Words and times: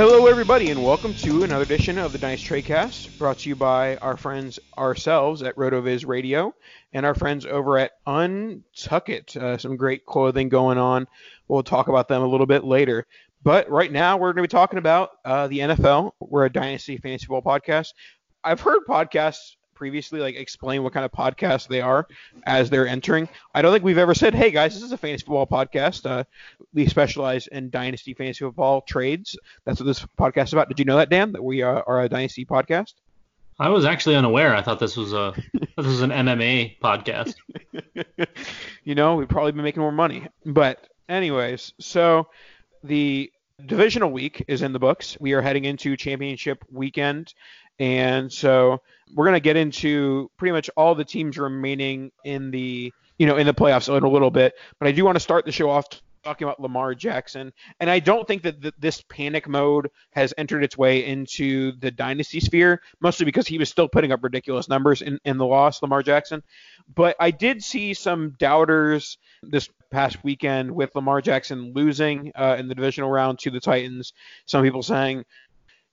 Hello, 0.00 0.28
everybody, 0.28 0.70
and 0.70 0.82
welcome 0.82 1.12
to 1.16 1.42
another 1.42 1.62
edition 1.62 1.98
of 1.98 2.12
the 2.12 2.16
Dice 2.16 2.42
Tradecast, 2.42 3.18
brought 3.18 3.36
to 3.40 3.50
you 3.50 3.54
by 3.54 3.98
our 3.98 4.16
friends 4.16 4.58
ourselves 4.78 5.42
at 5.42 5.54
RotoViz 5.56 6.06
Radio 6.06 6.54
and 6.94 7.04
our 7.04 7.14
friends 7.14 7.44
over 7.44 7.76
at 7.76 7.92
Untuckit. 8.06 9.36
Uh, 9.36 9.58
some 9.58 9.76
great 9.76 10.06
clothing 10.06 10.48
going 10.48 10.78
on. 10.78 11.06
We'll 11.48 11.62
talk 11.62 11.88
about 11.88 12.08
them 12.08 12.22
a 12.22 12.26
little 12.26 12.46
bit 12.46 12.64
later. 12.64 13.06
But 13.42 13.68
right 13.68 13.92
now, 13.92 14.16
we're 14.16 14.32
going 14.32 14.42
to 14.42 14.48
be 14.48 14.58
talking 14.58 14.78
about 14.78 15.10
uh, 15.22 15.48
the 15.48 15.58
NFL. 15.58 16.12
We're 16.18 16.46
a 16.46 16.50
Dynasty 16.50 16.96
Fantasy 16.96 17.26
Football 17.26 17.60
podcast. 17.60 17.92
I've 18.42 18.62
heard 18.62 18.86
podcasts 18.88 19.56
previously 19.80 20.20
like 20.20 20.36
explain 20.36 20.82
what 20.82 20.92
kind 20.92 21.06
of 21.06 21.10
podcast 21.10 21.66
they 21.68 21.80
are 21.80 22.06
as 22.44 22.68
they're 22.68 22.86
entering. 22.86 23.26
I 23.54 23.62
don't 23.62 23.72
think 23.72 23.82
we've 23.82 23.96
ever 23.96 24.14
said, 24.14 24.34
"Hey 24.34 24.50
guys, 24.50 24.74
this 24.74 24.82
is 24.82 24.92
a 24.92 24.98
fantasy 24.98 25.24
football 25.24 25.46
podcast. 25.46 26.04
Uh, 26.04 26.24
we 26.74 26.86
specialize 26.86 27.46
in 27.46 27.70
dynasty 27.70 28.12
fantasy 28.12 28.44
football 28.44 28.82
trades." 28.82 29.38
That's 29.64 29.80
what 29.80 29.86
this 29.86 30.04
podcast 30.18 30.48
is 30.48 30.52
about. 30.52 30.68
Did 30.68 30.78
you 30.80 30.84
know 30.84 30.98
that, 30.98 31.08
Dan? 31.08 31.32
That 31.32 31.42
we 31.42 31.62
uh, 31.62 31.80
are 31.86 32.02
a 32.02 32.10
dynasty 32.10 32.44
podcast. 32.44 32.92
I 33.58 33.70
was 33.70 33.86
actually 33.86 34.16
unaware. 34.16 34.54
I 34.54 34.60
thought 34.60 34.80
this 34.80 34.98
was 34.98 35.14
a 35.14 35.32
this 35.54 35.86
was 35.86 36.02
an 36.02 36.10
MMA 36.10 36.78
podcast. 36.80 37.36
you 38.84 38.94
know, 38.94 39.14
we've 39.14 39.30
probably 39.30 39.52
been 39.52 39.64
making 39.64 39.80
more 39.80 39.92
money. 39.92 40.28
But 40.44 40.86
anyways, 41.08 41.72
so 41.80 42.28
the 42.84 43.32
divisional 43.66 44.10
week 44.10 44.44
is 44.48 44.62
in 44.62 44.72
the 44.72 44.78
books. 44.78 45.16
We 45.20 45.32
are 45.32 45.42
heading 45.42 45.64
into 45.64 45.96
championship 45.96 46.64
weekend. 46.70 47.34
And 47.78 48.32
so 48.32 48.82
we're 49.14 49.24
going 49.24 49.36
to 49.36 49.40
get 49.40 49.56
into 49.56 50.30
pretty 50.36 50.52
much 50.52 50.68
all 50.76 50.94
the 50.94 51.04
teams 51.04 51.38
remaining 51.38 52.12
in 52.24 52.50
the, 52.50 52.92
you 53.18 53.26
know, 53.26 53.36
in 53.36 53.46
the 53.46 53.54
playoffs 53.54 53.94
in 53.94 54.02
a 54.02 54.08
little 54.08 54.30
bit. 54.30 54.54
But 54.78 54.88
I 54.88 54.92
do 54.92 55.04
want 55.04 55.16
to 55.16 55.20
start 55.20 55.46
the 55.46 55.52
show 55.52 55.70
off 55.70 55.86
talking 56.22 56.46
about 56.46 56.60
Lamar 56.60 56.94
Jackson. 56.94 57.52
And 57.78 57.88
I 57.88 57.98
don't 57.98 58.26
think 58.26 58.42
that 58.42 58.60
th- 58.60 58.74
this 58.78 59.02
panic 59.02 59.48
mode 59.48 59.90
has 60.12 60.34
entered 60.36 60.62
its 60.62 60.76
way 60.76 61.06
into 61.06 61.72
the 61.80 61.90
dynasty 61.90 62.40
sphere, 62.40 62.82
mostly 63.00 63.24
because 63.24 63.46
he 63.46 63.58
was 63.58 63.68
still 63.68 63.88
putting 63.88 64.12
up 64.12 64.22
ridiculous 64.22 64.68
numbers 64.68 65.02
in, 65.02 65.18
in 65.24 65.38
the 65.38 65.46
loss, 65.46 65.82
Lamar 65.82 66.02
Jackson. 66.02 66.42
But 66.94 67.16
I 67.20 67.30
did 67.30 67.62
see 67.62 67.94
some 67.94 68.30
doubters 68.38 69.18
this 69.42 69.68
past 69.90 70.22
weekend 70.22 70.70
with 70.70 70.94
Lamar 70.94 71.20
Jackson 71.20 71.72
losing 71.74 72.32
uh, 72.34 72.56
in 72.58 72.68
the 72.68 72.74
divisional 72.74 73.10
round 73.10 73.38
to 73.40 73.50
the 73.50 73.60
Titans. 73.60 74.12
Some 74.46 74.62
people 74.62 74.82
saying, 74.82 75.24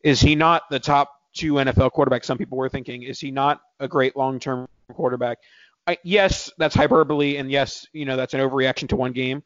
is 0.04 0.20
he 0.22 0.36
not 0.36 0.64
the 0.70 0.80
top 0.80 1.12
two 1.34 1.54
NFL 1.54 1.92
quarterbacks? 1.92 2.26
Some 2.26 2.38
people 2.38 2.58
were 2.58 2.70
thinking, 2.70 3.04
is 3.04 3.20
he 3.20 3.32
not 3.32 3.62
a 3.80 3.88
great 3.88 4.16
long-term 4.16 4.68
quarterback? 4.94 5.40
I, 5.88 5.98
yes, 6.04 6.52
that's 6.58 6.76
hyperbole, 6.76 7.38
and 7.38 7.50
yes, 7.50 7.88
you 7.94 8.04
know 8.04 8.18
that's 8.18 8.34
an 8.34 8.42
overreaction 8.42 8.90
to 8.90 8.98
one 8.98 9.14
game. 9.14 9.42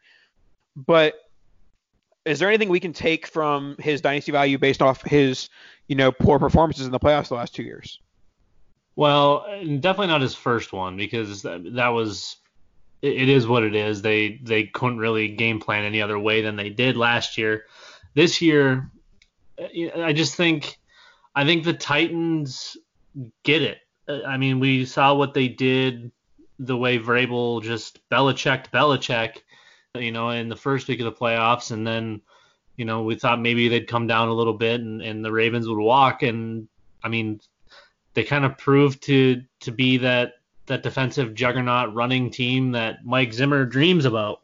But 0.76 1.16
is 2.26 2.40
there 2.40 2.50
anything 2.50 2.70
we 2.70 2.80
can 2.80 2.94
take 2.94 3.28
from 3.28 3.76
his 3.80 4.02
dynasty 4.02 4.32
value 4.32 4.58
based 4.58 4.82
off 4.82 5.02
his, 5.02 5.50
you 5.88 5.96
know, 5.96 6.12
poor 6.12 6.40
performances 6.40 6.86
in 6.86 6.92
the 6.92 7.00
playoffs 7.00 7.30
the 7.30 7.36
last 7.36 7.56
two 7.56 7.64
years? 7.64 8.00
Well, 8.96 9.46
definitely 9.80 10.08
not 10.08 10.22
his 10.22 10.36
first 10.36 10.74
one 10.74 10.98
because 10.98 11.44
that, 11.44 11.90
was 11.90 12.38
it 13.02 13.30
is 13.30 13.48
what 13.48 13.64
it 13.64 13.74
is. 13.74 14.02
They 14.02 14.40
they 14.44 14.66
couldn't 14.66 15.00
really 15.00 15.30
game 15.30 15.60
plan 15.60 15.86
any 15.86 16.02
other 16.02 16.20
way 16.20 16.42
than 16.42 16.56
they 16.56 16.70
did 16.70 16.98
last 16.98 17.38
year. 17.38 17.66
This 18.14 18.42
year, 18.42 18.92
I 19.98 20.14
just 20.14 20.36
think 20.36 20.78
I 21.34 21.46
think 21.46 21.64
the 21.64 21.74
Titans 21.74 22.78
get 23.44 23.62
it. 23.62 23.80
I 24.08 24.38
mean, 24.38 24.60
we 24.60 24.86
saw 24.86 25.16
what 25.16 25.34
they 25.34 25.48
did 25.48 26.12
the 26.60 26.78
way 26.78 27.00
Vrabel 27.00 27.64
just 27.64 28.08
Belichick 28.10 28.68
Belichick, 28.72 29.38
you 29.96 30.12
know, 30.12 30.30
in 30.30 30.50
the 30.50 30.56
first 30.56 30.88
week 30.88 31.00
of 31.00 31.06
the 31.06 31.12
playoffs, 31.12 31.72
and 31.72 31.86
then, 31.86 32.22
you 32.78 32.86
know, 32.86 33.04
we 33.04 33.16
thought 33.16 33.42
maybe 33.42 33.68
they'd 33.68 33.88
come 33.88 34.08
down 34.08 34.30
a 34.30 34.34
little 34.34 34.54
bit 34.54 34.82
and, 34.82 35.02
and 35.02 35.24
the 35.24 35.32
Ravens 35.32 35.68
would 35.68 35.78
walk, 35.78 36.24
and 36.24 36.68
I 37.04 37.10
mean, 37.10 37.42
they 38.14 38.24
kind 38.24 38.46
of 38.46 38.58
proved 38.58 39.04
to 39.04 39.42
to 39.62 39.72
be 39.72 39.98
that 39.98 40.34
that 40.68 40.84
defensive 40.84 41.34
juggernaut 41.34 41.94
running 41.94 42.30
team 42.30 42.72
that 42.72 43.06
Mike 43.06 43.34
Zimmer 43.34 43.66
dreams 43.66 44.06
about. 44.06 44.42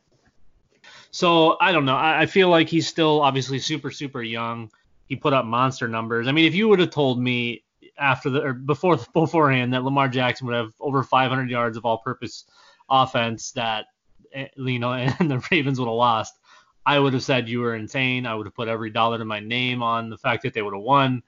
So 1.11 1.57
I 1.61 1.71
don't 1.71 1.85
know. 1.85 1.95
I, 1.95 2.21
I 2.21 2.25
feel 2.25 2.49
like 2.49 2.67
he's 2.67 2.87
still 2.87 3.21
obviously 3.21 3.59
super 3.59 3.91
super 3.91 4.21
young. 4.21 4.69
He 5.07 5.15
put 5.15 5.33
up 5.33 5.45
monster 5.45 5.87
numbers. 5.87 6.27
I 6.27 6.33
mean, 6.33 6.45
if 6.45 6.55
you 6.55 6.67
would 6.67 6.79
have 6.79 6.89
told 6.89 7.21
me 7.21 7.63
after 7.97 8.29
the 8.29 8.41
or 8.41 8.53
before 8.53 8.97
beforehand 9.13 9.73
that 9.73 9.83
Lamar 9.83 10.09
Jackson 10.09 10.47
would 10.47 10.55
have 10.55 10.73
over 10.79 11.03
500 11.03 11.49
yards 11.49 11.77
of 11.77 11.85
all-purpose 11.85 12.45
offense, 12.89 13.51
that 13.51 13.85
Eh, 14.33 14.47
you 14.55 14.79
know, 14.79 14.93
and 15.19 15.31
the 15.31 15.43
Ravens 15.51 15.79
would 15.79 15.87
have 15.87 15.95
lost, 15.95 16.37
I 16.85 16.99
would 16.99 17.13
have 17.13 17.23
said 17.23 17.49
you 17.49 17.59
were 17.59 17.75
insane. 17.75 18.25
I 18.25 18.33
would 18.33 18.47
have 18.47 18.55
put 18.55 18.69
every 18.69 18.89
dollar 18.89 19.17
to 19.17 19.25
my 19.25 19.41
name 19.41 19.83
on 19.83 20.09
the 20.09 20.17
fact 20.17 20.43
that 20.43 20.53
they 20.53 20.61
would 20.61 20.73
have 20.73 20.83
won. 20.83 21.21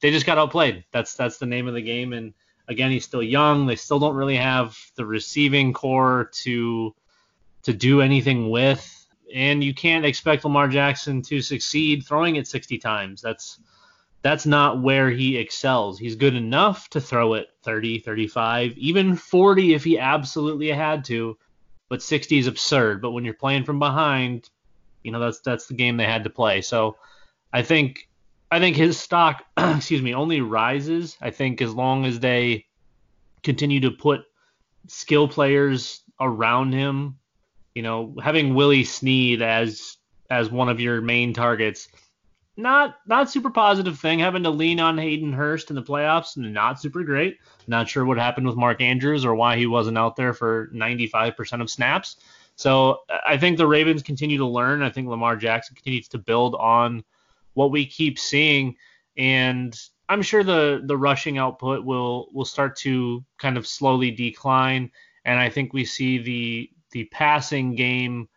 They 0.00 0.10
just 0.10 0.24
got 0.24 0.38
outplayed. 0.38 0.84
That's 0.92 1.14
that's 1.14 1.38
the 1.38 1.46
name 1.46 1.68
of 1.68 1.74
the 1.74 1.82
game. 1.82 2.14
And 2.14 2.32
again, 2.68 2.90
he's 2.90 3.04
still 3.04 3.22
young. 3.22 3.66
They 3.66 3.76
still 3.76 3.98
don't 3.98 4.16
really 4.16 4.36
have 4.36 4.78
the 4.96 5.04
receiving 5.04 5.74
corps 5.74 6.30
to 6.42 6.94
to 7.64 7.72
do 7.74 8.00
anything 8.00 8.50
with. 8.50 8.90
And 9.34 9.62
you 9.62 9.74
can't 9.74 10.06
expect 10.06 10.44
Lamar 10.44 10.68
Jackson 10.68 11.20
to 11.22 11.42
succeed 11.42 12.06
throwing 12.06 12.36
it 12.36 12.46
60 12.46 12.78
times. 12.78 13.20
That's 13.20 13.58
that's 14.22 14.46
not 14.46 14.80
where 14.80 15.10
he 15.10 15.36
excels. 15.36 15.98
He's 15.98 16.16
good 16.16 16.34
enough 16.34 16.88
to 16.90 17.00
throw 17.00 17.34
it 17.34 17.48
30, 17.62 17.98
35, 17.98 18.72
even 18.78 19.16
40 19.16 19.74
if 19.74 19.84
he 19.84 19.98
absolutely 19.98 20.68
had 20.68 21.04
to, 21.06 21.36
but 21.88 22.02
60 22.02 22.38
is 22.38 22.46
absurd. 22.46 23.02
But 23.02 23.12
when 23.12 23.24
you're 23.24 23.34
playing 23.34 23.64
from 23.64 23.78
behind, 23.78 24.48
you 25.02 25.12
know 25.12 25.20
that's 25.20 25.40
that's 25.40 25.66
the 25.66 25.74
game 25.74 25.96
they 25.96 26.04
had 26.04 26.24
to 26.24 26.30
play. 26.30 26.60
So 26.60 26.96
I 27.52 27.62
think 27.62 28.08
I 28.50 28.58
think 28.58 28.76
his 28.76 28.98
stock, 28.98 29.44
excuse 29.56 30.02
me, 30.02 30.14
only 30.14 30.40
rises. 30.40 31.16
I 31.20 31.30
think 31.30 31.60
as 31.62 31.74
long 31.74 32.04
as 32.04 32.20
they 32.20 32.66
continue 33.42 33.80
to 33.80 33.90
put 33.90 34.24
skill 34.86 35.28
players 35.28 36.02
around 36.20 36.72
him, 36.72 37.18
you 37.74 37.82
know, 37.82 38.14
having 38.22 38.54
Willie 38.54 38.84
Snead 38.84 39.42
as 39.42 39.96
as 40.30 40.50
one 40.50 40.68
of 40.68 40.80
your 40.80 41.00
main 41.00 41.34
targets 41.34 41.88
not 42.56 42.98
not 43.06 43.30
super 43.30 43.50
positive 43.50 43.98
thing. 43.98 44.20
Having 44.20 44.44
to 44.44 44.50
lean 44.50 44.80
on 44.80 44.98
Hayden 44.98 45.32
Hurst 45.32 45.70
in 45.70 45.76
the 45.76 45.82
playoffs, 45.82 46.36
not 46.36 46.80
super 46.80 47.02
great. 47.02 47.38
Not 47.66 47.88
sure 47.88 48.04
what 48.04 48.18
happened 48.18 48.46
with 48.46 48.56
Mark 48.56 48.80
Andrews 48.80 49.24
or 49.24 49.34
why 49.34 49.56
he 49.56 49.66
wasn't 49.66 49.98
out 49.98 50.16
there 50.16 50.32
for 50.32 50.68
95% 50.74 51.60
of 51.60 51.70
snaps. 51.70 52.16
So 52.56 53.00
I 53.26 53.36
think 53.36 53.58
the 53.58 53.66
Ravens 53.66 54.02
continue 54.02 54.38
to 54.38 54.46
learn. 54.46 54.82
I 54.82 54.90
think 54.90 55.08
Lamar 55.08 55.36
Jackson 55.36 55.74
continues 55.74 56.08
to 56.08 56.18
build 56.18 56.54
on 56.54 57.02
what 57.54 57.72
we 57.72 57.86
keep 57.86 58.18
seeing, 58.18 58.76
and 59.16 59.76
I'm 60.08 60.22
sure 60.22 60.44
the 60.44 60.82
the 60.84 60.96
rushing 60.96 61.38
output 61.38 61.84
will 61.84 62.28
will 62.32 62.44
start 62.44 62.76
to 62.78 63.24
kind 63.38 63.56
of 63.56 63.66
slowly 63.66 64.10
decline. 64.10 64.90
And 65.24 65.40
I 65.40 65.48
think 65.48 65.72
we 65.72 65.84
see 65.84 66.18
the 66.18 66.70
the 66.92 67.04
passing 67.06 67.74
game 67.74 68.28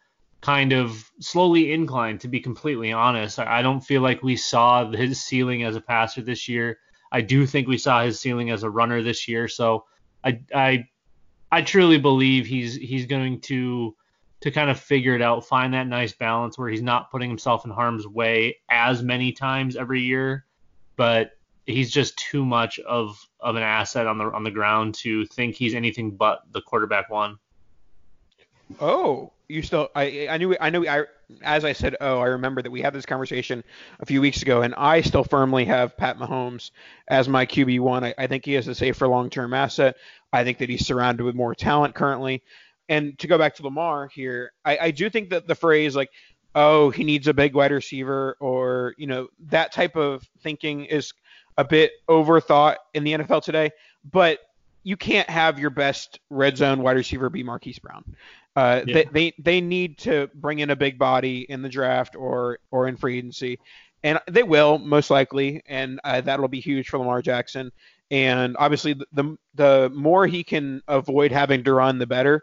kind 0.41 0.73
of 0.73 1.09
slowly 1.19 1.71
inclined, 1.71 2.21
to 2.21 2.27
be 2.27 2.39
completely 2.39 2.91
honest. 2.91 3.39
I 3.39 3.61
don't 3.61 3.81
feel 3.81 4.01
like 4.01 4.23
we 4.23 4.35
saw 4.35 4.89
his 4.91 5.21
ceiling 5.21 5.63
as 5.63 5.75
a 5.75 5.81
passer 5.81 6.21
this 6.21 6.47
year. 6.47 6.79
I 7.11 7.21
do 7.21 7.45
think 7.45 7.67
we 7.67 7.77
saw 7.77 8.03
his 8.03 8.19
ceiling 8.19 8.49
as 8.49 8.63
a 8.63 8.69
runner 8.69 9.01
this 9.01 9.27
year. 9.27 9.47
So 9.47 9.85
I 10.23 10.41
I 10.53 10.85
I 11.51 11.61
truly 11.61 11.97
believe 11.97 12.45
he's 12.45 12.75
he's 12.75 13.05
going 13.05 13.41
to 13.41 13.95
to 14.41 14.51
kind 14.51 14.69
of 14.69 14.79
figure 14.79 15.15
it 15.15 15.21
out, 15.21 15.47
find 15.47 15.73
that 15.73 15.87
nice 15.87 16.13
balance 16.13 16.57
where 16.57 16.69
he's 16.69 16.81
not 16.81 17.09
putting 17.09 17.29
himself 17.29 17.65
in 17.65 17.71
harm's 17.71 18.07
way 18.07 18.57
as 18.69 19.01
many 19.01 19.31
times 19.31 19.75
every 19.75 20.01
year, 20.01 20.45
but 20.95 21.31
he's 21.65 21.89
just 21.89 22.17
too 22.17 22.45
much 22.45 22.79
of 22.79 23.19
of 23.39 23.55
an 23.55 23.63
asset 23.63 24.07
on 24.07 24.17
the 24.17 24.25
on 24.25 24.43
the 24.43 24.51
ground 24.51 24.95
to 24.95 25.25
think 25.27 25.55
he's 25.55 25.73
anything 25.73 26.11
but 26.11 26.41
the 26.51 26.61
quarterback 26.61 27.09
one. 27.09 27.37
Oh, 28.79 29.31
you 29.47 29.61
still 29.61 29.89
I 29.95 30.27
I 30.29 30.37
knew 30.37 30.55
I 30.59 30.69
knew 30.69 30.87
I 30.87 31.05
as 31.41 31.63
I 31.63 31.73
said 31.73 31.95
oh 32.01 32.19
I 32.19 32.27
remember 32.27 32.61
that 32.61 32.71
we 32.71 32.81
had 32.81 32.93
this 32.93 33.05
conversation 33.05 33.63
a 33.99 34.05
few 34.05 34.21
weeks 34.21 34.41
ago 34.41 34.61
and 34.61 34.75
I 34.75 35.01
still 35.01 35.23
firmly 35.23 35.65
have 35.65 35.95
Pat 35.97 36.17
Mahomes 36.17 36.71
as 37.07 37.29
my 37.29 37.45
QB 37.45 37.79
one. 37.79 38.03
I, 38.03 38.13
I 38.17 38.27
think 38.27 38.45
he 38.45 38.55
is 38.55 38.67
a 38.67 38.75
safer 38.75 39.07
long 39.07 39.29
term 39.29 39.53
asset. 39.53 39.95
I 40.33 40.43
think 40.43 40.57
that 40.59 40.69
he's 40.69 40.85
surrounded 40.85 41.23
with 41.23 41.35
more 41.35 41.55
talent 41.55 41.95
currently. 41.95 42.43
And 42.89 43.17
to 43.19 43.27
go 43.27 43.37
back 43.37 43.55
to 43.55 43.63
Lamar 43.63 44.07
here, 44.07 44.51
I, 44.63 44.77
I 44.77 44.91
do 44.91 45.09
think 45.09 45.29
that 45.29 45.47
the 45.47 45.55
phrase 45.55 45.95
like 45.95 46.09
oh 46.55 46.89
he 46.89 47.03
needs 47.03 47.27
a 47.27 47.33
big 47.33 47.53
wide 47.53 47.71
receiver 47.71 48.35
or 48.39 48.95
you 48.97 49.07
know 49.07 49.27
that 49.47 49.71
type 49.71 49.95
of 49.95 50.23
thinking 50.41 50.85
is 50.85 51.13
a 51.57 51.63
bit 51.63 51.91
overthought 52.09 52.75
in 52.93 53.03
the 53.03 53.13
NFL 53.13 53.43
today. 53.43 53.71
But 54.09 54.39
you 54.83 54.97
can't 54.97 55.29
have 55.29 55.59
your 55.59 55.69
best 55.69 56.19
red 56.29 56.57
zone 56.57 56.81
wide 56.81 56.97
receiver 56.97 57.29
be 57.29 57.43
Marquise 57.43 57.79
Brown. 57.79 58.03
Uh, 58.55 58.81
yeah. 58.85 58.93
they, 58.93 59.03
they 59.11 59.33
they 59.37 59.61
need 59.61 59.97
to 59.99 60.29
bring 60.33 60.59
in 60.59 60.69
a 60.69 60.75
big 60.75 60.97
body 60.97 61.45
in 61.47 61.61
the 61.61 61.69
draft 61.69 62.15
or 62.15 62.59
or 62.71 62.87
in 62.87 62.97
free 62.97 63.17
agency, 63.17 63.59
and 64.03 64.19
they 64.29 64.43
will 64.43 64.79
most 64.79 65.09
likely, 65.09 65.61
and 65.67 65.99
uh, 66.03 66.21
that'll 66.21 66.47
be 66.47 66.59
huge 66.59 66.89
for 66.89 66.97
Lamar 66.97 67.21
Jackson. 67.21 67.71
And 68.09 68.55
obviously, 68.57 68.93
the, 68.93 69.05
the 69.13 69.37
the 69.55 69.91
more 69.93 70.25
he 70.25 70.43
can 70.43 70.81
avoid 70.87 71.31
having 71.31 71.63
to 71.65 71.73
run, 71.73 71.99
the 71.99 72.07
better. 72.07 72.41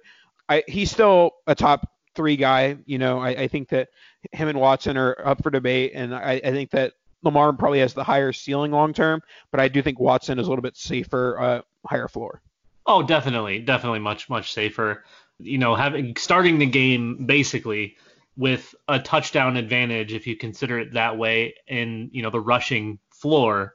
I, 0.48 0.62
he's 0.68 0.90
still 0.90 1.32
a 1.46 1.54
top 1.54 1.88
three 2.14 2.36
guy. 2.36 2.76
You 2.86 2.98
know, 2.98 3.18
I, 3.18 3.30
I 3.30 3.48
think 3.48 3.70
that 3.70 3.88
him 4.32 4.48
and 4.48 4.60
Watson 4.60 4.96
are 4.96 5.16
up 5.24 5.42
for 5.42 5.50
debate, 5.50 5.92
and 5.94 6.14
I, 6.14 6.40
I 6.44 6.50
think 6.50 6.70
that 6.70 6.92
Lamar 7.24 7.52
probably 7.54 7.80
has 7.80 7.94
the 7.94 8.04
higher 8.04 8.32
ceiling 8.32 8.70
long 8.70 8.92
term, 8.92 9.20
but 9.50 9.60
I 9.60 9.68
do 9.68 9.82
think 9.82 9.98
Watson 9.98 10.38
is 10.38 10.46
a 10.46 10.50
little 10.50 10.62
bit 10.62 10.76
safer, 10.76 11.40
uh, 11.40 11.60
higher 11.86 12.08
floor. 12.08 12.42
Oh, 12.86 13.02
definitely, 13.02 13.60
definitely 13.60 14.00
much 14.00 14.28
much 14.28 14.52
safer 14.52 15.04
you 15.38 15.58
know, 15.58 15.74
having 15.74 16.16
starting 16.16 16.58
the 16.58 16.66
game 16.66 17.26
basically 17.26 17.96
with 18.36 18.74
a 18.88 18.98
touchdown 18.98 19.56
advantage, 19.56 20.12
if 20.12 20.26
you 20.26 20.36
consider 20.36 20.78
it 20.78 20.92
that 20.94 21.16
way, 21.16 21.54
in 21.66 22.10
you 22.12 22.22
know 22.22 22.30
the 22.30 22.40
rushing 22.40 22.98
floor, 23.10 23.74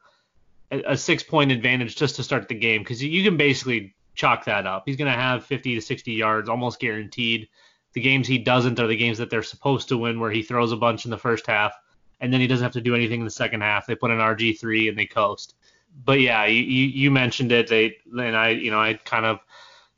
a, 0.72 0.82
a 0.94 0.98
six 0.98 1.24
point 1.24 1.52
advantage 1.52 1.96
just 1.96 2.16
to 2.18 2.24
start 2.24 2.48
the 2.48 2.56
game 2.56 2.82
because 2.82 3.04
you 3.04 3.24
can 3.24 3.38
basically 3.38 3.96
chalk 4.16 4.46
that 4.46 4.66
up. 4.66 4.84
He's 4.86 4.98
going 4.98 5.12
to 5.12 5.18
have 5.18 5.46
50 5.46 5.76
to 5.76 5.82
60 5.82 6.12
yards 6.12 6.50
almost 6.50 6.80
guaranteed. 6.80 7.48
The 7.94 8.02
games 8.02 8.28
he 8.28 8.38
doesn't 8.38 8.80
are 8.80 8.88
the 8.88 8.98
games 8.98 9.18
that 9.18 9.30
they're 9.30 9.44
supposed 9.44 9.90
to 9.90 9.98
win, 9.98 10.20
where 10.20 10.32
he 10.32 10.44
throws 10.44 10.72
a 10.72 10.78
bunch 10.78 11.06
in 11.06 11.12
the 11.12 11.18
first 11.18 11.48
half 11.48 11.74
and 12.20 12.34
then 12.34 12.42
he 12.42 12.48
doesn't 12.48 12.64
have 12.64 12.74
to 12.74 12.82
do 12.82 12.96
anything 12.96 13.22
in 13.22 13.26
the 13.26 13.32
second 13.32 13.62
half. 13.62 13.88
They 13.88 13.96
put 13.96 14.12
an 14.12 14.18
RG 14.18 14.60
three 14.60 14.90
and 14.90 14.98
they 14.98 15.06
coast. 15.06 15.56
But 16.06 16.22
yeah, 16.22 16.46
you, 16.46 16.64
you 16.64 17.12
mentioned 17.12 17.52
it. 17.52 17.68
They 17.68 17.98
and 18.12 18.36
I, 18.36 18.50
you 18.50 18.72
know, 18.72 18.80
I 18.80 18.94
kind 19.06 19.26
of 19.26 19.40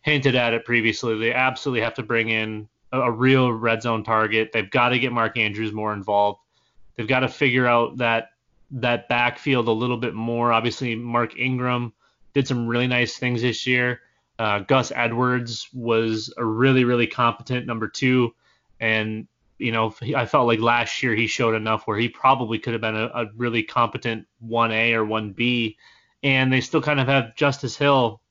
hinted 0.01 0.35
at 0.35 0.53
it 0.53 0.65
previously. 0.65 1.17
They 1.17 1.33
absolutely 1.33 1.81
have 1.81 1.93
to 1.95 2.03
bring 2.03 2.29
in 2.29 2.67
a, 2.91 3.01
a 3.01 3.11
real 3.11 3.51
red 3.51 3.81
zone 3.81 4.03
target. 4.03 4.51
They've 4.51 4.69
got 4.69 4.89
to 4.89 4.99
get 4.99 5.11
Mark 5.11 5.37
Andrews 5.37 5.71
more 5.71 5.93
involved. 5.93 6.39
They've 6.95 7.07
got 7.07 7.21
to 7.21 7.29
figure 7.29 7.67
out 7.67 7.97
that 7.97 8.29
that 8.71 9.09
backfield 9.09 9.67
a 9.67 9.71
little 9.71 9.97
bit 9.97 10.13
more. 10.13 10.51
Obviously, 10.51 10.95
Mark 10.95 11.37
Ingram 11.37 11.93
did 12.33 12.47
some 12.47 12.67
really 12.67 12.87
nice 12.87 13.17
things 13.17 13.41
this 13.41 13.67
year. 13.67 14.01
Uh, 14.39 14.59
Gus 14.59 14.91
Edwards 14.95 15.67
was 15.73 16.33
a 16.37 16.45
really, 16.45 16.83
really 16.83 17.07
competent 17.07 17.67
number 17.67 17.87
two, 17.87 18.33
and 18.79 19.27
you 19.61 19.71
know 19.71 19.93
I 20.15 20.25
felt 20.25 20.47
like 20.47 20.59
last 20.59 21.03
year 21.03 21.15
he 21.15 21.27
showed 21.27 21.55
enough 21.55 21.85
where 21.85 21.97
he 21.97 22.09
probably 22.09 22.57
could 22.57 22.73
have 22.73 22.81
been 22.81 22.95
a, 22.95 23.05
a 23.13 23.25
really 23.35 23.63
competent 23.63 24.27
1A 24.45 24.93
or 24.93 25.05
1B, 25.05 25.75
and 26.23 26.51
they 26.51 26.61
still 26.61 26.81
kind 26.81 26.99
of 26.99 27.07
have 27.07 27.35
Justice 27.35 27.77
Hill 27.77 28.21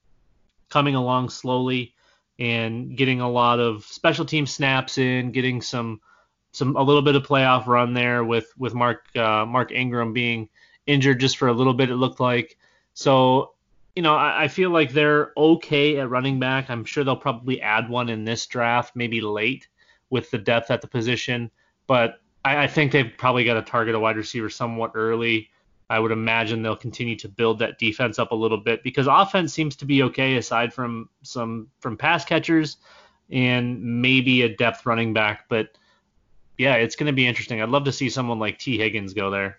coming 0.68 0.94
along 0.94 1.28
slowly 1.28 1.94
and 2.38 2.96
getting 2.96 3.20
a 3.20 3.30
lot 3.30 3.60
of 3.60 3.84
special 3.84 4.24
team 4.24 4.46
snaps 4.46 4.98
in, 4.98 5.30
getting 5.30 5.62
some 5.62 6.00
some 6.52 6.74
a 6.74 6.82
little 6.82 7.02
bit 7.02 7.14
of 7.14 7.22
playoff 7.22 7.66
run 7.66 7.94
there 7.94 8.24
with 8.24 8.52
with 8.58 8.74
Mark 8.74 9.04
uh, 9.16 9.46
Mark 9.46 9.70
Ingram 9.70 10.12
being 10.12 10.48
injured 10.86 11.20
just 11.20 11.38
for 11.38 11.48
a 11.48 11.52
little 11.54 11.74
bit. 11.74 11.90
It 11.90 11.96
looked 11.96 12.20
like 12.20 12.58
so. 12.94 13.54
You 13.96 14.02
know, 14.02 14.14
I, 14.14 14.44
I 14.44 14.48
feel 14.48 14.70
like 14.70 14.92
they're 14.92 15.32
okay 15.36 15.98
at 15.98 16.08
running 16.08 16.38
back. 16.38 16.70
I'm 16.70 16.84
sure 16.84 17.02
they'll 17.02 17.16
probably 17.16 17.60
add 17.60 17.88
one 17.88 18.08
in 18.08 18.24
this 18.24 18.46
draft, 18.46 18.94
maybe 18.94 19.20
late 19.20 19.66
with 20.10 20.30
the 20.30 20.38
depth 20.38 20.70
at 20.70 20.80
the 20.80 20.88
position. 20.88 21.50
But 21.86 22.20
I, 22.44 22.64
I 22.64 22.66
think 22.66 22.92
they've 22.92 23.12
probably 23.16 23.44
got 23.44 23.54
to 23.54 23.62
target 23.62 23.94
a 23.94 23.98
wide 23.98 24.16
receiver 24.16 24.50
somewhat 24.50 24.92
early. 24.94 25.50
I 25.88 25.98
would 25.98 26.12
imagine 26.12 26.62
they'll 26.62 26.76
continue 26.76 27.16
to 27.16 27.28
build 27.28 27.58
that 27.58 27.78
defense 27.78 28.18
up 28.18 28.30
a 28.30 28.34
little 28.34 28.58
bit 28.58 28.84
because 28.84 29.08
offense 29.08 29.52
seems 29.52 29.74
to 29.76 29.84
be 29.84 30.04
okay 30.04 30.36
aside 30.36 30.72
from 30.72 31.08
some 31.22 31.68
from 31.80 31.96
pass 31.96 32.24
catchers 32.24 32.76
and 33.30 33.82
maybe 34.00 34.42
a 34.42 34.56
depth 34.56 34.86
running 34.86 35.12
back. 35.12 35.46
But 35.48 35.76
yeah, 36.58 36.74
it's 36.74 36.94
going 36.94 37.08
to 37.08 37.12
be 37.12 37.26
interesting. 37.26 37.60
I'd 37.60 37.70
love 37.70 37.84
to 37.84 37.92
see 37.92 38.08
someone 38.08 38.38
like 38.38 38.58
Tee 38.58 38.78
Higgins 38.78 39.14
go 39.14 39.30
there. 39.30 39.58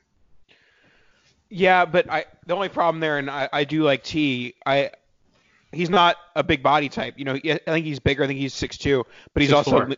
Yeah, 1.50 1.84
but 1.84 2.10
I 2.10 2.26
the 2.46 2.56
only 2.56 2.70
problem 2.70 3.02
there, 3.02 3.18
and 3.18 3.30
I, 3.30 3.50
I 3.52 3.64
do 3.66 3.84
like 3.84 4.04
T. 4.04 4.56
I 4.66 4.92
he's 5.74 5.90
not 5.90 6.16
a 6.36 6.44
big 6.44 6.64
body 6.64 6.88
type. 6.88 7.16
You 7.18 7.26
know, 7.26 7.34
I 7.34 7.60
think 7.66 7.86
he's 7.86 8.00
bigger. 8.00 8.24
I 8.24 8.28
think 8.28 8.40
he's 8.40 8.54
six 8.54 8.78
two, 8.78 9.04
but 9.34 9.42
he's 9.42 9.50
six 9.50 9.58
also 9.58 9.72
four. 9.72 9.96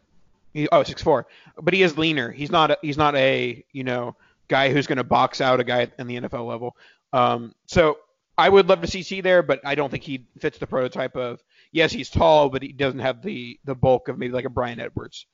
He, 0.54 0.68
oh 0.72 0.84
six 0.84 1.02
four. 1.02 1.28
But 1.62 1.74
he 1.74 1.84
is 1.84 1.98
leaner. 1.98 2.32
He's 2.32 2.52
not. 2.52 2.72
A, 2.72 2.78
he's 2.82 2.98
not 2.98 3.16
a 3.16 3.64
you 3.72 3.84
know 3.84 4.16
guy 4.48 4.72
who's 4.72 4.88
going 4.88 4.98
to 4.98 5.04
box 5.04 5.42
out 5.42 5.60
a 5.60 5.64
guy 5.64 5.92
in 5.98 6.08
the 6.08 6.22
NFL 6.22 6.48
level. 6.48 6.76
Um, 7.12 7.54
so 7.66 7.98
I 8.38 8.50
would 8.50 8.68
love 8.68 8.82
to 8.82 8.88
see 8.88 9.04
C 9.04 9.22
there, 9.22 9.44
but 9.44 9.62
I 9.66 9.76
don't 9.76 9.90
think 9.90 10.04
he 10.04 10.26
fits 10.40 10.58
the 10.58 10.68
prototype 10.68 11.16
of 11.16 11.42
yes, 11.72 11.92
he's 11.92 12.10
tall, 12.10 12.50
but 12.50 12.62
he 12.62 12.72
doesn't 12.72 13.00
have 13.00 13.22
the 13.22 13.60
the 13.66 13.76
bulk 13.76 14.08
of 14.08 14.18
maybe 14.18 14.34
like 14.34 14.46
a 14.46 14.50
Bryan 14.50 14.80
Edwards. 14.80 15.26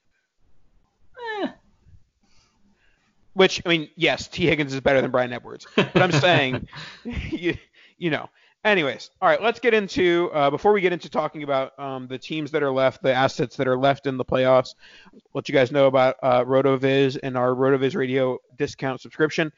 Eh. 1.42 1.48
Which 3.34 3.62
I 3.66 3.70
mean, 3.70 3.90
yes, 3.96 4.28
Tee 4.28 4.48
Higgins 4.48 4.74
is 4.74 4.82
better 4.82 5.02
than 5.02 5.12
Bryan 5.12 5.32
Edwards, 5.32 5.68
but 5.76 6.02
I'm 6.02 6.12
saying, 6.12 6.68
you, 7.04 7.56
you 7.98 8.10
know, 8.10 8.30
Anyways, 8.66 9.10
all 9.22 9.30
right, 9.30 9.42
let's 9.42 9.62
get 9.62 9.74
into 9.74 10.30
uh, 10.34 10.50
before 10.50 10.74
we 10.74 10.82
get 10.82 10.92
into 10.92 11.10
talking 11.10 11.44
about 11.44 11.80
um, 11.80 12.08
the 12.08 12.18
teams 12.18 12.52
that 12.52 12.62
are 12.62 12.72
left, 12.72 13.02
the 13.02 13.14
assets 13.14 13.56
that 13.56 13.70
are 13.70 13.78
left 13.78 14.06
in 14.06 14.18
the 14.18 14.26
playoffs. 14.26 14.76
Let 15.34 15.48
you 15.48 15.54
guys 15.54 15.72
know 15.72 15.88
about 15.88 16.18
uh, 16.22 16.44
Rotoviz 16.44 17.18
and 17.24 17.38
our 17.38 17.52
Rotoviz 17.52 17.96
Radio 17.96 18.38
discount 18.58 19.00
subscription. 19.00 19.54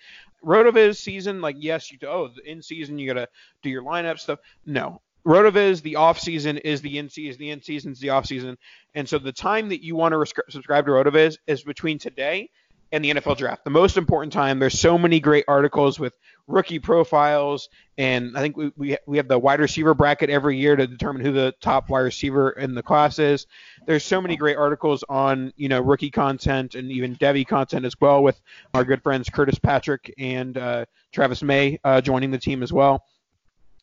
Rotoviz 0.46 0.98
season, 0.98 1.42
like 1.42 1.56
yes, 1.58 1.92
you 1.92 1.98
do 1.98 2.08
oh 2.08 2.30
in 2.46 2.62
season 2.62 3.00
you 3.00 3.08
gotta 3.08 3.28
do 3.64 3.72
your 3.72 3.82
lineup 3.82 4.20
stuff. 4.20 4.38
No, 4.68 5.02
Rotoviz, 5.26 5.82
the 5.82 5.96
off 5.96 6.20
season 6.20 6.60
is 6.60 6.82
the 6.82 7.00
in 7.00 7.10
season, 7.10 7.40
the 7.40 7.50
in 7.50 7.62
season 7.64 7.94
is 7.94 8.00
the 8.00 8.12
off 8.12 8.28
season, 8.28 8.56
and 8.94 9.10
so 9.10 9.18
the 9.18 9.32
time 9.32 9.70
that 9.70 9.84
you 9.84 9.96
want 9.96 10.12
to 10.12 10.20
res- 10.20 10.34
subscribe 10.50 10.86
to 10.86 10.92
Rotoviz 10.92 11.38
is 11.48 11.64
between 11.64 11.98
today 11.98 12.52
and 12.92 13.04
the 13.04 13.12
NFL 13.12 13.38
draft. 13.38 13.64
The 13.64 13.70
most 13.70 13.98
important 13.98 14.34
time. 14.34 14.60
There's 14.60 14.80
so 14.80 14.98
many 14.98 15.20
great 15.20 15.46
articles 15.48 16.00
with 16.00 16.14
rookie 16.48 16.80
profiles, 16.80 17.70
and 17.98 18.38
I 18.38 18.42
think 18.42 18.58
we, 18.58 18.72
we, 18.76 18.98
we 19.08 19.18
have 19.18 19.28
the 19.28 19.40
wide 19.40 19.60
receiver 19.60 19.94
bracket 19.94 20.30
every 20.30 20.58
year 20.58 20.76
to 20.76 20.88
determine 20.88 21.24
who 21.24 21.32
the 21.32 21.54
top 21.62 21.90
wide 21.90 22.02
receiver 22.02 22.52
in 22.52 22.76
the 22.76 22.84
class 22.84 23.20
is. 23.20 23.48
There's 23.86 24.04
so 24.04 24.22
many 24.22 24.36
great 24.36 24.58
articles 24.58 25.04
on 25.08 25.54
you 25.56 25.70
know 25.70 25.80
rookie 25.80 26.12
content 26.12 26.76
and 26.76 26.92
even 26.92 27.16
Devy 27.16 27.48
content 27.48 27.86
as 27.86 27.96
well 28.00 28.22
with 28.24 28.40
our 28.74 28.84
good 28.84 29.02
friends 29.02 29.30
Curtis 29.30 29.60
Patrick 29.60 30.14
and 30.18 30.58
uh, 30.58 30.86
Travis 31.12 31.42
May 31.42 31.80
uh, 31.84 32.02
joining 32.02 32.32
the 32.32 32.38
team 32.38 32.64
as 32.64 32.74
well. 32.74 33.06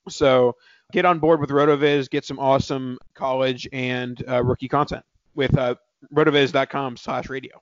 So 0.09 0.57
get 0.93 1.05
on 1.05 1.19
board 1.19 1.41
with 1.41 1.51
RotoViz, 1.51 2.11
get 2.11 2.25
some 2.25 2.39
awesome 2.39 2.99
college 3.15 3.69
and 3.73 4.23
uh, 4.29 4.43
rookie 4.43 4.69
content 4.69 5.05
with 5.35 5.57
uh, 5.57 5.75
rotoviz.com 6.15 6.97
slash 6.97 7.29
radio. 7.29 7.61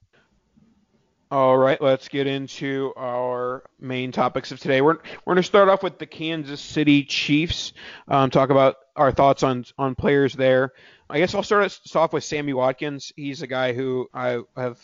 All 1.28 1.58
right, 1.58 1.82
let's 1.82 2.06
get 2.06 2.28
into 2.28 2.92
our 2.96 3.64
main 3.80 4.12
topics 4.12 4.52
of 4.52 4.60
today. 4.60 4.80
We're, 4.80 4.98
we're 5.24 5.34
going 5.34 5.38
to 5.38 5.42
start 5.42 5.68
off 5.68 5.82
with 5.82 5.98
the 5.98 6.06
Kansas 6.06 6.60
City 6.60 7.02
Chiefs, 7.02 7.72
um, 8.06 8.30
talk 8.30 8.50
about 8.50 8.76
our 8.94 9.10
thoughts 9.10 9.42
on, 9.42 9.64
on 9.76 9.96
players 9.96 10.34
there. 10.34 10.72
I 11.10 11.18
guess 11.18 11.34
I'll 11.34 11.42
start 11.42 11.64
us 11.64 11.96
off 11.96 12.12
with 12.12 12.22
Sammy 12.22 12.52
Watkins. 12.52 13.12
He's 13.16 13.42
a 13.42 13.48
guy 13.48 13.72
who 13.72 14.08
I 14.14 14.42
have 14.56 14.78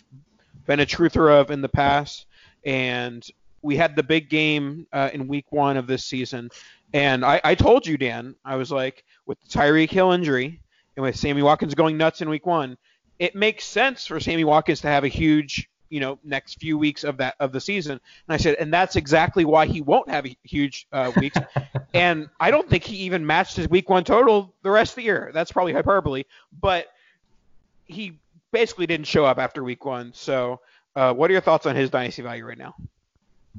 been 0.66 0.80
a 0.80 0.86
truther 0.86 1.32
of 1.32 1.52
in 1.52 1.60
the 1.60 1.68
past, 1.68 2.26
and 2.64 3.24
we 3.62 3.76
had 3.76 3.94
the 3.94 4.02
big 4.02 4.28
game 4.28 4.88
uh, 4.92 5.10
in 5.12 5.28
week 5.28 5.46
one 5.50 5.76
of 5.76 5.86
this 5.86 6.04
season. 6.04 6.50
And 6.92 7.24
I, 7.24 7.40
I 7.44 7.54
told 7.54 7.86
you, 7.86 7.96
Dan, 7.96 8.34
I 8.44 8.56
was 8.56 8.72
like, 8.72 9.04
with 9.26 9.38
the 9.42 9.48
Tyreek 9.48 9.90
Hill 9.90 10.10
injury 10.10 10.60
and 10.96 11.04
with 11.04 11.14
Sammy 11.14 11.42
Watkins 11.42 11.76
going 11.76 11.96
nuts 11.96 12.20
in 12.20 12.28
week 12.28 12.46
one, 12.46 12.78
it 13.20 13.36
makes 13.36 13.64
sense 13.64 14.08
for 14.08 14.18
Sammy 14.18 14.42
Watkins 14.42 14.80
to 14.80 14.88
have 14.88 15.04
a 15.04 15.08
huge 15.08 15.68
you 15.92 16.00
know 16.00 16.18
next 16.24 16.58
few 16.58 16.78
weeks 16.78 17.04
of 17.04 17.18
that 17.18 17.34
of 17.38 17.52
the 17.52 17.60
season. 17.60 17.92
And 17.92 18.34
I 18.34 18.38
said, 18.38 18.56
and 18.58 18.72
that's 18.72 18.96
exactly 18.96 19.44
why 19.44 19.66
he 19.66 19.82
won't 19.82 20.08
have 20.08 20.24
a 20.24 20.34
huge 20.42 20.86
uh, 20.90 21.12
weeks. 21.18 21.36
and 21.94 22.30
I 22.40 22.50
don't 22.50 22.68
think 22.68 22.82
he 22.82 22.96
even 22.96 23.26
matched 23.26 23.56
his 23.56 23.68
week 23.68 23.90
one 23.90 24.02
total 24.02 24.54
the 24.62 24.70
rest 24.70 24.92
of 24.92 24.96
the 24.96 25.02
year. 25.02 25.30
That's 25.34 25.52
probably 25.52 25.74
hyperbole, 25.74 26.24
but 26.60 26.86
he 27.84 28.18
basically 28.52 28.86
didn't 28.86 29.06
show 29.06 29.26
up 29.26 29.38
after 29.38 29.62
week 29.62 29.84
one. 29.84 30.12
So, 30.14 30.60
uh, 30.96 31.12
what 31.12 31.28
are 31.30 31.34
your 31.34 31.42
thoughts 31.42 31.66
on 31.66 31.76
his 31.76 31.90
dynasty 31.90 32.22
value 32.22 32.46
right 32.46 32.58
now? 32.58 32.74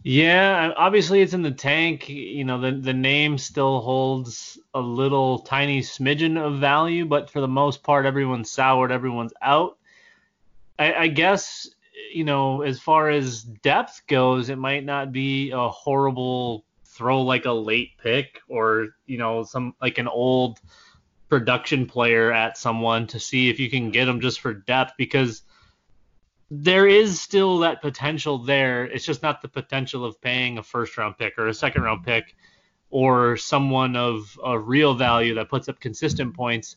Yeah, 0.02 0.74
obviously 0.75 1.22
it's 1.22 1.34
in 1.34 1.44
the 1.44 1.52
tank. 1.52 2.10
You 2.10 2.46
know, 2.46 2.60
the 2.60 2.72
the 2.72 2.94
name 2.94 3.38
still 3.38 3.80
holds 3.80 4.58
a 4.74 4.82
little 4.82 5.38
tiny 5.38 5.82
smidgen 5.82 6.42
of 6.42 6.60
value, 6.60 7.06
but 7.06 7.30
for 7.30 7.42
the 7.42 7.48
most 7.48 7.84
part, 7.84 8.08
everyone's 8.08 8.50
soured, 8.50 8.92
everyone's 8.92 9.34
out. 9.40 9.78
I, 10.80 10.94
I 10.94 11.08
guess 11.10 11.70
you 12.14 12.24
know, 12.24 12.62
as 12.62 12.80
far 12.80 13.10
as 13.10 13.44
depth 13.44 14.02
goes, 14.08 14.50
it 14.50 14.58
might 14.58 14.86
not 14.86 15.12
be 15.12 15.52
a 15.52 15.70
horrible 15.70 16.66
throw 16.86 17.22
like 17.22 17.46
a 17.46 17.52
late 17.52 17.92
pick 17.98 18.40
or, 18.48 18.90
you 19.06 19.18
know, 19.18 19.44
some 19.44 19.74
like 19.82 19.98
an 19.98 20.08
old 20.08 20.60
production 21.30 21.86
player 21.86 22.32
at 22.32 22.58
someone 22.58 23.08
to 23.08 23.20
see 23.20 23.50
if 23.50 23.60
you 23.60 23.70
can 23.70 23.90
get 23.90 24.06
them 24.06 24.22
just 24.22 24.40
for 24.40 24.54
depth 24.54 24.94
because 24.98 25.42
there 26.52 26.88
is 26.88 27.20
still 27.20 27.60
that 27.60 27.82
potential 27.82 28.38
there. 28.38 28.86
It's 28.86 29.06
just 29.06 29.24
not 29.24 29.42
the 29.42 29.48
potential 29.48 30.06
of 30.06 30.22
paying 30.22 30.60
a 30.60 30.64
first 30.64 30.96
round 30.98 31.18
pick 31.18 31.38
or 31.40 31.48
a 31.48 31.54
second 31.54 31.82
round 31.82 32.06
pick 32.06 32.36
or 32.92 33.38
someone 33.38 33.96
of 33.96 34.38
a 34.46 34.58
real 34.58 34.94
value 34.94 35.34
that 35.34 35.50
puts 35.50 35.68
up 35.68 35.80
consistent 35.80 36.36
points. 36.36 36.76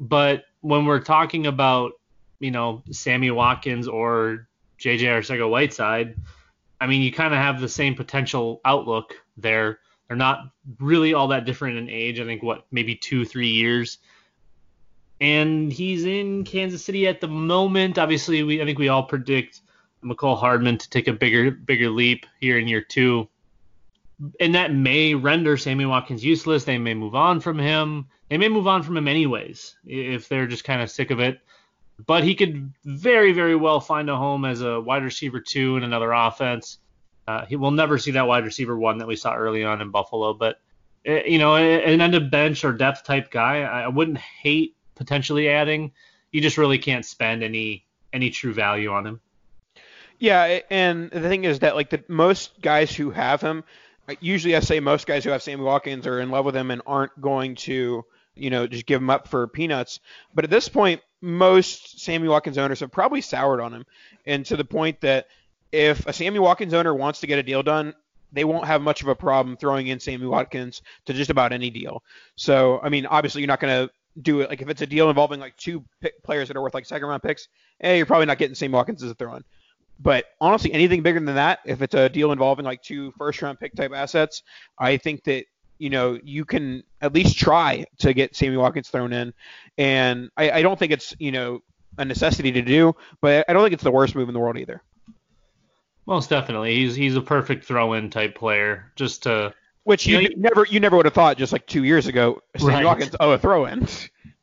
But 0.00 0.44
when 0.62 0.86
we're 0.86 1.00
talking 1.00 1.46
about, 1.46 1.92
you 2.42 2.50
know, 2.50 2.82
Sammy 2.90 3.30
Watkins 3.30 3.86
or 3.88 4.48
JJ 4.80 5.02
Arcega 5.02 5.48
Whiteside, 5.48 6.16
I 6.80 6.86
mean, 6.88 7.00
you 7.02 7.12
kind 7.12 7.32
of 7.32 7.38
have 7.38 7.60
the 7.60 7.68
same 7.68 7.94
potential 7.94 8.60
outlook 8.64 9.14
there. 9.36 9.78
They're 10.08 10.16
not 10.16 10.50
really 10.80 11.14
all 11.14 11.28
that 11.28 11.44
different 11.44 11.78
in 11.78 11.88
age. 11.88 12.18
I 12.18 12.24
think 12.24 12.42
what 12.42 12.66
maybe 12.72 12.96
two, 12.96 13.24
three 13.24 13.50
years. 13.50 13.98
And 15.20 15.72
he's 15.72 16.04
in 16.04 16.42
Kansas 16.42 16.84
City 16.84 17.06
at 17.06 17.20
the 17.20 17.28
moment. 17.28 17.96
Obviously, 17.96 18.42
we 18.42 18.60
I 18.60 18.64
think 18.64 18.80
we 18.80 18.88
all 18.88 19.04
predict 19.04 19.60
Mecole 20.04 20.36
Hardman 20.36 20.78
to 20.78 20.90
take 20.90 21.06
a 21.06 21.12
bigger 21.12 21.52
bigger 21.52 21.88
leap 21.88 22.26
here 22.40 22.58
in 22.58 22.66
year 22.66 22.82
two. 22.82 23.28
And 24.40 24.56
that 24.56 24.74
may 24.74 25.14
render 25.14 25.56
Sammy 25.56 25.86
Watkins 25.86 26.24
useless. 26.24 26.64
They 26.64 26.78
may 26.78 26.94
move 26.94 27.14
on 27.14 27.38
from 27.38 27.58
him. 27.58 28.06
They 28.28 28.36
may 28.36 28.48
move 28.48 28.66
on 28.66 28.82
from 28.82 28.96
him 28.96 29.06
anyways 29.06 29.76
if 29.86 30.28
they're 30.28 30.48
just 30.48 30.64
kind 30.64 30.82
of 30.82 30.90
sick 30.90 31.12
of 31.12 31.20
it 31.20 31.40
but 32.06 32.24
he 32.24 32.34
could 32.34 32.72
very, 32.84 33.32
very 33.32 33.56
well 33.56 33.80
find 33.80 34.08
a 34.10 34.16
home 34.16 34.44
as 34.44 34.60
a 34.60 34.80
wide 34.80 35.02
receiver 35.02 35.40
two 35.40 35.76
in 35.76 35.84
another 35.84 36.12
offense. 36.12 36.78
Uh, 37.26 37.46
he 37.46 37.56
will 37.56 37.70
never 37.70 37.98
see 37.98 38.12
that 38.12 38.26
wide 38.26 38.44
receiver 38.44 38.76
one 38.76 38.98
that 38.98 39.06
we 39.06 39.16
saw 39.16 39.34
early 39.34 39.64
on 39.64 39.80
in 39.80 39.90
Buffalo, 39.90 40.34
but 40.34 40.58
uh, 41.06 41.22
you 41.24 41.38
know, 41.38 41.56
an 41.56 42.00
end 42.00 42.14
of 42.14 42.30
bench 42.30 42.64
or 42.64 42.72
depth 42.72 43.04
type 43.04 43.30
guy, 43.30 43.62
I 43.62 43.88
wouldn't 43.88 44.18
hate 44.18 44.76
potentially 44.94 45.48
adding. 45.48 45.92
You 46.30 46.40
just 46.40 46.58
really 46.58 46.78
can't 46.78 47.04
spend 47.04 47.42
any 47.42 47.84
any 48.12 48.30
true 48.30 48.52
value 48.52 48.90
on 48.90 49.06
him. 49.06 49.20
Yeah, 50.18 50.60
and 50.70 51.10
the 51.10 51.20
thing 51.20 51.44
is 51.44 51.60
that 51.60 51.74
like 51.74 51.90
the 51.90 52.04
most 52.06 52.60
guys 52.60 52.94
who 52.94 53.10
have 53.10 53.40
him, 53.40 53.64
usually 54.20 54.54
I 54.54 54.60
say 54.60 54.78
most 54.78 55.06
guys 55.06 55.24
who 55.24 55.30
have 55.30 55.42
Sammy 55.42 55.64
Watkins 55.64 56.06
are 56.06 56.20
in 56.20 56.30
love 56.30 56.44
with 56.44 56.54
him 56.54 56.70
and 56.70 56.82
aren't 56.86 57.20
going 57.20 57.56
to, 57.56 58.04
you 58.34 58.50
know, 58.50 58.66
just 58.66 58.86
give 58.86 59.00
him 59.00 59.10
up 59.10 59.28
for 59.28 59.46
peanuts. 59.46 60.00
But 60.34 60.44
at 60.44 60.50
this 60.50 60.68
point, 60.68 61.00
most 61.20 62.00
Sammy 62.00 62.28
Watkins 62.28 62.58
owners 62.58 62.80
have 62.80 62.90
probably 62.90 63.20
soured 63.20 63.60
on 63.60 63.72
him, 63.72 63.84
and 64.26 64.44
to 64.46 64.56
the 64.56 64.64
point 64.64 65.00
that 65.02 65.26
if 65.70 66.06
a 66.06 66.12
Sammy 66.12 66.38
Watkins 66.38 66.74
owner 66.74 66.94
wants 66.94 67.20
to 67.20 67.26
get 67.26 67.38
a 67.38 67.42
deal 67.42 67.62
done, 67.62 67.94
they 68.32 68.44
won't 68.44 68.66
have 68.66 68.82
much 68.82 69.02
of 69.02 69.08
a 69.08 69.14
problem 69.14 69.56
throwing 69.56 69.88
in 69.88 70.00
Sammy 70.00 70.26
Watkins 70.26 70.82
to 71.06 71.12
just 71.12 71.30
about 71.30 71.52
any 71.52 71.70
deal. 71.70 72.02
So, 72.36 72.80
I 72.82 72.88
mean, 72.88 73.06
obviously 73.06 73.42
you're 73.42 73.48
not 73.48 73.60
going 73.60 73.86
to 73.86 73.92
do 74.20 74.40
it 74.40 74.50
like 74.50 74.60
if 74.60 74.68
it's 74.68 74.82
a 74.82 74.86
deal 74.86 75.08
involving 75.08 75.40
like 75.40 75.56
two 75.56 75.84
players 76.22 76.48
that 76.48 76.56
are 76.56 76.62
worth 76.62 76.74
like 76.74 76.86
second 76.86 77.08
round 77.08 77.22
picks, 77.22 77.48
hey, 77.78 77.96
you're 77.96 78.06
probably 78.06 78.26
not 78.26 78.38
getting 78.38 78.54
Sammy 78.54 78.74
Watkins 78.74 79.02
as 79.02 79.10
a 79.10 79.14
throw 79.14 79.36
in. 79.36 79.44
But 80.00 80.24
honestly, 80.40 80.72
anything 80.72 81.02
bigger 81.02 81.20
than 81.20 81.34
that, 81.36 81.60
if 81.64 81.80
it's 81.80 81.94
a 81.94 82.08
deal 82.08 82.32
involving 82.32 82.64
like 82.64 82.82
two 82.82 83.12
first 83.12 83.40
round 83.40 83.60
pick 83.60 83.74
type 83.74 83.92
assets, 83.94 84.42
I 84.78 84.96
think 84.96 85.24
that 85.24 85.44
you 85.82 85.90
know, 85.90 86.16
you 86.22 86.44
can 86.44 86.84
at 87.00 87.12
least 87.12 87.36
try 87.36 87.84
to 87.98 88.14
get 88.14 88.36
Sammy 88.36 88.56
Watkins 88.56 88.88
thrown 88.88 89.12
in. 89.12 89.34
And 89.76 90.30
I, 90.36 90.52
I 90.52 90.62
don't 90.62 90.78
think 90.78 90.92
it's, 90.92 91.12
you 91.18 91.32
know, 91.32 91.58
a 91.98 92.04
necessity 92.04 92.52
to 92.52 92.62
do, 92.62 92.94
but 93.20 93.44
I 93.48 93.52
don't 93.52 93.64
think 93.64 93.72
it's 93.72 93.82
the 93.82 93.90
worst 93.90 94.14
move 94.14 94.28
in 94.28 94.32
the 94.32 94.38
world 94.38 94.56
either. 94.58 94.80
Most 96.06 96.30
definitely, 96.30 96.76
he's 96.76 96.94
he's 96.94 97.16
a 97.16 97.20
perfect 97.20 97.64
throw-in 97.64 98.10
type 98.10 98.36
player. 98.36 98.92
Just 98.94 99.24
to 99.24 99.54
which 99.82 100.06
you, 100.06 100.20
you, 100.20 100.28
know, 100.28 100.34
never 100.36 100.66
you 100.70 100.78
never 100.78 100.96
would 100.96 101.06
have 101.06 101.14
thought 101.14 101.36
just 101.36 101.52
like 101.52 101.66
two 101.66 101.82
years 101.82 102.06
ago. 102.06 102.40
Sammy 102.56 102.74
right. 102.74 102.84
Watkins, 102.84 103.16
oh, 103.18 103.32
a 103.32 103.38
throw-in. 103.38 103.88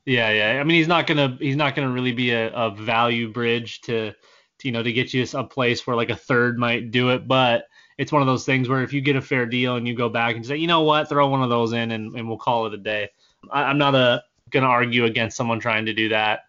Yeah, 0.06 0.32
yeah. 0.32 0.60
I 0.60 0.64
mean, 0.66 0.78
he's 0.78 0.88
not 0.88 1.08
gonna 1.08 1.38
he's 1.40 1.56
not 1.56 1.74
gonna 1.74 1.92
really 1.92 2.14
be 2.14 2.32
a, 2.32 2.52
a 2.54 2.72
value 2.72 3.32
bridge 3.32 3.82
to, 3.82 4.12
to 4.12 4.68
you 4.68 4.72
know 4.74 4.84
to 4.84 4.92
get 4.92 5.14
you 5.14 5.26
a 5.34 5.44
place 5.46 5.88
where 5.88 5.96
like 5.96 6.10
a 6.10 6.16
third 6.16 6.60
might 6.60 6.92
do 6.92 7.12
it, 7.12 7.28
but 7.28 7.66
it's 8.00 8.14
one 8.14 8.22
of 8.22 8.28
those 8.28 8.46
things 8.46 8.70
where 8.70 8.82
if 8.82 8.94
you 8.94 9.02
get 9.02 9.18
a 9.18 9.22
fair 9.22 9.46
deal 9.46 9.76
and 9.76 9.86
you 9.86 9.94
go 9.94 10.08
back 10.08 10.38
and 10.38 10.46
say, 10.46 10.56
you 10.56 10.68
know 10.68 10.84
what, 10.84 11.10
throw 11.10 11.28
one 11.28 11.44
of 11.44 11.50
those 11.50 11.74
in 11.74 11.92
and, 11.92 12.16
and 12.16 12.26
we'll 12.26 12.38
call 12.38 12.66
it 12.66 12.74
a 12.74 12.78
day. 12.78 13.10
I, 13.52 13.70
am 13.70 13.78
not 13.78 13.94
a, 13.94 14.24
gonna 14.52 14.68
argue 14.68 15.04
against 15.04 15.36
someone 15.36 15.60
trying 15.60 15.86
to 15.86 15.94
do 15.94 16.08
that. 16.08 16.46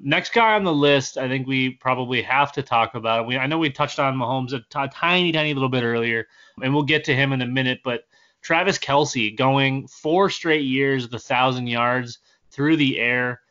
Next 0.00 0.32
guy 0.32 0.54
on 0.54 0.64
the 0.64 0.72
list, 0.72 1.18
I 1.18 1.28
think 1.28 1.46
we 1.46 1.72
probably 1.72 2.22
have 2.22 2.52
to 2.52 2.62
talk 2.62 2.94
about. 2.94 3.26
We 3.26 3.36
I 3.36 3.46
know 3.46 3.58
we 3.58 3.68
touched 3.68 3.98
on 3.98 4.16
Mahomes 4.16 4.54
a, 4.54 4.60
t- 4.60 4.64
a 4.76 4.88
tiny, 4.88 5.30
tiny 5.30 5.52
little 5.52 5.68
bit 5.68 5.84
earlier, 5.84 6.26
and 6.62 6.72
we'll 6.72 6.84
get 6.84 7.04
to 7.04 7.14
him 7.14 7.32
in 7.34 7.42
a 7.42 7.46
minute. 7.46 7.80
But 7.84 8.06
Travis 8.40 8.78
Kelce 8.78 9.36
going 9.36 9.86
four 9.86 10.30
straight 10.30 10.64
years 10.64 11.04
a 11.12 11.18
thousand 11.18 11.66
yards 11.66 12.18
through 12.50 12.76
the 12.78 12.98
air, 12.98 13.42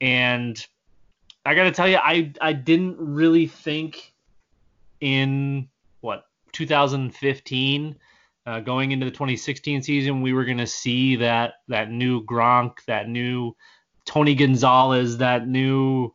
and 0.00 0.66
I 1.44 1.54
got 1.54 1.64
to 1.64 1.70
tell 1.72 1.88
you, 1.88 1.98
I 1.98 2.32
I 2.40 2.54
didn't 2.54 2.96
really 2.98 3.46
think 3.46 4.12
in 5.00 5.68
2015 6.52 7.96
uh, 8.44 8.60
going 8.60 8.90
into 8.90 9.06
the 9.06 9.12
2016 9.12 9.82
season, 9.82 10.20
we 10.20 10.32
were 10.32 10.44
going 10.44 10.58
to 10.58 10.66
see 10.66 11.16
that 11.16 11.54
that 11.68 11.90
new 11.90 12.24
Gronk, 12.24 12.72
that 12.86 13.08
new 13.08 13.54
Tony 14.04 14.34
Gonzalez, 14.34 15.18
that 15.18 15.46
new, 15.46 16.12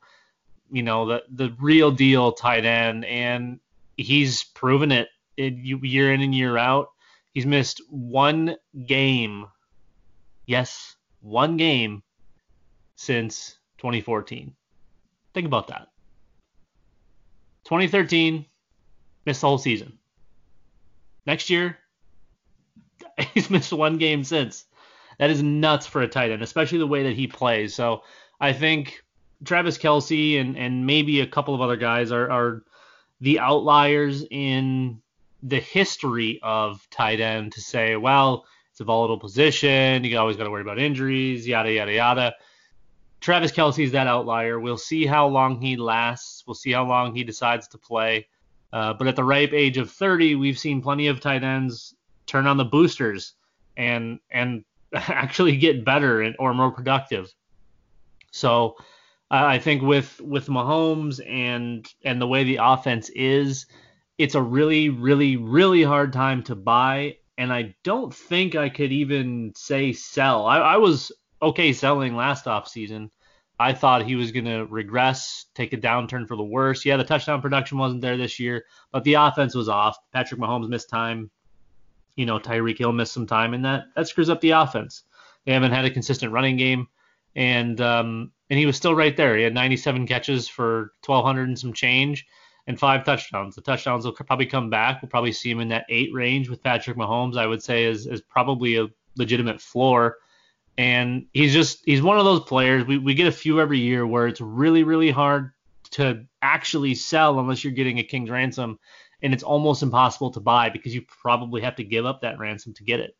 you 0.70 0.84
know, 0.84 1.06
the 1.08 1.24
the 1.29 1.56
real 1.60 1.91
deal 1.91 2.34
tight 2.34 2.65
end, 2.65 3.06
and 3.06 3.60
he's 3.96 4.44
proven 4.44 4.91
it, 4.91 5.08
it 5.38 5.53
year 5.53 6.13
in 6.13 6.22
and 6.22 6.36
year 6.36 6.58
out. 6.58 6.89
He's 7.34 7.46
missed 7.46 7.82
one 7.89 8.56
game, 8.86 9.46
yes, 10.46 10.96
one 11.22 11.56
game 11.56 12.03
since 12.96 13.58
2014. 13.77 14.53
Think 15.34 15.46
about 15.46 15.67
that. 15.67 15.88
2013 17.65 18.46
missed 19.25 19.41
the 19.41 19.48
whole 19.48 19.58
season. 19.58 20.00
Next 21.27 21.50
year, 21.50 21.77
he's 23.34 23.50
missed 23.50 23.74
one 23.74 23.98
game 23.98 24.24
since. 24.24 24.65
That 25.19 25.29
is 25.29 25.43
nuts 25.43 25.86
for 25.86 26.01
a 26.01 26.07
tight 26.07 26.31
end, 26.31 26.41
especially 26.41 26.77
the 26.77 26.88
way 26.88 27.03
that 27.03 27.13
he 27.13 27.27
plays. 27.27 27.75
So 27.75 28.03
I 28.39 28.53
think 28.53 29.03
Travis 29.43 29.77
Kelce 29.77 30.39
and 30.39 30.57
and 30.57 30.86
maybe 30.86 31.19
a 31.19 31.27
couple 31.27 31.53
of 31.53 31.62
other 31.62 31.75
guys 31.75 32.12
are 32.12 32.31
are 32.31 32.63
the 33.19 33.39
outliers 33.39 34.24
in 34.29 35.01
the 35.43 35.60
history 35.60 36.39
of 36.41 36.88
tight 36.89 37.19
end 37.19 37.51
to 37.53 37.62
say, 37.62 37.96
well, 37.96 38.46
it's 38.72 38.79
a 38.79 38.84
volatile 38.84 39.19
position. 39.19 40.03
You 40.03 40.17
always 40.17 40.38
got 40.38 40.46
to 40.46 40.51
worry 40.51 40.62
about 40.62 40.79
injuries, 40.79 41.48
yada 41.48 41.72
yada 41.72 41.93
yada. 41.93 42.36
Travis 43.19 43.51
Kelce 43.51 43.84
is 43.84 43.91
that 43.91 44.07
outlier. 44.07 44.60
We'll 44.60 44.77
see 44.77 45.05
how 45.05 45.27
long 45.27 45.60
he 45.60 45.75
lasts. 45.75 46.43
We'll 46.46 46.55
see 46.55 46.72
how 46.72 46.86
long 46.86 47.15
he 47.15 47.24
decides 47.24 47.67
to 47.69 47.77
play. 47.79 48.27
Uh, 48.74 48.94
but 48.94 49.08
at 49.08 49.16
the 49.16 49.24
ripe 49.24 49.54
age 49.54 49.78
of 49.78 49.92
30, 49.92 50.36
we've 50.36 50.60
seen 50.60 50.82
plenty 50.82 51.08
of 51.08 51.20
tight 51.20 51.44
ends 51.44 51.96
turn 52.26 52.46
on 52.46 52.58
the 52.58 52.66
boosters 52.66 53.34
and 53.78 54.20
and 54.30 54.64
actually 54.94 55.58
get 55.58 55.86
better 55.86 56.22
and, 56.22 56.36
or 56.40 56.54
more 56.54 56.72
productive. 56.72 57.34
So 58.32 58.76
uh, 59.32 59.44
I 59.44 59.60
think 59.60 59.82
with 59.82 60.20
with 60.22 60.48
Mahomes 60.48 61.20
and 61.28 61.88
and 62.04 62.22
the 62.22 62.28
way 62.28 62.44
the 62.44 62.60
offense 62.62 63.10
is, 63.10 63.66
it's 64.18 64.36
a 64.36 64.42
really 64.42 64.90
really 64.90 65.38
really 65.38 65.84
hard 65.84 66.14
time 66.14 66.44
to 66.44 66.56
buy. 66.56 67.18
And 67.38 67.54
I 67.54 67.76
don't 67.84 68.14
think 68.14 68.56
I 68.56 68.70
could 68.70 68.92
even 68.92 69.54
say 69.56 69.94
sell. 69.94 70.46
I, 70.46 70.58
I 70.58 70.78
was 70.78 71.12
okay 71.42 71.72
selling 71.72 72.16
last 72.16 72.48
off 72.48 72.68
season. 72.68 73.12
I 73.60 73.74
thought 73.74 74.06
he 74.06 74.16
was 74.16 74.32
going 74.32 74.46
to 74.46 74.66
regress, 74.66 75.46
take 75.56 75.74
a 75.74 75.78
downturn 75.78 76.28
for 76.28 76.36
the 76.36 76.44
worse. 76.44 76.86
Yeah, 76.86 76.98
the 76.98 77.04
touchdown 77.04 77.42
production 77.42 77.78
wasn't 77.78 78.02
there 78.02 78.18
this 78.18 78.40
year, 78.40 78.66
but 78.92 79.04
the 79.04 79.16
offense 79.16 79.56
was 79.56 79.68
off. 79.68 79.98
Patrick 80.14 80.40
Mahomes 80.40 80.70
missed 80.70 80.90
time. 80.90 81.32
You 82.16 82.26
know, 82.26 82.40
Tyreek 82.40 82.78
Hill 82.78 82.92
missed 82.92 83.14
some 83.14 83.28
time, 83.28 83.54
and 83.54 83.66
that 83.66 83.86
that 83.96 84.08
screws 84.08 84.30
up 84.30 84.42
the 84.42 84.52
offense. 84.52 85.04
They 85.46 85.54
haven't 85.54 85.72
had 85.72 85.86
a 85.86 85.92
consistent 85.92 86.32
running 86.32 86.58
game, 86.58 86.88
and 87.36 87.80
um, 87.82 88.32
and 88.50 88.60
he 88.60 88.66
was 88.66 88.76
still 88.76 88.96
right 88.96 89.16
there. 89.16 89.38
He 89.38 89.44
had 89.44 89.54
97 89.54 90.08
catches 90.08 90.48
for 90.48 90.94
1,200 91.06 91.48
and 91.48 91.60
some 91.60 91.74
change, 91.74 92.26
and 92.66 92.80
five 92.80 93.06
touchdowns. 93.06 93.56
The 93.56 93.62
touchdowns 93.62 94.06
will 94.06 94.14
probably 94.14 94.48
come 94.48 94.70
back. 94.70 95.02
We'll 95.02 95.10
probably 95.10 95.32
see 95.32 95.50
him 95.50 95.60
in 95.60 95.70
that 95.70 95.86
eight 95.90 96.14
range 96.14 96.50
with 96.50 96.64
Patrick 96.64 96.98
Mahomes. 96.98 97.38
I 97.38 97.48
would 97.48 97.64
say 97.64 97.86
is 97.86 98.06
is 98.08 98.22
probably 98.22 98.78
a 98.78 98.88
legitimate 99.16 99.62
floor 99.62 100.18
and 100.77 101.25
he's 101.34 101.53
just 101.53 101.84
he's 101.86 102.01
one 102.01 102.17
of 102.17 102.25
those 102.25 102.41
players. 102.41 102.86
We 102.86 102.98
we 102.98 103.13
get 103.13 103.27
a 103.27 103.31
few 103.31 103.60
every 103.60 103.79
year 103.79 104.05
where 104.05 104.27
it's 104.27 104.41
really 104.41 104.84
really 104.84 105.12
hard 105.12 105.51
to 105.91 106.25
actually 106.41 106.96
sell 106.96 107.39
unless 107.39 107.63
you're 107.63 107.74
getting 107.74 108.00
a 108.00 108.03
king's 108.03 108.29
ransom, 108.29 108.79
and 109.22 109.34
it's 109.34 109.43
almost 109.43 109.84
impossible 109.84 110.31
to 110.31 110.39
buy 110.39 110.69
because 110.69 110.93
you 110.93 111.01
probably 111.01 111.62
have 111.62 111.75
to 111.77 111.84
give 111.84 112.05
up 112.05 112.22
that 112.22 112.39
ransom 112.39 112.74
to 112.75 112.84
get 112.84 113.00
it. 113.00 113.15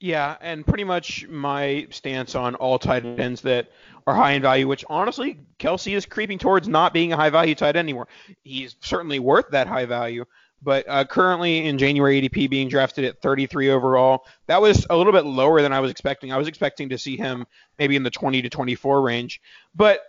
Yeah, 0.00 0.36
and 0.40 0.64
pretty 0.64 0.84
much 0.84 1.26
my 1.26 1.88
stance 1.90 2.36
on 2.36 2.54
all 2.54 2.78
tight 2.78 3.04
ends 3.04 3.40
that 3.42 3.72
are 4.06 4.14
high 4.14 4.32
in 4.32 4.42
value, 4.42 4.68
which 4.68 4.84
honestly, 4.88 5.40
Kelce 5.58 5.96
is 5.96 6.06
creeping 6.06 6.38
towards 6.38 6.68
not 6.68 6.92
being 6.92 7.12
a 7.12 7.16
high 7.16 7.30
value 7.30 7.56
tight 7.56 7.74
end 7.74 7.78
anymore. 7.78 8.06
He's 8.44 8.76
certainly 8.80 9.18
worth 9.18 9.50
that 9.50 9.66
high 9.66 9.86
value, 9.86 10.24
but 10.62 10.84
uh, 10.88 11.04
currently 11.04 11.66
in 11.66 11.78
January 11.78 12.20
ADP 12.20 12.50
being 12.50 12.68
drafted 12.68 13.04
at 13.04 13.20
33 13.20 13.70
overall. 13.70 14.24
That 14.46 14.60
was 14.60 14.86
a 14.90 14.96
little 14.96 15.12
bit 15.12 15.24
lower 15.24 15.62
than 15.62 15.72
I 15.72 15.80
was 15.80 15.90
expecting. 15.90 16.32
I 16.32 16.36
was 16.36 16.48
expecting 16.48 16.88
to 16.88 16.98
see 16.98 17.16
him 17.16 17.46
maybe 17.78 17.96
in 17.96 18.02
the 18.02 18.10
20 18.10 18.42
to 18.42 18.48
24 18.48 19.02
range. 19.02 19.40
But 19.74 20.00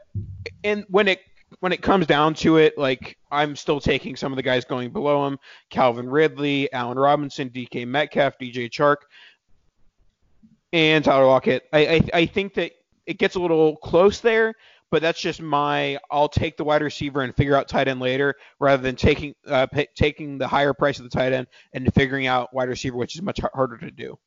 and 0.64 0.86
when 0.90 1.08
it 1.08 1.20
when 1.60 1.72
it 1.72 1.82
comes 1.82 2.06
down 2.06 2.34
to 2.36 2.58
it, 2.58 2.78
like 2.78 3.18
I'm 3.32 3.56
still 3.56 3.80
taking 3.80 4.16
some 4.16 4.32
of 4.32 4.38
the 4.38 4.44
guys 4.44 4.66
going 4.66 4.92
below 4.92 5.28
him: 5.28 5.40
Calvin 5.70 6.10
Ridley, 6.10 6.72
Allen 6.74 6.98
Robinson, 6.98 7.50
DK 7.50 7.88
Metcalf, 7.88 8.38
DJ 8.38 8.70
Chark, 8.70 8.98
and 10.74 11.04
Tyler 11.04 11.26
Lockett. 11.26 11.64
I, 11.74 11.80
I, 11.88 12.02
I 12.14 12.26
think 12.26 12.54
that 12.56 12.72
it 13.06 13.18
gets 13.18 13.36
a 13.36 13.40
little 13.40 13.76
close 13.78 14.20
there, 14.20 14.54
but 14.92 15.02
that's 15.02 15.20
just 15.20 15.42
my 15.42 15.98
I'll 16.12 16.30
take 16.30 16.58
the 16.58 16.64
wide 16.64 16.82
receiver 16.82 17.22
and 17.22 17.36
figure 17.36 17.56
out 17.56 17.68
tight 17.68 17.88
end 17.88 18.00
later 18.00 18.36
rather 18.60 18.82
than 18.82 18.96
taking 18.96 19.36
uh, 19.48 19.68
p- 19.68 19.88
taking 19.96 20.38
the 20.38 20.48
higher 20.48 20.74
price 20.74 21.00
of 21.00 21.04
the 21.04 21.10
tight 21.10 21.34
end 21.34 21.48
and 21.74 21.94
figuring 21.94 22.28
out 22.28 22.54
wide 22.54 22.70
receiver, 22.70 22.98
which 22.98 23.16
is 23.16 23.22
much 23.22 23.40
harder 23.54 23.78
to 23.78 23.92
do. 23.92 24.18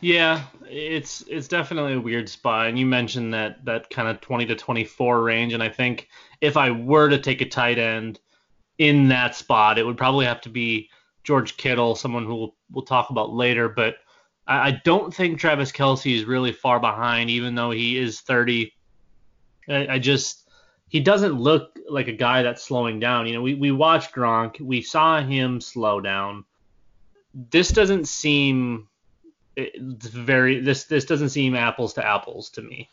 Yeah, 0.00 0.44
it's 0.66 1.22
it's 1.28 1.46
definitely 1.46 1.94
a 1.94 2.00
weird 2.00 2.28
spot, 2.28 2.68
and 2.68 2.78
you 2.78 2.86
mentioned 2.86 3.34
that 3.34 3.64
that 3.66 3.90
kind 3.90 4.08
of 4.08 4.20
20 4.20 4.46
to 4.46 4.56
24 4.56 5.22
range, 5.22 5.52
and 5.52 5.62
I 5.62 5.68
think 5.68 6.08
if 6.40 6.56
I 6.56 6.70
were 6.70 7.10
to 7.10 7.18
take 7.18 7.42
a 7.42 7.48
tight 7.48 7.78
end 7.78 8.18
in 8.78 9.08
that 9.08 9.34
spot, 9.34 9.78
it 9.78 9.84
would 9.84 9.98
probably 9.98 10.24
have 10.24 10.40
to 10.42 10.48
be 10.48 10.88
George 11.22 11.58
Kittle, 11.58 11.94
someone 11.94 12.24
who 12.24 12.34
we'll, 12.34 12.54
we'll 12.70 12.84
talk 12.84 13.10
about 13.10 13.34
later, 13.34 13.68
but 13.68 13.96
I, 14.46 14.68
I 14.68 14.80
don't 14.84 15.14
think 15.14 15.38
Travis 15.38 15.70
Kelce 15.70 16.16
is 16.16 16.24
really 16.24 16.52
far 16.52 16.80
behind, 16.80 17.28
even 17.28 17.54
though 17.54 17.70
he 17.70 17.98
is 17.98 18.20
30 18.22 18.72
I, 19.68 19.94
I 19.94 19.98
just 19.98 20.48
he 20.88 21.00
doesn't 21.00 21.34
look 21.34 21.78
like 21.88 22.08
a 22.08 22.12
guy 22.12 22.42
that's 22.42 22.62
slowing 22.62 22.98
down. 22.98 23.26
You 23.26 23.34
know, 23.34 23.42
we, 23.42 23.54
we 23.54 23.70
watched 23.70 24.14
Gronk, 24.14 24.60
we 24.60 24.82
saw 24.82 25.22
him 25.22 25.60
slow 25.60 26.00
down. 26.00 26.44
This 27.34 27.68
doesn't 27.70 28.08
seem 28.08 28.88
very 29.56 30.60
this 30.60 30.84
this 30.84 31.04
doesn't 31.04 31.30
seem 31.30 31.54
apples 31.54 31.94
to 31.94 32.06
apples 32.06 32.50
to 32.50 32.62
me. 32.62 32.88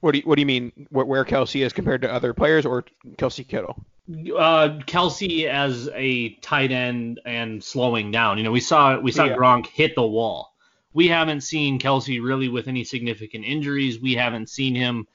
What 0.00 0.12
do 0.12 0.18
you, 0.18 0.24
what 0.24 0.34
do 0.34 0.42
you 0.42 0.46
mean? 0.46 0.72
Where 0.90 1.24
Kelce 1.24 1.64
is 1.64 1.72
compared 1.72 2.02
to 2.02 2.12
other 2.12 2.34
players, 2.34 2.66
or 2.66 2.84
Kelce 3.16 3.46
Kittle? 3.48 3.82
Uh, 4.10 4.80
Kelce 4.86 5.48
as 5.48 5.88
a 5.94 6.34
tight 6.36 6.70
end 6.70 7.20
and 7.24 7.64
slowing 7.64 8.10
down. 8.10 8.36
You 8.36 8.44
know, 8.44 8.50
we 8.50 8.60
saw 8.60 8.98
we 8.98 9.10
saw 9.10 9.24
yeah. 9.24 9.36
Gronk 9.36 9.66
hit 9.66 9.94
the 9.94 10.06
wall. 10.06 10.54
We 10.92 11.08
haven't 11.08 11.40
seen 11.40 11.78
Kelce 11.78 12.22
really 12.22 12.48
with 12.48 12.68
any 12.68 12.84
significant 12.84 13.46
injuries. 13.46 13.98
We 13.98 14.14
haven't 14.14 14.50
seen 14.50 14.74
him 14.74 15.08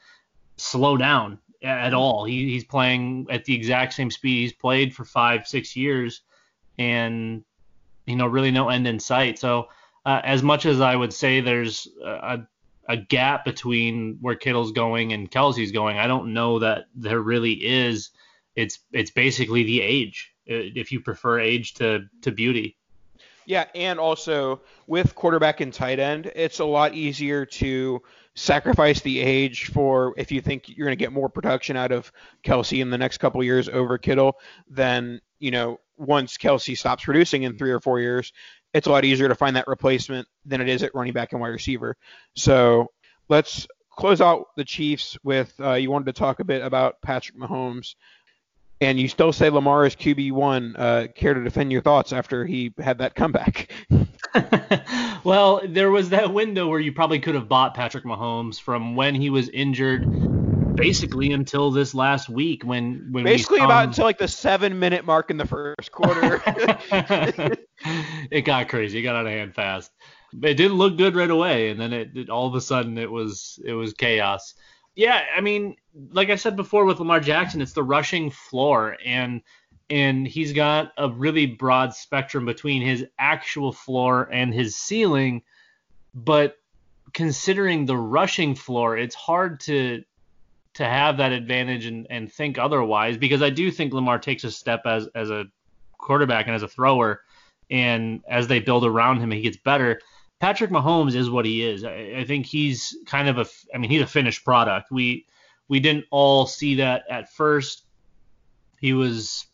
slow 0.60 0.98
down 0.98 1.39
at 1.62 1.93
all. 1.93 2.26
He, 2.26 2.50
he's 2.50 2.63
playing 2.63 3.28
at 3.30 3.45
the 3.45 3.56
exact 3.56 3.93
same 3.93 4.12
speed 4.12 4.41
he's 4.41 4.54
played 4.54 4.93
for 4.93 5.06
five, 5.06 5.48
six 5.48 5.76
years, 5.76 6.22
and 6.78 7.43
you 8.06 8.15
know, 8.15 8.28
really 8.28 8.52
no 8.52 8.69
end 8.69 8.88
in 8.88 9.00
sight. 9.00 9.38
So, 9.38 9.69
uh, 10.06 10.22
as 10.24 10.41
much 10.41 10.65
as 10.65 10.82
I 10.82 10.95
would 10.95 11.13
say 11.13 11.41
there's 11.41 11.88
a, 12.04 12.39
a 12.88 12.98
gap 12.98 13.45
between 13.45 14.17
where 14.22 14.36
Kittle's 14.36 14.72
going 14.72 15.13
and 15.13 15.30
Kelce's 15.30 15.72
going, 15.72 15.98
I 15.98 16.08
don't 16.08 16.34
know 16.34 16.60
that 16.60 16.86
there 16.95 17.19
really 17.19 17.54
is. 17.54 18.10
It's 18.56 18.80
it's 18.91 19.12
basically 19.12 19.63
the 19.63 19.82
age, 19.82 20.34
uh, 20.50 20.74
if 20.76 20.91
you 20.91 21.00
prefer 21.00 21.39
age 21.39 21.76
to 21.76 22.06
to 22.22 22.32
beauty. 22.32 22.78
Yeah, 23.45 23.65
and 23.74 24.00
also 24.00 24.62
with 24.86 25.15
quarterback 25.15 25.60
and 25.60 25.74
tight 25.74 26.00
end, 26.00 26.32
it's 26.36 26.60
a 26.60 26.65
lot 26.65 26.93
easier 26.93 27.45
to 27.45 28.02
sacrifice 28.39 29.02
the 29.02 29.19
age 29.19 29.65
for 29.65 30.13
if 30.17 30.32
you 30.32 30.41
think 30.41 30.69
you're 30.69 30.86
going 30.86 30.97
to 30.97 31.04
get 31.04 31.12
more 31.12 31.30
production 31.30 31.75
out 31.75 31.91
of 31.91 32.12
Kelce 32.43 32.82
in 32.82 32.89
the 32.89 32.97
next 32.97 33.17
couple 33.17 33.43
years 33.43 33.67
over 33.67 33.97
Kittle, 33.97 34.38
then 34.69 35.19
you 35.39 35.52
know 35.52 35.80
once 35.97 36.38
Kelce 36.38 36.78
stops 36.78 37.04
producing 37.04 37.43
in 37.43 37.58
three 37.58 37.71
or 37.71 37.82
four 37.82 37.99
years, 37.99 38.32
it's 38.73 38.88
a 38.88 38.91
lot 38.91 39.04
easier 39.04 39.28
to 39.28 39.36
find 39.36 39.56
that 39.58 39.67
replacement 39.67 40.28
than 40.45 40.62
it 40.62 40.69
is 40.69 40.84
at 40.84 40.95
running 40.95 41.13
back 41.13 41.34
and 41.34 41.41
wide 41.41 41.49
receiver. 41.49 41.97
So 42.36 42.88
let's 43.28 43.67
close 43.91 44.21
out 44.21 44.45
the 44.56 44.63
Chiefs 44.63 45.17
with 45.23 45.54
uh, 45.60 45.73
you 45.73 45.91
wanted 45.91 46.06
to 46.06 46.13
talk 46.13 46.39
a 46.39 46.45
bit 46.45 46.63
about 46.63 47.02
Patrick 47.02 47.38
Mahomes 47.38 47.95
and 48.82 48.99
you 48.99 49.10
still 49.10 49.34
say 49.34 49.49
Lamar 49.49 49.86
is 49.86 49.95
QB 49.95 50.32
one. 50.32 50.75
Uh, 50.78 51.08
care 51.13 51.34
to 51.34 51.43
defend 51.43 51.71
your 51.71 51.82
thoughts 51.82 52.13
after 52.13 52.45
he 52.45 52.73
had 52.78 52.99
that 52.99 53.15
comeback? 53.15 53.69
well, 55.23 55.62
there 55.65 55.91
was 55.91 56.10
that 56.10 56.34
window 56.34 56.67
where 56.67 56.80
you 56.80 56.91
probably 56.91 57.19
could 57.19 57.36
have 57.36 57.47
bought 57.47 57.73
Patrick 57.73 58.04
Mahomes 58.04 58.60
from 58.60 58.95
when 58.95 59.15
he 59.15 59.30
was 59.30 59.49
injured, 59.49 60.75
basically 60.75 61.32
until 61.32 61.71
this 61.71 61.93
last 61.93 62.30
week 62.30 62.63
when 62.63 63.10
when 63.12 63.23
basically 63.23 63.60
about 63.60 63.88
until 63.88 64.06
like 64.06 64.17
the 64.17 64.28
seven 64.28 64.80
minute 64.80 65.06
mark 65.06 65.30
in 65.30 65.38
the 65.38 65.47
first 65.47 65.91
quarter. 65.91 66.41
it 68.32 68.41
got 68.41 68.69
crazy. 68.69 68.99
It 68.99 69.04
got 69.04 69.15
out 69.15 69.25
of 69.25 69.32
hand 69.32 69.56
fast. 69.56 69.91
It 70.34 70.56
didn't 70.56 70.78
look 70.78 70.97
good 70.97 71.15
right 71.15 71.30
away, 71.30 71.69
and 71.69 71.80
then 71.80 71.91
it, 71.91 72.15
it 72.15 72.30
all 72.30 72.47
of 72.47 72.56
a 72.56 72.62
sudden 72.62 72.97
it 72.97 73.12
was 73.12 73.60
it 73.65 73.73
was 73.73 73.93
chaos 73.93 74.54
yeah, 74.99 75.21
I 75.34 75.39
mean, 75.39 75.78
like 76.12 76.30
I 76.30 76.36
said 76.36 76.58
before 76.58 76.84
with 76.84 76.99
Lamar 76.99 77.21
Jackson, 77.21 77.62
it's 77.62 77.71
the 77.71 77.84
rushing 77.84 78.30
floor, 78.32 78.97
and 79.06 79.41
and 79.89 80.28
he's 80.28 80.54
got 80.54 80.91
a 80.97 81.10
really 81.10 81.45
broad 81.45 81.93
spectrum 81.93 82.45
between 82.45 82.82
his 82.82 83.06
actual 83.17 83.71
floor 83.71 84.30
and 84.32 84.54
his 84.54 84.75
ceiling. 84.75 85.41
But 86.13 86.58
considering 87.13 87.86
the 87.86 87.97
rushing 87.97 88.56
floor, 88.56 88.97
it's 88.97 89.15
hard 89.15 89.60
to 89.62 90.04
to 90.75 90.86
have 90.86 91.17
that 91.17 91.32
advantage 91.32 91.88
and, 91.88 92.08
and 92.10 92.32
think 92.32 92.58
otherwise 92.58 93.17
because 93.17 93.41
I 93.41 93.49
do 93.49 93.71
think 93.71 93.91
Lamar 93.91 94.19
takes 94.19 94.43
a 94.43 94.52
step 94.52 94.82
as 94.86 95.08
as 95.15 95.30
a 95.30 95.45
quarterback 95.97 96.45
and 96.47 96.56
as 96.56 96.63
a 96.63 96.67
thrower, 96.67 97.21
and 97.69 98.23
as 98.28 98.47
they 98.47 98.60
build 98.60 98.86
around 98.86 99.19
him, 99.19 99.32
he 99.32 99.41
gets 99.41 99.58
better. 99.58 99.99
Patrick 100.39 100.71
Mahomes 100.71 101.15
is 101.15 101.30
what 101.30 101.45
he 101.45 101.63
is. 101.63 101.84
I, 101.84 102.13
I, 102.19 102.23
think 102.23 102.45
he's 102.45 102.95
kind 103.06 103.28
of 103.28 103.39
a, 103.39 103.45
I 103.75 103.78
mean, 103.78 103.89
he's 103.89 104.02
a 104.02 104.08
finished 104.08 104.45
product. 104.45 104.89
We 104.89 105.25
we 105.67 105.80
didn't 105.80 106.06
all 106.12 106.47
see 106.47 106.75
that 106.75 107.04
at 107.10 107.34
first. 107.34 107.84
He 108.80 108.93
was 108.93 109.48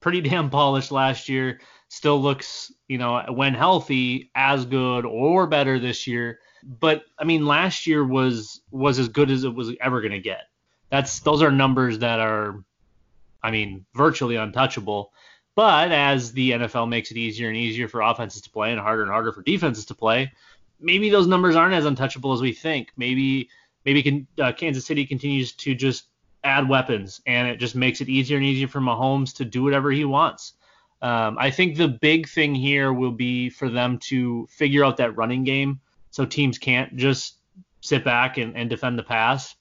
pretty 0.00 0.20
damn 0.20 0.50
polished 0.50 0.90
last 0.90 1.28
year. 1.28 1.60
still 1.88 2.20
looks, 2.20 2.72
you 2.88 2.98
know, 2.98 3.24
when 3.30 3.54
healthy, 3.54 4.30
as 4.34 4.64
good 4.64 5.04
or 5.04 5.46
better 5.46 5.78
this 5.78 6.06
year. 6.06 6.38
But 6.62 7.04
I 7.18 7.24
mean, 7.24 7.46
last 7.46 7.86
year 7.86 8.04
was 8.04 8.60
was 8.70 8.98
as 8.98 9.08
good 9.08 9.30
as 9.30 9.44
it 9.44 9.54
was 9.54 9.72
ever 9.80 10.00
going 10.00 10.12
to 10.12 10.20
get. 10.20 10.42
That's 10.90 11.20
those 11.20 11.42
are 11.42 11.50
numbers 11.50 11.98
that 12.00 12.20
are, 12.20 12.62
I 13.42 13.50
mean, 13.50 13.86
virtually 13.94 14.36
untouchable. 14.36 15.12
But 15.54 15.90
as 15.92 16.32
the 16.32 16.52
NFL 16.52 16.88
makes 16.88 17.10
it 17.10 17.16
easier 17.16 17.48
and 17.48 17.56
easier 17.56 17.88
for 17.88 18.02
offenses 18.02 18.42
to 18.42 18.50
play 18.50 18.72
and 18.72 18.80
harder 18.80 19.02
and 19.02 19.10
harder 19.10 19.32
for 19.32 19.42
defenses 19.42 19.84
to 19.86 19.94
play, 19.94 20.32
maybe 20.80 21.10
those 21.10 21.26
numbers 21.26 21.56
aren't 21.56 21.74
as 21.74 21.86
untouchable 21.86 22.32
as 22.32 22.40
we 22.40 22.52
think. 22.52 22.90
Maybe 22.96 23.48
maybe 23.84 24.02
can, 24.02 24.26
uh, 24.38 24.52
Kansas 24.52 24.84
City 24.84 25.06
continues 25.06 25.52
to 25.52 25.74
just 25.74 26.09
add 26.42 26.68
weapons 26.68 27.20
and 27.26 27.48
it 27.48 27.56
just 27.56 27.74
makes 27.74 28.00
it 28.00 28.08
easier 28.08 28.36
and 28.36 28.46
easier 28.46 28.68
for 28.68 28.80
Mahomes 28.80 29.34
to 29.36 29.44
do 29.44 29.62
whatever 29.62 29.90
he 29.90 30.04
wants. 30.04 30.54
Um, 31.02 31.36
I 31.38 31.50
think 31.50 31.76
the 31.76 31.88
big 31.88 32.28
thing 32.28 32.54
here 32.54 32.92
will 32.92 33.12
be 33.12 33.48
for 33.50 33.68
them 33.68 33.98
to 33.98 34.46
figure 34.50 34.84
out 34.84 34.98
that 34.98 35.16
running 35.16 35.44
game 35.44 35.80
so 36.10 36.26
teams 36.26 36.58
can't 36.58 36.96
just 36.96 37.36
sit 37.80 38.04
back 38.04 38.36
and, 38.36 38.56
and 38.56 38.68
defend 38.68 38.98
the 38.98 39.02
pass. 39.02 39.54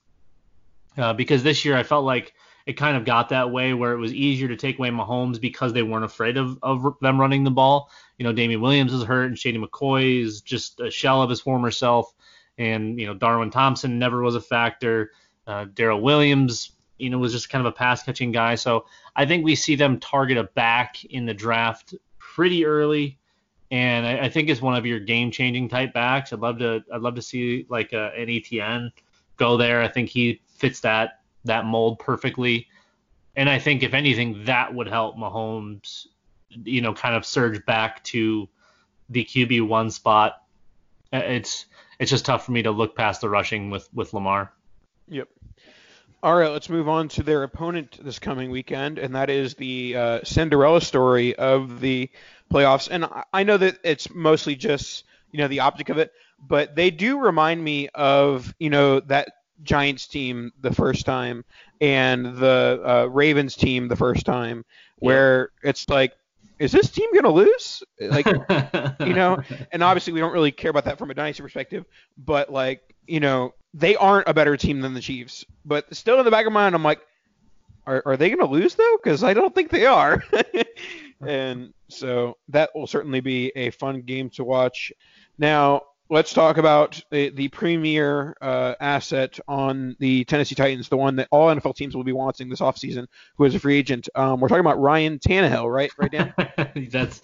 Uh, 0.98 1.13
because 1.13 1.44
this 1.44 1.63
year 1.63 1.78
I 1.78 1.84
felt 1.84 2.04
like 2.04 2.34
it 2.65 2.74
kind 2.74 2.98
of 2.98 3.06
got 3.06 3.30
that 3.30 3.52
way 3.52 3.74
where 3.74 3.94
it 3.94 4.00
was 4.00 4.13
easier 4.13 4.48
to 4.50 4.56
take 4.56 4.78
away 4.78 4.89
Mahomes 4.89 5.39
because 5.39 5.72
they 5.72 5.82
weren't 5.82 6.04
afraid 6.04 6.38
of, 6.38 6.60
of 6.62 6.96
them 7.02 7.20
running 7.20 7.44
the 7.44 7.52
ball. 7.52 7.89
You 8.18 8.26
know, 8.26 8.34
Damien 8.34 8.62
Williams 8.62 8.94
is 8.94 9.04
hurt 9.04 9.26
and 9.26 9.39
Shady 9.39 9.58
McCoy 9.58 10.22
is 10.24 10.42
just 10.42 10.80
a 10.80 10.92
shell 10.92 11.22
of 11.22 11.30
his 11.30 11.39
former 11.39 11.72
self. 11.72 12.13
And, 12.58 13.00
you 13.00 13.08
know, 13.08 13.13
Darwin 13.13 13.50
Thompson 13.50 13.98
never 13.98 14.22
was 14.22 14.36
a 14.36 14.42
factor. 14.42 15.12
Uh, 15.50 15.66
Darrel 15.74 16.00
Williams, 16.00 16.74
you 17.00 17.10
know, 17.10 17.18
was 17.18 17.32
just 17.32 17.50
kind 17.50 17.66
of 17.66 17.74
a 17.74 17.76
pass 17.76 18.04
catching 18.04 18.32
guy. 18.32 18.54
So 18.54 18.86
I 19.16 19.26
think 19.26 19.44
we 19.44 19.56
see 19.56 19.76
them 19.76 20.00
target 20.00 20.38
a 20.38 20.44
back 20.44 21.04
in 21.06 21.26
the 21.26 21.34
draft 21.34 21.96
pretty 22.20 22.66
early. 22.66 23.18
And 23.72 24.06
I, 24.06 24.26
I 24.26 24.30
think 24.30 24.48
it's 24.48 24.62
one 24.62 24.76
of 24.76 24.86
your 24.86 25.00
game 25.00 25.32
changing 25.32 25.70
type 25.70 25.92
backs. 25.92 26.32
I'd 26.32 26.40
love 26.40 26.60
to 26.60 26.84
I'd 26.94 27.02
love 27.02 27.16
to 27.16 27.22
see 27.24 27.66
like 27.68 27.94
a, 27.94 28.12
an 28.16 28.30
Etienne 28.30 28.92
go 29.38 29.58
there. 29.58 29.82
I 29.82 29.88
think 29.88 30.10
he 30.10 30.40
fits 30.48 30.82
that 30.82 31.22
that 31.46 31.66
mold 31.66 31.98
perfectly. 31.98 32.68
And 33.36 33.50
I 33.50 33.58
think 33.58 33.82
if 33.82 33.96
anything, 33.96 34.44
that 34.46 34.74
would 34.74 34.88
help 34.88 35.18
Mahomes, 35.18 36.06
you 36.50 36.82
know, 36.82 36.94
kind 36.94 37.16
of 37.16 37.26
surge 37.26 37.66
back 37.66 38.04
to 38.06 38.48
the 39.10 39.26
QB 39.26 39.68
one 39.68 39.90
spot. 39.90 40.44
It's 41.12 41.66
it's 42.00 42.12
just 42.12 42.26
tough 42.26 42.46
for 42.46 42.52
me 42.52 42.62
to 42.62 42.72
look 42.72 42.96
past 42.96 43.22
the 43.22 43.30
rushing 43.30 43.72
with 43.72 43.90
with 43.96 44.14
Lamar. 44.14 44.54
Yep. 45.08 45.28
All 46.22 46.36
right, 46.36 46.52
let's 46.52 46.70
move 46.70 46.90
on 46.90 47.08
to 47.10 47.24
their 47.24 47.44
opponent 47.44 47.98
this 48.04 48.20
coming 48.20 48.52
weekend, 48.52 49.00
and 49.00 49.16
that 49.16 49.30
is 49.30 49.56
the 49.56 49.96
uh, 49.96 50.20
Cinderella 50.26 50.82
story 50.82 51.34
of 51.36 51.80
the 51.80 52.10
playoffs. 52.52 52.90
And 52.92 53.06
I 53.32 53.44
know 53.44 53.56
that 53.56 53.78
it's 53.86 54.14
mostly 54.14 54.58
just 54.58 55.06
you 55.32 55.40
know 55.40 55.48
the 55.48 55.62
optic 55.62 55.88
of 55.88 55.98
it, 55.98 56.12
but 56.46 56.76
they 56.76 56.92
do 56.92 57.20
remind 57.20 57.64
me 57.64 57.88
of 57.96 58.54
you 58.60 58.70
know 58.70 59.00
that 59.02 59.30
Giants 59.64 60.08
team 60.08 60.52
the 60.60 60.74
first 60.74 61.06
time 61.06 61.46
and 61.80 62.26
the 62.38 62.82
uh, 62.86 63.06
Ravens 63.06 63.56
team 63.56 63.88
the 63.88 63.96
first 63.96 64.26
time, 64.26 64.66
where 64.98 65.52
yeah. 65.64 65.70
it's 65.70 65.88
like, 65.88 66.18
is 66.60 66.74
this 66.74 66.90
team 66.90 67.14
gonna 67.14 67.30
lose? 67.30 67.82
Like, 67.98 68.26
you 69.00 69.14
know, 69.14 69.42
and 69.72 69.82
obviously 69.82 70.12
we 70.12 70.20
don't 70.20 70.34
really 70.34 70.52
care 70.52 70.72
about 70.72 70.84
that 70.84 70.98
from 70.98 71.12
a 71.12 71.14
dynasty 71.14 71.44
perspective, 71.44 71.86
but 72.18 72.52
like, 72.52 72.94
you 73.08 73.22
know, 73.22 73.54
they 73.74 73.96
aren't 73.96 74.28
a 74.28 74.34
better 74.34 74.58
team 74.58 74.82
than 74.82 74.94
the 74.94 75.02
Chiefs. 75.02 75.46
But 75.66 75.94
still 75.96 76.20
in 76.20 76.26
the 76.26 76.32
back 76.32 76.46
of 76.46 76.54
my 76.54 76.64
mind, 76.64 76.76
I'm 76.76 76.84
like, 76.84 77.02
are, 77.86 78.04
are 78.06 78.18
they 78.18 78.30
gonna 78.30 78.50
lose 78.50 78.76
though? 78.76 78.98
Because 79.02 79.24
I 79.24 79.34
don't 79.34 79.54
think 79.54 79.70
they 79.70 79.86
are. 79.86 80.24
and 81.26 81.74
so 81.88 82.38
that 82.50 82.72
will 82.76 82.88
certainly 82.88 83.20
be 83.20 83.52
a 83.56 83.72
fun 83.72 84.02
game 84.02 84.30
to 84.32 84.44
watch. 84.44 84.92
Now, 85.38 85.84
let's 86.10 86.34
talk 86.34 86.58
about 86.58 87.02
the, 87.12 87.30
the 87.30 87.48
premier 87.50 88.36
uh, 88.42 88.76
asset 88.80 89.40
on 89.48 89.96
the 90.00 90.24
Tennessee 90.26 90.56
Titans, 90.56 90.90
the 90.90 90.98
one 90.98 91.16
that 91.18 91.28
all 91.32 91.54
NFL 91.54 91.76
teams 91.76 91.96
will 91.96 92.04
be 92.04 92.12
wanting 92.12 92.50
this 92.50 92.60
offseason, 92.60 93.08
who 93.36 93.46
is 93.46 93.56
a 93.56 93.60
free 93.60 93.78
agent. 93.78 94.10
Um, 94.16 94.40
we're 94.40 94.48
talking 94.48 94.62
about 94.62 94.80
Ryan 94.80 95.20
Tannehill, 95.20 95.72
right? 95.72 95.92
Right, 95.98 96.12
Dan? 96.12 96.34
that's 96.92 97.22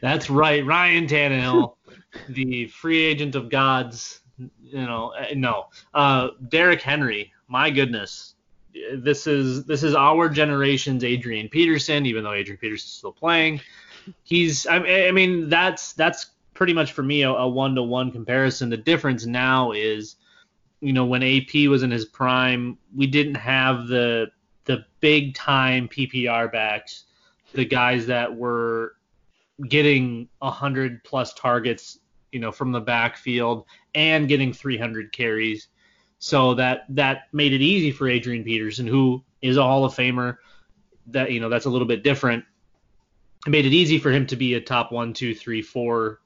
that's 0.00 0.30
right, 0.30 0.64
Ryan 0.64 1.06
Tannehill, 1.06 1.76
the 2.28 2.66
free 2.68 3.04
agent 3.04 3.34
of 3.34 3.50
gods. 3.50 4.20
You 4.38 4.86
know, 4.86 5.12
uh, 5.18 5.26
no, 5.34 5.66
uh, 5.94 6.28
Derrick 6.48 6.82
Henry. 6.82 7.32
My 7.48 7.70
goodness, 7.70 8.34
this 8.94 9.26
is 9.26 9.64
this 9.64 9.82
is 9.82 9.94
our 9.94 10.28
generation's 10.28 11.04
Adrian 11.04 11.48
Peterson. 11.48 12.06
Even 12.06 12.24
though 12.24 12.32
Adrian 12.32 12.58
Peterson's 12.58 12.92
still 12.92 13.12
playing, 13.12 13.60
he's. 14.22 14.66
I, 14.66 14.76
I 15.08 15.10
mean, 15.12 15.48
that's 15.48 15.92
that's 15.94 16.26
pretty 16.54 16.72
much 16.72 16.92
for 16.92 17.02
me 17.02 17.22
a 17.22 17.46
one 17.46 17.74
to 17.76 17.82
one 17.82 18.10
comparison. 18.10 18.68
The 18.68 18.76
difference 18.76 19.26
now 19.26 19.72
is, 19.72 20.16
you 20.80 20.92
know, 20.92 21.06
when 21.06 21.22
AP 21.22 21.68
was 21.68 21.82
in 21.82 21.90
his 21.90 22.04
prime, 22.04 22.78
we 22.94 23.06
didn't 23.06 23.36
have 23.36 23.86
the 23.86 24.30
the 24.64 24.84
big 25.00 25.34
time 25.34 25.88
PPR 25.88 26.52
backs, 26.52 27.04
the 27.54 27.64
guys 27.64 28.06
that 28.06 28.36
were 28.36 28.94
getting 29.66 30.28
100 30.38 31.02
plus 31.04 31.34
targets, 31.34 31.98
you 32.32 32.40
know, 32.40 32.52
from 32.52 32.72
the 32.72 32.80
backfield 32.80 33.66
and 33.94 34.28
getting 34.28 34.52
300 34.52 35.12
carries. 35.12 35.68
So 36.18 36.54
that 36.54 36.84
that 36.90 37.22
made 37.32 37.52
it 37.52 37.60
easy 37.60 37.90
for 37.90 38.08
Adrian 38.08 38.44
Peterson, 38.44 38.86
who 38.86 39.22
is 39.40 39.56
a 39.56 39.62
Hall 39.62 39.84
of 39.84 39.94
Famer. 39.94 40.38
That 41.08 41.30
you 41.30 41.40
know 41.40 41.48
that's 41.48 41.66
a 41.66 41.70
little 41.70 41.86
bit 41.86 42.02
different. 42.02 42.44
It 43.46 43.50
made 43.50 43.66
it 43.66 43.72
easy 43.72 43.98
for 43.98 44.10
him 44.10 44.26
to 44.26 44.36
be 44.36 44.54
a 44.54 44.60
top 44.60 44.90
one, 44.90 45.12
two, 45.12 45.34
three, 45.34 45.62
four 45.62 46.20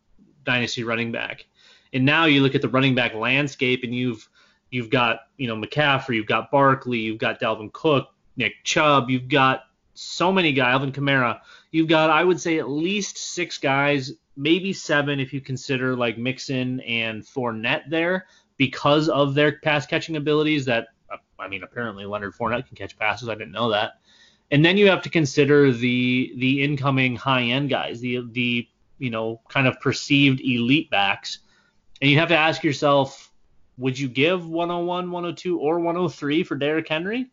dynasty 0.45 0.83
running 0.83 1.12
back. 1.12 1.47
And 1.93 2.05
now 2.05 2.25
you 2.25 2.43
look 2.43 2.55
at 2.55 2.62
the 2.62 2.69
running 2.69 2.95
back 2.95 3.15
landscape 3.15 3.85
and 3.85 3.95
you've 3.95 4.29
you've 4.71 4.91
got, 4.91 5.21
you 5.37 5.47
know, 5.47 5.57
McCaffrey, 5.57 6.17
you've 6.17 6.27
got 6.27 6.51
Barkley, 6.51 6.99
you've 6.99 7.19
got 7.19 7.38
Dalvin 7.38 7.73
Cook, 7.73 8.09
Nick 8.37 8.65
Chubb, 8.65 9.11
you've 9.11 9.29
got 9.29 9.65
so 9.95 10.33
many 10.33 10.53
guys, 10.53 10.73
Alvin 10.73 10.93
Kamara. 10.93 11.41
You've 11.73 11.89
got 11.89 12.11
I 12.11 12.23
would 12.23 12.41
say 12.41 12.59
at 12.59 12.69
least 12.69 13.19
six 13.19 13.59
guys, 13.59 14.13
maybe 14.37 14.73
seven 14.73 15.19
if 15.19 15.33
you 15.33 15.41
consider 15.41 15.97
like 15.97 16.19
Mixon 16.19 16.81
and 16.81 17.23
Fournette 17.23 17.89
there 17.89 18.27
because 18.57 19.09
of 19.09 19.35
their 19.35 19.59
pass 19.59 19.87
catching 19.87 20.17
abilities 20.17 20.65
that 20.67 20.89
I 21.39 21.49
mean 21.49 21.65
apparently 21.65 22.07
Leonard 22.07 22.35
Fournette 22.35 22.67
can 22.67 22.77
catch 22.77 22.97
passes. 22.97 23.29
I 23.29 23.35
didn't 23.35 23.53
know 23.53 23.71
that. 23.71 23.95
And 24.53 24.65
then 24.65 24.77
you 24.77 24.89
have 24.89 25.03
to 25.03 25.11
consider 25.11 25.73
the 25.73 26.33
the 26.37 26.63
incoming 26.63 27.17
high 27.17 27.43
end 27.43 27.71
guys, 27.71 28.01
the 28.01 28.25
the 28.31 28.69
you 29.03 29.11
know, 29.11 29.41
kind 29.49 29.67
of 29.67 29.81
perceived 29.81 30.41
elite 30.41 30.89
backs. 30.89 31.41
And 32.01 32.09
you 32.09 32.21
have 32.21 32.29
to 32.29 32.37
ask 32.37 32.63
yourself, 32.63 33.33
would 33.77 33.99
you 33.99 34.09
give 34.09 34.47
101, 34.49 35.11
102, 35.11 35.59
or 35.59 35.81
103 35.81 36.45
for 36.45 36.55
Derrick 36.55 36.89
Henry? 36.89 37.29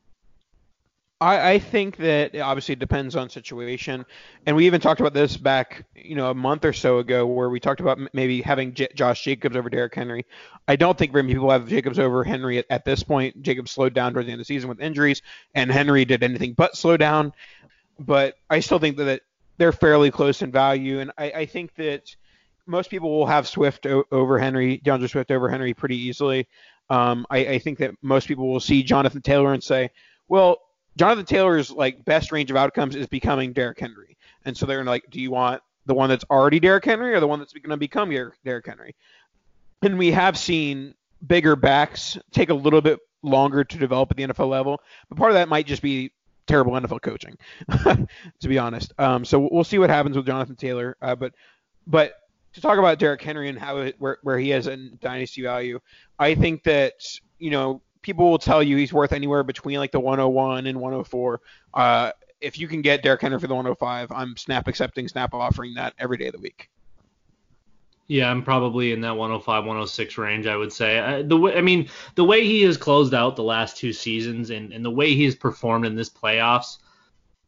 I, 1.21 1.51
I 1.51 1.59
think 1.59 1.97
that 1.97 2.35
obviously 2.37 2.73
it 2.73 2.79
depends 2.79 3.15
on 3.17 3.29
situation, 3.29 4.05
and 4.45 4.55
we 4.55 4.65
even 4.65 4.79
talked 4.79 5.01
about 5.01 5.13
this 5.13 5.35
back, 5.35 5.85
you 5.93 6.15
know, 6.15 6.29
a 6.29 6.33
month 6.33 6.63
or 6.63 6.71
so 6.71 6.99
ago, 6.99 7.25
where 7.27 7.49
we 7.49 7.59
talked 7.59 7.81
about 7.81 7.99
maybe 8.13 8.41
having 8.41 8.73
J- 8.73 8.87
Josh 8.95 9.23
Jacobs 9.23 9.57
over 9.57 9.69
Derrick 9.69 9.93
Henry. 9.93 10.25
I 10.67 10.77
don't 10.77 10.97
think 10.97 11.11
very 11.11 11.23
many 11.23 11.33
people 11.33 11.51
have 11.51 11.67
Jacobs 11.67 11.99
over 11.99 12.23
Henry 12.23 12.59
at, 12.59 12.65
at 12.69 12.85
this 12.85 13.03
point. 13.03 13.41
Jacobs 13.41 13.71
slowed 13.71 13.93
down 13.93 14.13
towards 14.13 14.27
the 14.27 14.31
end 14.31 14.39
of 14.39 14.47
the 14.47 14.53
season 14.53 14.69
with 14.69 14.79
injuries, 14.79 15.21
and 15.53 15.69
Henry 15.69 16.05
did 16.05 16.23
anything 16.23 16.53
but 16.53 16.77
slow 16.77 16.95
down. 16.95 17.33
But 17.99 18.35
I 18.49 18.61
still 18.61 18.79
think 18.79 18.95
that 18.97 19.21
they're 19.57 19.73
fairly 19.73 20.11
close 20.11 20.41
in 20.41 20.53
value, 20.53 21.01
and 21.01 21.11
I, 21.17 21.31
I 21.31 21.45
think 21.45 21.75
that 21.75 22.15
most 22.65 22.89
people 22.89 23.09
will 23.09 23.25
have 23.25 23.45
Swift 23.45 23.85
o- 23.87 24.05
over 24.09 24.39
Henry, 24.39 24.77
D'Andre 24.77 25.09
Swift 25.09 25.31
over 25.31 25.49
Henry 25.49 25.73
pretty 25.73 25.97
easily. 25.97 26.47
Um, 26.89 27.25
I, 27.29 27.39
I 27.39 27.59
think 27.59 27.79
that 27.79 27.91
most 28.01 28.27
people 28.27 28.49
will 28.49 28.61
see 28.61 28.83
Jonathan 28.83 29.21
Taylor 29.21 29.53
and 29.53 29.61
say, 29.61 29.89
well, 30.29 30.61
Jonathan 30.99 31.25
Taylor's 31.25 31.71
like 31.71 32.03
best 32.03 32.33
range 32.33 32.51
of 32.51 32.57
outcomes 32.57 32.93
is 32.93 33.07
becoming 33.07 33.53
Derrick 33.53 33.79
Henry, 33.79 34.17
and 34.43 34.55
so 34.55 34.65
they're 34.65 34.83
like, 34.83 35.09
do 35.09 35.21
you 35.21 35.31
want 35.31 35.61
the 35.85 35.93
one 35.93 36.09
that's 36.09 36.25
already 36.29 36.59
Derrick 36.59 36.83
Henry 36.83 37.13
or 37.13 37.21
the 37.21 37.27
one 37.27 37.39
that's 37.39 37.53
going 37.53 37.69
to 37.69 37.77
become 37.77 38.09
Derrick 38.09 38.67
Henry? 38.67 38.93
And 39.81 39.97
we 39.97 40.11
have 40.11 40.37
seen 40.37 40.93
bigger 41.25 41.55
backs 41.55 42.17
take 42.31 42.49
a 42.49 42.53
little 42.53 42.81
bit 42.81 42.99
longer 43.23 43.63
to 43.63 43.77
develop 43.77 44.11
at 44.11 44.17
the 44.17 44.23
NFL 44.23 44.49
level, 44.49 44.81
but 45.07 45.17
part 45.17 45.31
of 45.31 45.35
that 45.35 45.47
might 45.47 45.65
just 45.65 45.81
be 45.81 46.11
terrible 46.47 46.73
NFL 46.73 47.01
coaching, 47.01 47.37
to 48.41 48.47
be 48.49 48.57
honest. 48.57 48.91
Um, 48.97 49.23
so 49.23 49.47
we'll 49.49 49.63
see 49.63 49.77
what 49.77 49.89
happens 49.89 50.17
with 50.17 50.25
Jonathan 50.25 50.57
Taylor. 50.57 50.97
Uh, 51.01 51.15
but 51.15 51.33
but 51.87 52.15
to 52.51 52.59
talk 52.59 52.77
about 52.77 52.99
Derrick 52.99 53.21
Henry 53.21 53.47
and 53.47 53.57
how 53.57 53.77
it, 53.77 53.95
where 53.99 54.17
where 54.23 54.37
he 54.37 54.49
has 54.49 54.67
a 54.67 54.75
dynasty 54.75 55.43
value, 55.43 55.79
I 56.17 56.35
think 56.35 56.63
that 56.63 56.95
you 57.37 57.51
know 57.51 57.81
people 58.01 58.29
will 58.29 58.39
tell 58.39 58.63
you 58.63 58.77
he's 58.77 58.93
worth 58.93 59.13
anywhere 59.13 59.43
between 59.43 59.77
like 59.77 59.91
the 59.91 59.99
101 59.99 60.67
and 60.67 60.79
104. 60.79 61.41
Uh, 61.73 62.11
if 62.41 62.57
you 62.57 62.67
can 62.67 62.81
get 62.81 63.03
Derrick 63.03 63.21
Henry 63.21 63.39
for 63.39 63.47
the 63.47 63.55
105, 63.55 64.11
I'm 64.11 64.37
snap 64.37 64.67
accepting, 64.67 65.07
snap 65.07 65.33
offering 65.33 65.73
that 65.75 65.93
every 65.99 66.17
day 66.17 66.27
of 66.27 66.33
the 66.33 66.39
week. 66.39 66.69
Yeah, 68.07 68.31
I'm 68.31 68.41
probably 68.41 68.91
in 68.91 69.01
that 69.01 69.15
105, 69.15 69.65
106 69.65 70.17
range. 70.17 70.47
I 70.47 70.55
would 70.55 70.73
say. 70.73 70.99
I, 70.99 71.21
the 71.21 71.37
way, 71.37 71.55
I 71.55 71.61
mean, 71.61 71.89
the 72.15 72.23
way 72.23 72.43
he 72.43 72.63
has 72.63 72.75
closed 72.75 73.13
out 73.13 73.35
the 73.35 73.43
last 73.43 73.77
two 73.77 73.93
seasons 73.93 74.49
and, 74.49 74.73
and 74.73 74.83
the 74.83 74.89
way 74.89 75.13
he 75.13 75.25
has 75.25 75.35
performed 75.35 75.85
in 75.85 75.95
this 75.95 76.09
playoffs, 76.09 76.79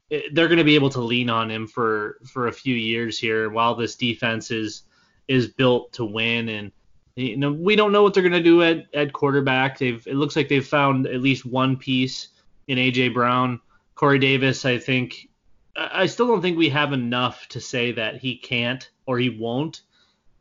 they're 0.10 0.48
going 0.48 0.60
to 0.60 0.64
be 0.64 0.76
able 0.76 0.92
to 0.92 1.02
lean 1.02 1.32
on 1.32 1.50
him 1.50 1.66
for 1.66 2.20
for 2.32 2.48
a 2.48 2.54
few 2.54 2.76
years 2.76 3.18
here 3.18 3.50
while 3.50 3.74
this 3.74 3.96
defense 3.96 4.52
is 4.52 4.84
is 5.28 5.48
built 5.48 5.94
to 5.94 6.06
win 6.06 6.50
and 6.50 6.72
you 7.15 7.38
know 7.38 7.52
we 7.52 7.76
don't 7.76 7.91
know 7.91 8.04
what 8.04 8.13
they're 8.13 8.24
going 8.24 8.32
to 8.34 8.43
do 8.43 8.62
at 8.63 8.86
at 8.93 9.13
quarterback. 9.13 9.78
They've 9.78 10.06
it 10.08 10.15
looks 10.15 10.36
like 10.36 10.50
they've 10.50 10.65
found 10.65 11.08
at 11.08 11.21
least 11.21 11.45
one 11.45 11.78
piece 11.78 12.30
in 12.67 12.78
AJ 12.78 13.13
Brown. 13.13 13.60
Corey 13.95 14.19
Davis 14.19 14.65
I 14.65 14.78
think 14.78 15.30
I 15.76 16.06
still 16.06 16.28
don't 16.28 16.41
think 16.41 16.58
we 16.58 16.69
have 16.69 16.93
enough 16.93 17.47
to 17.50 17.62
say 17.62 17.91
that 17.93 18.17
he 18.17 18.38
can't 18.38 18.89
or 19.06 19.17
he 19.19 19.30
won't. 19.30 19.82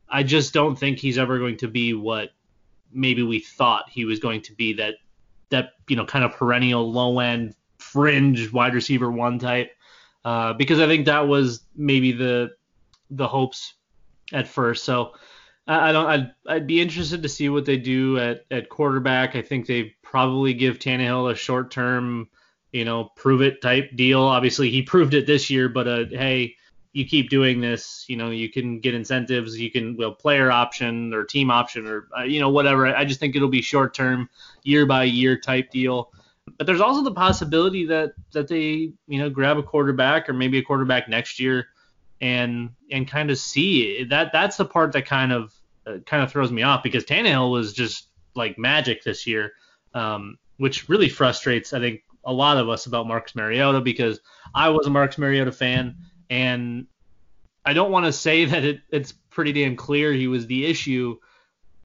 I 0.09 0.23
just 0.23 0.53
don't 0.53 0.77
think 0.77 0.99
he's 0.99 1.17
ever 1.17 1.39
going 1.39 1.57
to 1.57 1.67
be 1.67 1.93
what 1.93 2.31
maybe 2.91 3.23
we 3.23 3.39
thought 3.39 3.89
he 3.89 4.03
was 4.05 4.19
going 4.19 4.41
to 4.41 4.53
be 4.53 4.73
that 4.73 4.95
that 5.49 5.73
you 5.87 5.95
know 5.95 6.05
kind 6.05 6.25
of 6.25 6.33
perennial 6.33 6.91
low 6.91 7.19
end 7.19 7.55
fringe 7.79 8.51
wide 8.51 8.73
receiver 8.73 9.11
one 9.11 9.39
type. 9.39 9.71
Uh, 10.23 10.53
because 10.53 10.79
I 10.79 10.87
think 10.87 11.05
that 11.05 11.27
was 11.27 11.63
maybe 11.75 12.11
the 12.11 12.51
the 13.09 13.27
hopes 13.27 13.73
at 14.33 14.47
first. 14.47 14.83
So 14.83 15.13
I, 15.79 15.91
don't 15.91 16.05
I'd, 16.05 16.31
I'd 16.47 16.67
be 16.67 16.81
interested 16.81 17.23
to 17.23 17.29
see 17.29 17.49
what 17.49 17.65
they 17.65 17.77
do 17.77 18.17
at 18.17 18.45
at 18.51 18.69
quarterback. 18.69 19.35
I 19.35 19.41
think 19.41 19.67
they 19.67 19.95
probably 20.01 20.53
give 20.53 20.79
Tannehill 20.79 21.31
a 21.31 21.35
short 21.35 21.71
term 21.71 22.29
you 22.71 22.85
know 22.85 23.11
prove 23.15 23.41
it 23.41 23.61
type 23.61 23.91
deal. 23.95 24.21
Obviously 24.21 24.69
he 24.69 24.81
proved 24.81 25.13
it 25.13 25.27
this 25.27 25.49
year, 25.49 25.69
but 25.69 25.87
uh, 25.87 26.05
hey 26.09 26.55
you 26.93 27.05
keep 27.05 27.29
doing 27.29 27.61
this, 27.61 28.05
you 28.07 28.17
know, 28.17 28.31
you 28.31 28.49
can 28.49 28.79
get 28.79 28.93
incentives, 28.93 29.57
you 29.57 29.71
can 29.71 29.95
well 29.95 30.11
player 30.11 30.51
option 30.51 31.13
or 31.13 31.23
team 31.23 31.49
option 31.49 31.87
or 31.87 32.07
uh, 32.17 32.23
you 32.23 32.39
know 32.39 32.49
whatever. 32.49 32.87
I 32.87 33.05
just 33.05 33.19
think 33.19 33.35
it'll 33.35 33.47
be 33.47 33.61
short 33.61 33.93
term, 33.93 34.29
year 34.63 34.85
by 34.85 35.05
year 35.05 35.37
type 35.37 35.71
deal. 35.71 36.11
But 36.57 36.67
there's 36.67 36.81
also 36.81 37.03
the 37.03 37.13
possibility 37.13 37.85
that 37.85 38.13
that 38.33 38.47
they 38.47 38.93
you 39.07 39.19
know 39.19 39.29
grab 39.29 39.57
a 39.57 39.63
quarterback 39.63 40.27
or 40.27 40.33
maybe 40.33 40.57
a 40.57 40.63
quarterback 40.63 41.07
next 41.07 41.39
year 41.39 41.67
and 42.19 42.71
and 42.91 43.07
kind 43.07 43.31
of 43.31 43.37
see 43.37 44.03
that 44.05 44.31
that's 44.33 44.57
the 44.57 44.65
part 44.65 44.91
that 44.91 45.05
kind 45.05 45.31
of 45.31 45.53
kind 46.05 46.23
of 46.23 46.31
throws 46.31 46.51
me 46.51 46.63
off 46.63 46.83
because 46.83 47.05
Tannehill 47.05 47.51
was 47.51 47.73
just 47.73 48.07
like 48.35 48.57
magic 48.57 49.03
this 49.03 49.27
year, 49.27 49.53
um, 49.93 50.37
which 50.57 50.89
really 50.89 51.09
frustrates 51.09 51.73
I 51.73 51.79
think 51.79 52.01
a 52.23 52.33
lot 52.33 52.57
of 52.57 52.69
us 52.69 52.85
about 52.85 53.07
Marcus 53.07 53.35
Mariota 53.35 53.81
because 53.81 54.19
I 54.53 54.69
was 54.69 54.85
a 54.85 54.89
Marcus 54.89 55.17
Mariota 55.17 55.51
fan 55.51 55.95
and 56.29 56.87
I 57.65 57.73
don't 57.73 57.91
want 57.91 58.05
to 58.05 58.13
say 58.13 58.45
that 58.45 58.63
it, 58.63 58.81
it's 58.89 59.11
pretty 59.29 59.53
damn 59.53 59.75
clear 59.75 60.13
he 60.13 60.27
was 60.27 60.47
the 60.47 60.65
issue, 60.65 61.17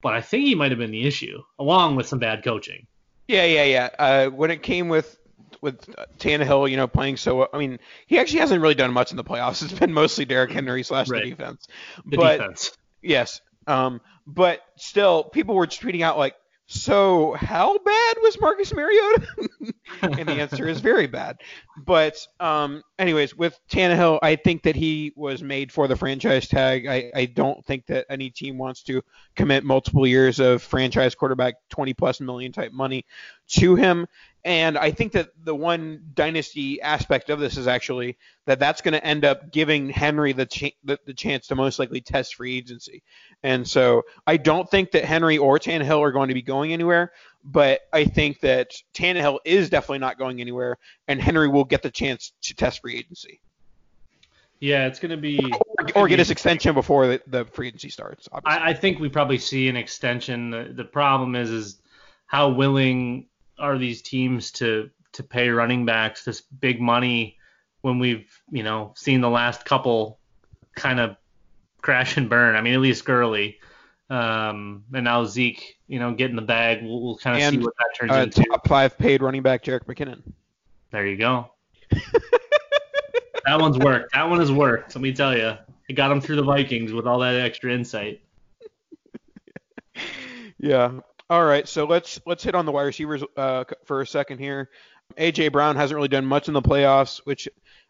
but 0.02 0.14
I 0.14 0.20
think 0.20 0.44
he 0.44 0.54
might 0.54 0.72
have 0.72 0.78
been 0.78 0.90
the 0.90 1.06
issue, 1.06 1.42
along 1.58 1.96
with 1.96 2.06
some 2.06 2.18
bad 2.18 2.44
coaching. 2.44 2.86
Yeah, 3.28 3.44
yeah, 3.44 3.64
yeah. 3.64 3.88
Uh, 3.98 4.26
when 4.28 4.50
it 4.50 4.62
came 4.62 4.88
with 4.88 5.18
with 5.62 5.86
Tannehill, 6.18 6.70
you 6.70 6.76
know, 6.76 6.86
playing 6.86 7.16
so, 7.16 7.48
I 7.52 7.58
mean, 7.58 7.78
he 8.06 8.18
actually 8.18 8.40
hasn't 8.40 8.60
really 8.60 8.74
done 8.74 8.92
much 8.92 9.10
in 9.10 9.16
the 9.16 9.24
playoffs. 9.24 9.62
It's 9.64 9.78
been 9.78 9.92
mostly 9.92 10.24
Derrick 10.24 10.52
Henry 10.52 10.82
slash 10.82 11.08
right. 11.08 11.24
the 11.24 11.30
defense. 11.30 11.66
The 12.04 12.16
but 12.16 12.38
defense. 12.38 12.76
yes, 13.02 13.40
um, 13.66 14.00
but 14.26 14.60
still, 14.76 15.24
people 15.24 15.54
were 15.54 15.66
just 15.66 15.82
tweeting 15.82 16.02
out 16.02 16.18
like, 16.18 16.34
so 16.68 17.34
how 17.34 17.78
bad 17.78 18.16
was 18.22 18.40
Marcus 18.40 18.74
Mariota? 18.74 19.26
and 20.02 20.28
the 20.28 20.32
answer 20.32 20.66
is 20.66 20.80
very 20.80 21.06
bad. 21.06 21.40
But 21.84 22.26
um, 22.40 22.82
anyways, 22.98 23.36
with 23.36 23.56
Tannehill, 23.70 24.18
I 24.20 24.34
think 24.34 24.64
that 24.64 24.74
he 24.74 25.12
was 25.14 25.44
made 25.44 25.70
for 25.70 25.86
the 25.86 25.94
franchise 25.94 26.48
tag. 26.48 26.88
I, 26.88 27.12
I 27.14 27.26
don't 27.26 27.64
think 27.64 27.86
that 27.86 28.06
any 28.10 28.30
team 28.30 28.58
wants 28.58 28.82
to 28.84 29.02
commit 29.36 29.62
multiple 29.62 30.08
years 30.08 30.40
of 30.40 30.60
franchise 30.60 31.14
quarterback 31.14 31.54
20 31.70 31.94
plus 31.94 32.20
million 32.20 32.50
type 32.50 32.72
money 32.72 33.04
to 33.48 33.76
him. 33.76 34.08
And 34.46 34.78
I 34.78 34.92
think 34.92 35.10
that 35.14 35.30
the 35.42 35.56
one 35.56 36.04
dynasty 36.14 36.80
aspect 36.80 37.30
of 37.30 37.40
this 37.40 37.56
is 37.56 37.66
actually 37.66 38.16
that 38.44 38.60
that's 38.60 38.80
going 38.80 38.92
to 38.92 39.04
end 39.04 39.24
up 39.24 39.50
giving 39.50 39.90
Henry 39.90 40.32
the, 40.32 40.46
ch- 40.46 40.76
the, 40.84 41.00
the 41.04 41.14
chance 41.14 41.48
to 41.48 41.56
most 41.56 41.80
likely 41.80 42.00
test 42.00 42.36
free 42.36 42.56
agency. 42.56 43.02
And 43.42 43.66
so 43.66 44.04
I 44.24 44.36
don't 44.36 44.70
think 44.70 44.92
that 44.92 45.04
Henry 45.04 45.36
or 45.36 45.58
Tannehill 45.58 46.00
are 46.00 46.12
going 46.12 46.28
to 46.28 46.34
be 46.34 46.42
going 46.42 46.72
anywhere, 46.72 47.10
but 47.44 47.80
I 47.92 48.04
think 48.04 48.38
that 48.42 48.70
Tannehill 48.94 49.40
is 49.44 49.68
definitely 49.68 49.98
not 49.98 50.16
going 50.16 50.40
anywhere, 50.40 50.78
and 51.08 51.20
Henry 51.20 51.48
will 51.48 51.64
get 51.64 51.82
the 51.82 51.90
chance 51.90 52.32
to 52.42 52.54
test 52.54 52.82
free 52.82 52.96
agency. 52.96 53.40
Yeah, 54.60 54.86
it's 54.86 55.00
going 55.00 55.10
to 55.10 55.16
be. 55.16 55.40
Or, 55.76 56.02
or 56.02 56.08
get 56.08 56.20
his 56.20 56.30
extension 56.30 56.72
before 56.72 57.08
the, 57.08 57.22
the 57.26 57.44
free 57.46 57.66
agency 57.66 57.88
starts. 57.88 58.28
I, 58.44 58.70
I 58.70 58.74
think 58.74 59.00
we 59.00 59.08
probably 59.08 59.38
see 59.38 59.68
an 59.68 59.76
extension. 59.76 60.50
The, 60.50 60.70
the 60.72 60.84
problem 60.84 61.34
is, 61.34 61.50
is 61.50 61.78
how 62.26 62.50
willing 62.50 63.26
are 63.58 63.78
these 63.78 64.02
teams 64.02 64.50
to 64.52 64.90
to 65.12 65.22
pay 65.22 65.48
running 65.48 65.86
backs 65.86 66.24
this 66.24 66.40
big 66.40 66.80
money 66.80 67.38
when 67.80 67.98
we've 67.98 68.26
you 68.50 68.62
know 68.62 68.92
seen 68.96 69.20
the 69.20 69.30
last 69.30 69.64
couple 69.64 70.18
kind 70.74 71.00
of 71.00 71.16
crash 71.80 72.16
and 72.16 72.28
burn. 72.28 72.56
I 72.56 72.60
mean, 72.60 72.74
at 72.74 72.80
least 72.80 73.04
Gurley, 73.04 73.58
um, 74.10 74.84
and 74.92 75.04
now 75.04 75.24
Zeke, 75.24 75.78
you 75.86 75.98
know, 75.98 76.12
getting 76.12 76.36
the 76.36 76.42
bag. 76.42 76.82
We'll, 76.82 77.00
we'll 77.00 77.16
kind 77.16 77.42
of 77.42 77.50
see 77.50 77.58
what 77.58 77.74
that 77.78 77.90
turns 77.96 78.12
uh, 78.12 78.16
into. 78.16 78.44
top 78.44 78.66
five 78.66 78.98
paid 78.98 79.22
running 79.22 79.42
back 79.42 79.64
Jerick 79.64 79.84
McKinnon. 79.84 80.22
There 80.90 81.06
you 81.06 81.16
go. 81.16 81.50
that 81.90 83.60
one's 83.60 83.78
worked. 83.78 84.12
That 84.12 84.28
one 84.28 84.40
has 84.40 84.52
worked. 84.52 84.94
Let 84.94 85.02
me 85.02 85.12
tell 85.12 85.36
you, 85.36 85.56
it 85.88 85.92
got 85.94 86.10
him 86.10 86.20
through 86.20 86.36
the 86.36 86.42
Vikings 86.42 86.92
with 86.92 87.06
all 87.06 87.20
that 87.20 87.34
extra 87.36 87.72
insight. 87.72 88.20
Yeah. 90.58 91.00
All 91.28 91.44
right. 91.44 91.66
So 91.66 91.84
let's 91.84 92.20
let's 92.24 92.44
hit 92.44 92.54
on 92.54 92.66
the 92.66 92.72
wide 92.72 92.82
receivers 92.82 93.22
uh, 93.36 93.64
for 93.84 94.00
a 94.00 94.06
second 94.06 94.38
here. 94.38 94.70
AJ 95.18 95.52
Brown 95.52 95.76
hasn't 95.76 95.96
really 95.96 96.08
done 96.08 96.24
much 96.24 96.48
in 96.48 96.54
the 96.54 96.62
playoffs, 96.62 97.18
which 97.24 97.48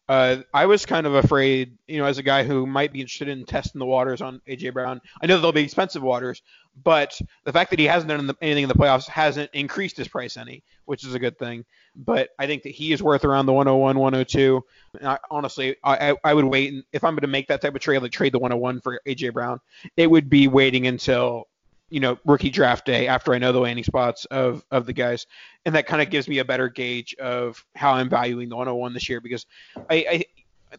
uh, 0.08 0.36
I 0.54 0.66
was 0.66 0.86
kind 0.86 1.06
of 1.06 1.14
afraid, 1.14 1.76
you 1.88 1.98
know, 1.98 2.04
as 2.04 2.18
a 2.18 2.22
guy 2.22 2.44
who 2.44 2.66
might 2.66 2.92
be 2.92 3.00
interested 3.00 3.28
in 3.28 3.44
testing 3.44 3.78
the 3.78 3.86
waters 3.86 4.20
on 4.20 4.40
AJ 4.46 4.72
Brown. 4.72 5.00
I 5.20 5.26
know 5.26 5.40
they'll 5.40 5.52
be 5.52 5.62
expensive 5.62 6.02
waters, 6.02 6.42
but 6.84 7.18
the 7.44 7.52
fact 7.52 7.70
that 7.70 7.78
he 7.78 7.86
hasn't 7.86 8.08
done 8.08 8.30
anything 8.40 8.62
in 8.64 8.68
the 8.68 8.74
playoffs 8.74 9.08
hasn't 9.08 9.50
increased 9.52 9.96
his 9.96 10.06
price 10.06 10.36
any, 10.36 10.62
which 10.84 11.04
is 11.04 11.14
a 11.14 11.18
good 11.18 11.38
thing. 11.38 11.64
But 11.96 12.30
I 12.38 12.46
think 12.46 12.62
that 12.62 12.70
he 12.70 12.92
is 12.92 13.02
worth 13.02 13.24
around 13.24 13.46
the 13.46 13.52
101, 13.52 13.98
102. 13.98 14.64
And 15.00 15.08
I, 15.08 15.18
honestly, 15.30 15.76
I, 15.82 16.14
I, 16.22 16.34
would 16.34 16.44
wait. 16.44 16.84
If 16.92 17.02
I'm 17.02 17.14
going 17.14 17.22
to 17.22 17.26
make 17.26 17.48
that 17.48 17.60
type 17.60 17.74
of 17.74 17.80
trade, 17.80 17.98
like 17.98 18.12
trade 18.12 18.32
the 18.32 18.38
101 18.38 18.80
for 18.82 19.00
AJ 19.08 19.32
Brown, 19.32 19.60
it 19.96 20.08
would 20.08 20.30
be 20.30 20.46
waiting 20.46 20.86
until 20.86 21.48
you 21.88 22.00
know 22.00 22.18
rookie 22.24 22.50
draft 22.50 22.84
day 22.84 23.06
after 23.06 23.32
I 23.32 23.38
know 23.38 23.52
the 23.52 23.60
landing 23.60 23.84
spots 23.84 24.24
of 24.26 24.64
of 24.70 24.86
the 24.86 24.92
guys, 24.92 25.26
and 25.64 25.74
that 25.74 25.86
kind 25.86 26.02
of 26.02 26.10
gives 26.10 26.28
me 26.28 26.38
a 26.38 26.44
better 26.44 26.68
gauge 26.68 27.14
of 27.14 27.64
how 27.74 27.92
I'm 27.92 28.08
valuing 28.08 28.48
the 28.48 28.56
101 28.56 28.92
this 28.94 29.08
year 29.08 29.20
because 29.20 29.46
I, 29.88 30.06
I 30.10 30.24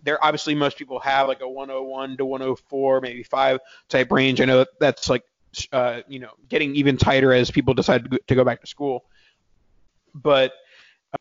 there 0.04 0.24
obviously 0.24 0.54
most 0.54 0.78
people 0.78 1.00
have 1.00 1.28
like 1.28 1.42
a 1.42 1.50
101 1.50 2.18
to 2.18 2.26
104 2.26 3.02
maybe 3.02 3.24
five 3.24 3.60
type 3.90 4.12
range. 4.12 4.42
I 4.42 4.46
know 4.46 4.60
that 4.60 4.70
that's 4.80 5.10
like 5.10 5.24
uh, 5.72 6.02
you 6.08 6.20
know 6.20 6.32
getting 6.50 6.76
even 6.76 6.98
tighter 6.98 7.34
as 7.34 7.50
people 7.52 7.74
decide 7.74 8.18
to 8.28 8.36
go, 8.36 8.44
back 8.44 8.62
to 8.62 8.68
school, 8.68 9.06
but 10.14 10.54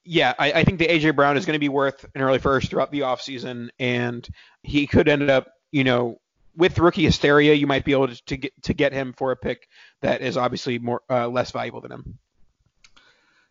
yeah, 0.04 0.34
I, 0.38 0.52
I 0.52 0.64
think 0.64 0.78
the 0.78 0.88
AJ 0.88 1.14
Brown 1.14 1.36
is 1.36 1.46
going 1.46 1.54
to 1.54 1.60
be 1.60 1.68
worth 1.68 2.04
an 2.14 2.20
early 2.20 2.38
first 2.38 2.70
throughout 2.70 2.90
the 2.90 3.00
offseason, 3.00 3.70
and 3.78 4.28
he 4.62 4.86
could 4.86 5.08
end 5.08 5.30
up, 5.30 5.46
you 5.70 5.84
know, 5.84 6.20
with 6.56 6.78
rookie 6.78 7.04
hysteria, 7.04 7.54
you 7.54 7.66
might 7.66 7.84
be 7.84 7.92
able 7.92 8.08
to, 8.08 8.36
get 8.36 8.62
to 8.62 8.74
get 8.74 8.92
him 8.92 9.12
for 9.12 9.32
a 9.32 9.36
pick 9.36 9.68
that 10.02 10.22
is 10.22 10.36
obviously 10.36 10.78
more 10.78 11.02
uh, 11.10 11.28
less 11.28 11.50
valuable 11.50 11.80
than 11.80 11.92
him. 11.92 12.18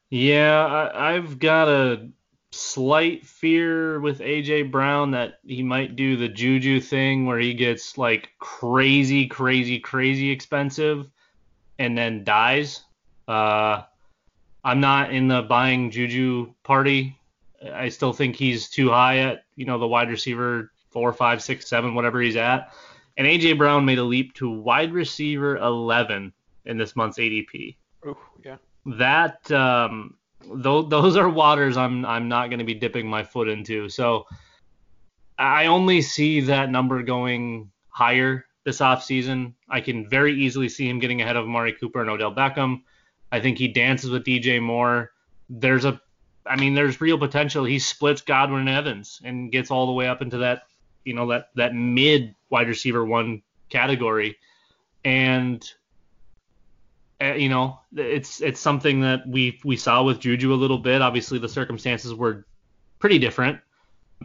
Yeah, 0.09 0.65
I, 0.65 1.15
I've 1.15 1.39
got 1.39 1.67
a 1.67 2.09
slight 2.51 3.25
fear 3.25 3.99
with 3.99 4.19
AJ 4.19 4.71
Brown 4.71 5.11
that 5.11 5.39
he 5.45 5.61
might 5.61 5.95
do 5.95 6.15
the 6.15 6.29
Juju 6.29 6.79
thing 6.79 7.25
where 7.25 7.39
he 7.39 7.53
gets 7.53 7.97
like 7.97 8.29
crazy, 8.39 9.27
crazy, 9.27 9.79
crazy 9.79 10.31
expensive 10.31 11.09
and 11.77 11.97
then 11.97 12.23
dies. 12.23 12.83
Uh, 13.27 13.83
I'm 14.63 14.79
not 14.79 15.13
in 15.13 15.27
the 15.27 15.41
buying 15.41 15.91
Juju 15.91 16.53
party. 16.63 17.17
I 17.73 17.89
still 17.89 18.13
think 18.13 18.35
he's 18.35 18.69
too 18.69 18.89
high 18.89 19.19
at 19.19 19.45
you 19.55 19.65
know 19.65 19.79
the 19.79 19.87
wide 19.87 20.09
receiver 20.09 20.71
four, 20.89 21.11
five, 21.11 21.43
six, 21.43 21.67
seven, 21.67 21.93
whatever 21.93 22.21
he's 22.21 22.37
at. 22.37 22.73
And 23.17 23.27
AJ 23.27 23.57
Brown 23.57 23.85
made 23.85 23.99
a 23.99 24.03
leap 24.03 24.33
to 24.35 24.49
wide 24.49 24.93
receiver 24.93 25.57
11 25.57 26.33
in 26.65 26.77
this 26.77 26.95
month's 26.95 27.17
ADP. 27.17 27.75
Oh, 28.05 28.17
yeah. 28.43 28.57
That 28.85 29.49
um, 29.51 30.15
th- 30.41 30.89
those 30.89 31.15
are 31.15 31.29
waters 31.29 31.77
I'm 31.77 32.05
I'm 32.05 32.27
not 32.27 32.49
going 32.49 32.59
to 32.59 32.65
be 32.65 32.73
dipping 32.73 33.07
my 33.07 33.23
foot 33.23 33.47
into. 33.47 33.89
So 33.89 34.27
I 35.37 35.65
only 35.65 36.01
see 36.01 36.41
that 36.41 36.69
number 36.69 37.01
going 37.03 37.71
higher 37.89 38.45
this 38.63 38.79
offseason. 38.79 39.53
I 39.69 39.81
can 39.81 40.07
very 40.09 40.33
easily 40.33 40.69
see 40.69 40.89
him 40.89 40.99
getting 40.99 41.21
ahead 41.21 41.35
of 41.35 41.45
Amari 41.45 41.73
Cooper 41.73 42.01
and 42.01 42.09
Odell 42.09 42.33
Beckham. 42.33 42.81
I 43.31 43.39
think 43.39 43.57
he 43.57 43.67
dances 43.67 44.09
with 44.09 44.25
DJ 44.25 44.61
Moore. 44.61 45.11
There's 45.49 45.85
a 45.85 46.01
I 46.47 46.55
mean, 46.57 46.75
there's 46.75 47.01
real 47.01 47.17
potential. 47.17 47.65
He 47.65 47.79
splits 47.79 48.21
Godwin 48.21 48.61
and 48.61 48.69
Evans 48.69 49.19
and 49.23 49.51
gets 49.51 49.71
all 49.71 49.87
the 49.87 49.93
way 49.93 50.07
up 50.07 50.21
into 50.21 50.37
that, 50.37 50.63
you 51.03 51.13
know, 51.13 51.27
that 51.27 51.49
that 51.55 51.73
mid 51.73 52.35
wide 52.55 52.69
receiver 52.69 53.03
one 53.03 53.41
category. 53.69 54.37
And 55.03 55.69
uh, 57.21 57.33
you 57.33 57.49
know, 57.49 57.79
it's 57.93 58.41
it's 58.41 58.61
something 58.61 59.01
that 59.01 59.27
we 59.27 59.59
we 59.65 59.75
saw 59.75 60.03
with 60.03 60.21
Juju 60.21 60.53
a 60.53 60.55
little 60.55 60.77
bit. 60.77 61.01
Obviously, 61.01 61.37
the 61.37 61.49
circumstances 61.49 62.13
were 62.13 62.45
pretty 62.99 63.19
different, 63.19 63.59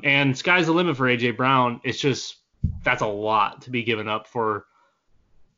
And 0.04 0.38
sky's 0.38 0.66
the 0.66 0.72
limit 0.72 0.96
for 0.96 1.06
AJ 1.06 1.36
Brown. 1.36 1.80
It's 1.82 1.98
just 1.98 2.36
that's 2.84 3.02
a 3.02 3.06
lot 3.06 3.62
to 3.62 3.70
be 3.70 3.82
given 3.82 4.08
up 4.08 4.28
for 4.28 4.66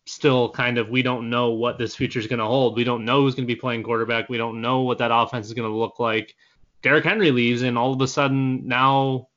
still 0.07 0.51
kind 0.51 0.79
of 0.79 0.89
we 0.89 1.03
don't 1.03 1.29
know 1.29 1.51
what 1.51 1.79
this 1.79 1.95
future 1.95 2.19
is 2.19 2.27
going 2.27 2.39
to 2.39 2.47
hold. 2.47 2.77
We 2.77 2.85
don't 2.85 3.05
know 3.05 3.21
who's 3.21 3.35
going 3.35 3.47
to 3.47 3.55
be 3.55 3.61
playing 3.61 3.83
quarterback. 3.83 4.31
We 4.31 4.39
don't 4.39 4.63
know 4.63 4.81
what 4.81 4.99
that 4.99 5.11
offense 5.13 5.47
is 5.47 5.53
going 5.53 5.71
to 5.71 5.77
look 5.77 6.01
like. 6.01 6.35
Derrick 6.83 7.05
Henry 7.05 7.31
leaves, 7.31 7.63
and 7.63 7.79
all 7.79 7.93
of 7.93 8.01
a 8.01 8.09
sudden 8.09 8.67
now, 8.67 9.29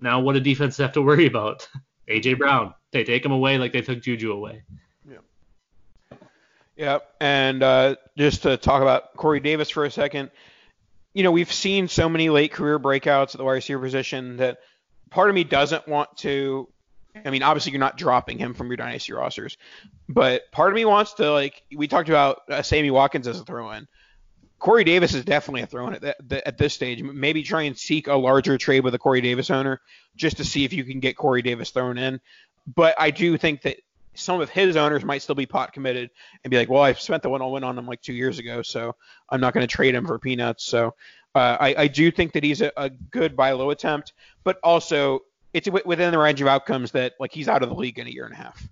now 0.00 0.20
what 0.20 0.34
do 0.34 0.40
defenses 0.40 0.78
have 0.78 0.92
to 0.92 1.02
worry 1.02 1.26
about? 1.26 1.68
AJ 2.08 2.38
Brown. 2.38 2.74
They 2.90 3.04
take 3.04 3.24
him 3.24 3.32
away 3.32 3.58
like 3.58 3.72
they 3.72 3.82
took 3.82 4.02
Juju 4.02 4.32
away. 4.32 4.62
Yeah, 5.08 5.18
Yeah. 6.76 6.98
and 7.20 7.62
uh, 7.62 7.96
just 8.16 8.42
to 8.42 8.56
talk 8.56 8.82
about 8.82 9.14
Corey 9.16 9.40
Davis 9.40 9.70
for 9.70 9.84
a 9.84 9.90
second, 9.90 10.30
you 11.12 11.22
know, 11.22 11.32
we've 11.32 11.52
seen 11.52 11.88
so 11.88 12.08
many 12.08 12.30
late 12.30 12.52
career 12.52 12.78
breakouts 12.78 13.34
at 13.34 13.38
the 13.38 13.44
wide 13.44 13.52
receiver 13.54 13.80
position 13.80 14.36
that 14.38 14.58
part 15.10 15.28
of 15.28 15.34
me 15.34 15.44
doesn't 15.44 15.86
want 15.88 16.16
to. 16.18 16.68
I 17.24 17.30
mean, 17.30 17.42
obviously 17.42 17.72
you're 17.72 17.80
not 17.80 17.96
dropping 17.98 18.38
him 18.38 18.54
from 18.54 18.68
your 18.68 18.76
dynasty 18.76 19.12
rosters, 19.12 19.56
but 20.08 20.50
part 20.52 20.68
of 20.70 20.76
me 20.76 20.84
wants 20.84 21.14
to 21.14 21.32
like 21.32 21.62
we 21.74 21.88
talked 21.88 22.08
about 22.08 22.42
uh, 22.48 22.62
Sammy 22.62 22.90
Watkins 22.90 23.26
as 23.26 23.40
a 23.40 23.44
throw-in. 23.44 23.88
Corey 24.58 24.84
Davis 24.84 25.14
is 25.14 25.24
definitely 25.24 25.62
a 25.62 25.66
throw-in 25.66 25.94
at, 25.94 26.28
that, 26.28 26.46
at 26.46 26.58
this 26.58 26.74
stage. 26.74 27.02
Maybe 27.02 27.42
try 27.42 27.62
and 27.62 27.78
seek 27.78 28.08
a 28.08 28.14
larger 28.14 28.58
trade 28.58 28.80
with 28.80 28.94
a 28.94 28.98
Corey 28.98 29.20
Davis 29.20 29.50
owner 29.50 29.80
just 30.16 30.38
to 30.38 30.44
see 30.44 30.64
if 30.64 30.72
you 30.72 30.84
can 30.84 31.00
get 31.00 31.16
Corey 31.16 31.42
Davis 31.42 31.70
thrown 31.70 31.96
in. 31.96 32.20
But 32.74 32.94
I 32.98 33.10
do 33.10 33.38
think 33.38 33.62
that 33.62 33.76
some 34.14 34.40
of 34.40 34.50
his 34.50 34.76
owners 34.76 35.04
might 35.04 35.22
still 35.22 35.36
be 35.36 35.46
pot 35.46 35.72
committed 35.72 36.10
and 36.42 36.50
be 36.50 36.56
like, 36.56 36.68
well, 36.68 36.82
I 36.82 36.92
spent 36.94 37.22
the 37.22 37.30
one 37.30 37.40
on 37.40 37.52
win 37.52 37.64
on 37.64 37.78
him 37.78 37.86
like 37.86 38.02
two 38.02 38.12
years 38.12 38.38
ago, 38.38 38.62
so 38.62 38.96
I'm 39.30 39.40
not 39.40 39.54
going 39.54 39.66
to 39.66 39.72
trade 39.72 39.94
him 39.94 40.06
for 40.06 40.18
peanuts. 40.18 40.64
So 40.64 40.94
uh, 41.34 41.56
I, 41.60 41.74
I, 41.78 41.88
do 41.88 42.10
think 42.10 42.32
that 42.32 42.42
he's 42.42 42.60
a, 42.60 42.72
a, 42.76 42.90
good 42.90 43.36
buy 43.36 43.52
low 43.52 43.70
attempt, 43.70 44.12
but 44.42 44.58
also 44.64 45.20
it's 45.52 45.68
within 45.70 46.10
the 46.10 46.18
range 46.18 46.40
of 46.40 46.48
outcomes 46.48 46.90
that 46.92 47.14
like 47.20 47.32
he's 47.32 47.48
out 47.48 47.62
of 47.62 47.68
the 47.68 47.74
league 47.74 47.98
in 47.98 48.06
a 48.06 48.10
year 48.10 48.24
and 48.24 48.34
a 48.34 48.36
half. 48.36 48.66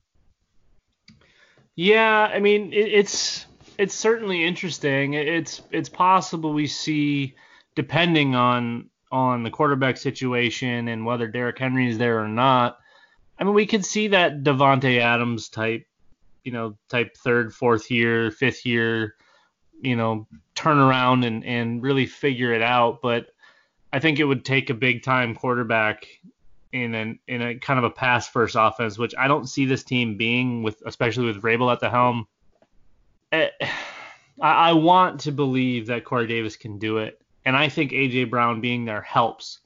Yeah, 1.76 2.30
I 2.32 2.40
mean 2.40 2.72
it, 2.72 2.92
it's 2.92 3.46
it's 3.78 3.94
certainly 3.94 4.44
interesting. 4.44 5.14
It's 5.14 5.62
it's 5.70 5.88
possible 5.88 6.52
we 6.52 6.66
see 6.66 7.34
depending 7.74 8.34
on 8.34 8.90
on 9.12 9.42
the 9.42 9.50
quarterback 9.50 9.96
situation 9.96 10.88
and 10.88 11.06
whether 11.06 11.28
Derrick 11.28 11.58
Henry 11.58 11.88
is 11.88 11.98
there 11.98 12.18
or 12.18 12.28
not 12.28 12.78
I 13.38 13.44
mean, 13.44 13.54
we 13.54 13.66
could 13.66 13.84
see 13.84 14.08
that 14.08 14.42
Davante 14.42 15.00
Adams 15.00 15.48
type, 15.48 15.86
you 16.44 16.52
know, 16.52 16.76
type 16.88 17.16
third, 17.16 17.52
fourth 17.52 17.90
year, 17.90 18.30
fifth 18.30 18.64
year, 18.64 19.14
you 19.80 19.96
know, 19.96 20.26
turn 20.54 20.78
around 20.78 21.24
and, 21.24 21.44
and 21.44 21.82
really 21.82 22.06
figure 22.06 22.52
it 22.54 22.62
out. 22.62 23.02
But 23.02 23.26
I 23.92 23.98
think 23.98 24.18
it 24.18 24.24
would 24.24 24.44
take 24.44 24.70
a 24.70 24.74
big 24.74 25.02
time 25.02 25.34
quarterback 25.34 26.06
in 26.72 26.94
an 26.94 27.18
in 27.28 27.42
a 27.42 27.54
kind 27.56 27.78
of 27.78 27.84
a 27.84 27.90
pass 27.90 28.28
first 28.28 28.56
offense, 28.58 28.98
which 28.98 29.14
I 29.18 29.28
don't 29.28 29.48
see 29.48 29.66
this 29.66 29.84
team 29.84 30.16
being 30.16 30.62
with, 30.62 30.82
especially 30.86 31.26
with 31.26 31.42
Vrabel 31.42 31.72
at 31.72 31.80
the 31.80 31.90
helm. 31.90 32.26
Eh, 33.32 33.48
I, 34.40 34.70
I 34.70 34.72
want 34.72 35.20
to 35.20 35.32
believe 35.32 35.86
that 35.86 36.04
Corey 36.04 36.26
Davis 36.26 36.56
can 36.56 36.78
do 36.78 36.98
it, 36.98 37.20
and 37.44 37.56
I 37.56 37.68
think 37.68 37.92
AJ 37.92 38.30
Brown 38.30 38.60
being 38.60 38.84
there 38.84 39.02
helps. 39.02 39.60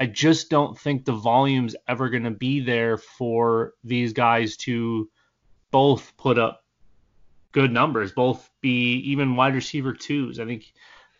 I 0.00 0.06
just 0.06 0.48
don't 0.48 0.78
think 0.78 1.04
the 1.04 1.12
volume's 1.12 1.74
ever 1.88 2.08
going 2.08 2.24
to 2.24 2.30
be 2.30 2.60
there 2.60 2.96
for 2.96 3.74
these 3.82 4.12
guys 4.12 4.56
to 4.58 5.10
both 5.70 6.12
put 6.16 6.38
up 6.38 6.64
good 7.52 7.72
numbers, 7.72 8.12
both 8.12 8.48
be 8.60 8.94
even 9.10 9.36
wide 9.36 9.54
receiver 9.54 9.92
twos. 9.92 10.38
I 10.38 10.44
think 10.44 10.72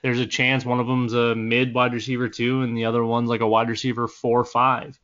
there's 0.03 0.21
a 0.21 0.27
chance 0.27 0.65
one 0.65 0.79
of 0.81 0.87
them's 0.87 1.15
a 1.15 1.35
mid 1.35 1.75
wide 1.75 1.93
receiver 1.93 2.29
two 2.29 2.63
and 2.63 2.77
the 2.77 2.85
other 2.85 3.05
one's 3.05 3.29
like 3.29 3.41
a 3.41 3.49
wide 3.49 3.69
receiver 3.69 4.07
four 4.07 4.41
or 4.41 4.45
five. 4.45 4.99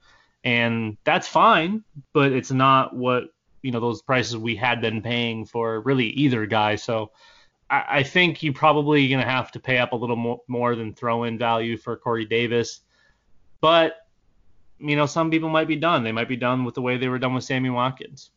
And 0.45 0.99
that's 1.05 1.27
fine, 1.27 1.83
but 2.13 2.33
it's 2.33 2.53
not 2.53 2.95
what, 2.95 3.25
you 3.65 3.71
know, 3.71 3.81
those 3.81 4.03
prices 4.03 4.37
we 4.37 4.55
had 4.55 4.83
been 4.83 5.01
paying 5.01 5.47
for 5.47 5.81
really 5.81 6.09
either 6.09 6.45
guy. 6.45 6.77
So 6.77 7.13
I, 7.71 7.85
I 7.89 8.03
think 8.03 8.43
you're 8.43 8.53
probably 8.53 9.09
going 9.09 9.23
to 9.23 9.29
have 9.29 9.51
to 9.53 9.61
pay 9.61 9.79
up 9.79 9.93
a 9.93 9.97
little 9.97 10.17
more, 10.17 10.43
more 10.47 10.77
than 10.77 10.93
throw 10.93 11.25
in 11.25 11.39
value 11.39 11.79
for 11.79 11.97
Corey 11.97 12.27
Davis. 12.27 12.81
But 13.63 13.97
you 14.79 14.97
know, 14.97 15.07
some 15.07 15.31
people 15.31 15.49
might 15.49 15.67
be 15.67 15.77
done. 15.77 16.05
They 16.05 16.13
might 16.13 16.29
be 16.29 16.37
done 16.37 16.65
with 16.65 16.75
the 16.75 16.83
way 16.83 16.99
they 16.99 17.09
were 17.09 17.19
done 17.19 17.33
with 17.33 17.45
Sammy 17.45 17.71
Watkins. 17.71 18.31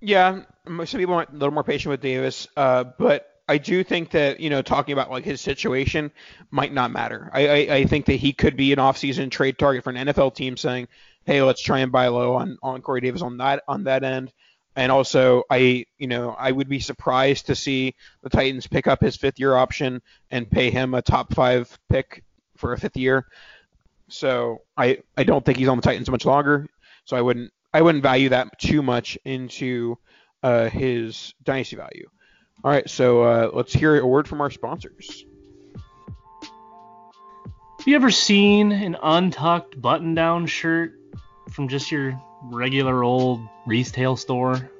Yeah, 0.00 0.42
some 0.66 0.86
people 0.86 1.14
are 1.14 1.26
a 1.30 1.32
little 1.32 1.52
more 1.52 1.62
patient 1.62 1.90
with 1.90 2.00
Davis, 2.00 2.48
uh, 2.56 2.84
but 2.98 3.42
I 3.48 3.58
do 3.58 3.84
think 3.84 4.12
that 4.12 4.40
you 4.40 4.48
know 4.48 4.62
talking 4.62 4.94
about 4.94 5.10
like 5.10 5.24
his 5.24 5.42
situation 5.42 6.10
might 6.50 6.72
not 6.72 6.90
matter. 6.90 7.30
I, 7.34 7.48
I, 7.48 7.74
I 7.74 7.84
think 7.84 8.06
that 8.06 8.14
he 8.14 8.32
could 8.32 8.56
be 8.56 8.72
an 8.72 8.78
offseason 8.78 9.30
trade 9.30 9.58
target 9.58 9.84
for 9.84 9.90
an 9.90 10.08
NFL 10.08 10.34
team, 10.34 10.56
saying, 10.56 10.88
"Hey, 11.24 11.42
let's 11.42 11.62
try 11.62 11.80
and 11.80 11.92
buy 11.92 12.08
low 12.08 12.34
on 12.34 12.58
on 12.62 12.82
Corey 12.82 13.00
Davis 13.00 13.22
on 13.22 13.38
that 13.38 13.62
on 13.68 13.84
that 13.84 14.04
end." 14.04 14.32
And 14.74 14.90
also, 14.90 15.42
I 15.50 15.86
you 15.98 16.06
know 16.06 16.34
I 16.38 16.50
would 16.50 16.68
be 16.68 16.80
surprised 16.80 17.46
to 17.46 17.54
see 17.54 17.94
the 18.22 18.30
Titans 18.30 18.66
pick 18.66 18.86
up 18.86 19.00
his 19.00 19.16
fifth 19.16 19.38
year 19.38 19.54
option 19.54 20.02
and 20.30 20.50
pay 20.50 20.70
him 20.70 20.94
a 20.94 21.02
top 21.02 21.34
five 21.34 21.78
pick 21.88 22.24
for 22.56 22.72
a 22.72 22.78
fifth 22.78 22.96
year. 22.96 23.26
So 24.08 24.62
I 24.76 24.98
I 25.16 25.24
don't 25.24 25.44
think 25.44 25.58
he's 25.58 25.68
on 25.68 25.76
the 25.76 25.82
Titans 25.82 26.10
much 26.10 26.24
longer. 26.24 26.68
So 27.04 27.16
I 27.16 27.20
wouldn't 27.20 27.52
I 27.74 27.82
wouldn't 27.82 28.02
value 28.02 28.30
that 28.30 28.58
too 28.58 28.82
much 28.82 29.18
into 29.24 29.98
uh, 30.42 30.68
his 30.68 31.34
dynasty 31.42 31.76
value. 31.76 32.08
All 32.64 32.70
right, 32.70 32.88
so 32.88 33.22
uh, 33.22 33.50
let's 33.52 33.72
hear 33.72 33.98
a 33.98 34.06
word 34.06 34.28
from 34.28 34.40
our 34.40 34.50
sponsors. 34.50 35.24
Have 37.78 37.88
you 37.88 37.96
ever 37.96 38.10
seen 38.10 38.70
an 38.70 38.96
untucked 39.02 39.80
button-down 39.80 40.46
shirt 40.46 40.92
from 41.50 41.68
just 41.68 41.90
your 41.90 42.20
regular 42.44 43.02
old 43.02 43.40
retail 43.66 44.16
store? 44.16 44.70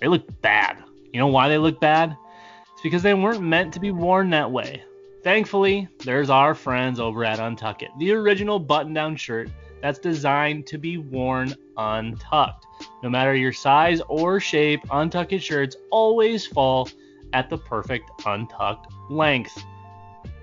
They 0.00 0.08
look 0.08 0.24
bad. 0.42 0.82
You 1.12 1.20
know 1.20 1.28
why 1.28 1.48
they 1.48 1.58
look 1.58 1.80
bad? 1.80 2.16
It's 2.72 2.82
because 2.82 3.02
they 3.02 3.14
weren't 3.14 3.40
meant 3.42 3.72
to 3.74 3.80
be 3.80 3.90
worn 3.90 4.30
that 4.30 4.50
way. 4.50 4.82
Thankfully, 5.22 5.88
there's 6.04 6.30
our 6.30 6.54
friends 6.54 7.00
over 7.00 7.24
at 7.24 7.38
UNTUCKit, 7.38 7.98
the 7.98 8.12
original 8.12 8.58
button 8.58 8.92
down 8.92 9.16
shirt 9.16 9.50
that's 9.82 9.98
designed 9.98 10.66
to 10.68 10.78
be 10.78 10.98
worn 10.98 11.54
untucked. 11.76 12.66
No 13.02 13.08
matter 13.08 13.34
your 13.34 13.52
size 13.52 14.00
or 14.08 14.40
shape, 14.40 14.82
UNTUCKit 14.88 15.40
shirts 15.40 15.76
always 15.90 16.46
fall 16.46 16.88
at 17.32 17.50
the 17.50 17.58
perfect 17.58 18.10
untucked 18.24 18.92
length. 19.10 19.64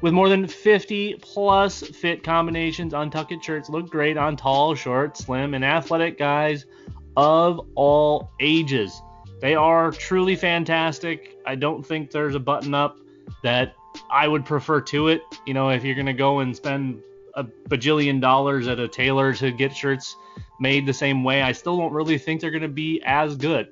With 0.02 0.14
more 0.14 0.30
than 0.30 0.48
50 0.48 1.16
plus 1.22 1.82
fit 1.82 2.24
combinations, 2.24 2.94
UNTUCKit 2.94 3.42
shirts 3.42 3.70
look 3.70 3.90
great 3.90 4.18
on 4.18 4.36
tall, 4.36 4.76
short, 4.76 5.18
slim, 5.18 5.54
and 5.54 5.64
athletic 5.64 6.18
guys 6.18 6.66
of 7.16 7.62
all 7.76 8.32
ages. 8.40 9.02
They 9.40 9.56
are 9.56 9.92
truly 9.92 10.36
fantastic. 10.36 11.38
I 11.46 11.56
don't 11.56 11.86
think 11.86 12.12
there's 12.12 12.36
a 12.36 12.40
button 12.40 12.74
up 12.74 12.98
that 13.44 13.76
I 14.10 14.28
would 14.28 14.46
prefer 14.46 14.82
to 14.82 15.10
it. 15.10 15.22
You 15.46 15.54
know, 15.54 15.70
if 15.70 15.84
you're 15.84 15.96
going 15.96 16.06
to 16.06 16.14
go 16.14 16.40
and 16.40 16.56
spend 16.56 17.02
a 17.36 17.44
bajillion 17.44 18.22
dollars 18.22 18.68
at 18.68 18.80
a 18.80 18.88
tailor 18.88 19.34
to 19.34 19.52
get 19.52 19.76
shirts 19.76 20.16
made 20.60 20.86
the 20.86 20.94
same 20.94 21.24
way, 21.24 21.42
I 21.42 21.52
still 21.52 21.78
don't 21.78 21.94
really 21.94 22.18
think 22.18 22.42
they're 22.42 22.52
going 22.52 22.62
to 22.62 22.68
be 22.68 23.02
as 23.06 23.36
good. 23.36 23.68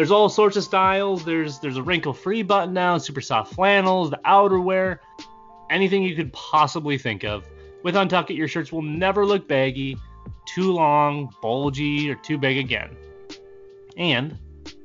There's 0.00 0.10
all 0.10 0.30
sorts 0.30 0.56
of 0.56 0.64
styles. 0.64 1.26
There's 1.26 1.58
there's 1.58 1.76
a 1.76 1.82
wrinkle-free 1.82 2.44
button 2.44 2.72
down, 2.72 3.00
super 3.00 3.20
soft 3.20 3.52
flannels, 3.52 4.08
the 4.08 4.18
outerwear, 4.24 4.98
anything 5.68 6.02
you 6.02 6.16
could 6.16 6.32
possibly 6.32 6.96
think 6.96 7.22
of. 7.22 7.46
With 7.82 7.96
UNTUCKit, 7.96 8.34
your 8.34 8.48
shirts 8.48 8.72
will 8.72 8.80
never 8.80 9.26
look 9.26 9.46
baggy, 9.46 9.98
too 10.46 10.72
long, 10.72 11.34
bulgy, 11.42 12.10
or 12.10 12.14
too 12.14 12.38
big 12.38 12.56
again. 12.56 12.96
And 13.98 14.38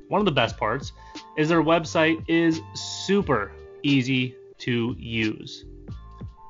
one 0.08 0.20
of 0.20 0.26
the 0.26 0.32
best 0.32 0.58
parts 0.58 0.92
is 1.38 1.48
their 1.48 1.62
website 1.62 2.22
is 2.28 2.60
super 2.74 3.52
easy 3.82 4.36
to 4.58 4.94
use. 4.98 5.64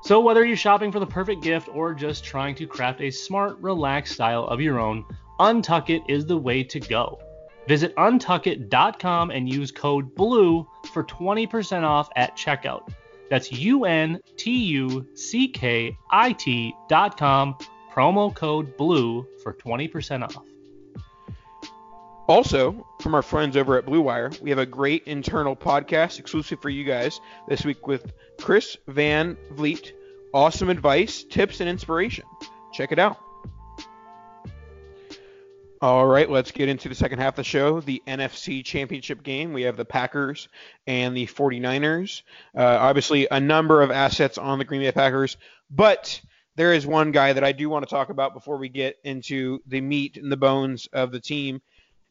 So, 0.02 0.18
whether 0.18 0.44
you're 0.44 0.56
shopping 0.56 0.90
for 0.90 0.98
the 0.98 1.06
perfect 1.06 1.40
gift 1.40 1.68
or 1.72 1.94
just 1.94 2.24
trying 2.24 2.56
to 2.56 2.66
craft 2.66 3.00
a 3.00 3.12
smart, 3.12 3.58
relaxed 3.60 4.14
style 4.14 4.42
of 4.48 4.60
your 4.60 4.80
own, 4.80 5.04
UNTUCKit 5.38 6.10
is 6.10 6.26
the 6.26 6.36
way 6.36 6.64
to 6.64 6.80
go. 6.80 7.20
Visit 7.68 7.94
untuckit.com 7.96 9.30
and 9.30 9.48
use 9.48 9.72
code 9.72 10.14
BLUE 10.14 10.68
for 10.92 11.04
20% 11.04 11.82
off 11.82 12.08
at 12.16 12.36
checkout. 12.36 12.88
That's 13.28 13.50
U 13.50 13.84
N 13.84 14.20
T 14.36 14.50
U 14.50 15.06
C 15.14 15.48
K 15.48 15.96
I 16.10 16.32
T.com, 16.32 17.56
promo 17.92 18.34
code 18.34 18.76
BLUE 18.76 19.26
for 19.42 19.52
20% 19.54 20.22
off. 20.22 20.44
Also, 22.28 22.84
from 23.00 23.14
our 23.14 23.22
friends 23.22 23.56
over 23.56 23.78
at 23.78 23.86
Blue 23.86 24.00
Wire, 24.00 24.32
we 24.42 24.50
have 24.50 24.58
a 24.58 24.66
great 24.66 25.04
internal 25.06 25.54
podcast 25.54 26.18
exclusive 26.18 26.60
for 26.60 26.70
you 26.70 26.82
guys 26.84 27.20
this 27.46 27.64
week 27.64 27.86
with 27.86 28.12
Chris 28.40 28.76
Van 28.88 29.36
Vliet. 29.52 29.92
Awesome 30.34 30.68
advice, 30.68 31.22
tips, 31.22 31.60
and 31.60 31.70
inspiration. 31.70 32.24
Check 32.72 32.90
it 32.90 32.98
out. 32.98 33.25
All 35.82 36.06
right, 36.06 36.30
let's 36.30 36.52
get 36.52 36.70
into 36.70 36.88
the 36.88 36.94
second 36.94 37.18
half 37.18 37.34
of 37.34 37.36
the 37.36 37.44
show. 37.44 37.80
The 37.80 38.02
NFC 38.06 38.64
Championship 38.64 39.22
game. 39.22 39.52
We 39.52 39.62
have 39.62 39.76
the 39.76 39.84
Packers 39.84 40.48
and 40.86 41.14
the 41.14 41.26
49ers. 41.26 42.22
Uh, 42.56 42.62
obviously, 42.62 43.28
a 43.30 43.40
number 43.40 43.82
of 43.82 43.90
assets 43.90 44.38
on 44.38 44.58
the 44.58 44.64
Green 44.64 44.80
Bay 44.80 44.92
Packers, 44.92 45.36
but 45.70 46.20
there 46.54 46.72
is 46.72 46.86
one 46.86 47.12
guy 47.12 47.34
that 47.34 47.44
I 47.44 47.52
do 47.52 47.68
want 47.68 47.86
to 47.86 47.94
talk 47.94 48.08
about 48.08 48.32
before 48.32 48.56
we 48.56 48.70
get 48.70 48.96
into 49.04 49.60
the 49.66 49.82
meat 49.82 50.16
and 50.16 50.32
the 50.32 50.38
bones 50.38 50.88
of 50.94 51.12
the 51.12 51.20
team, 51.20 51.60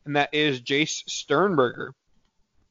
and 0.06 0.16
that 0.16 0.30
is 0.32 0.62
Jace 0.62 1.04
Sternberger. 1.10 1.96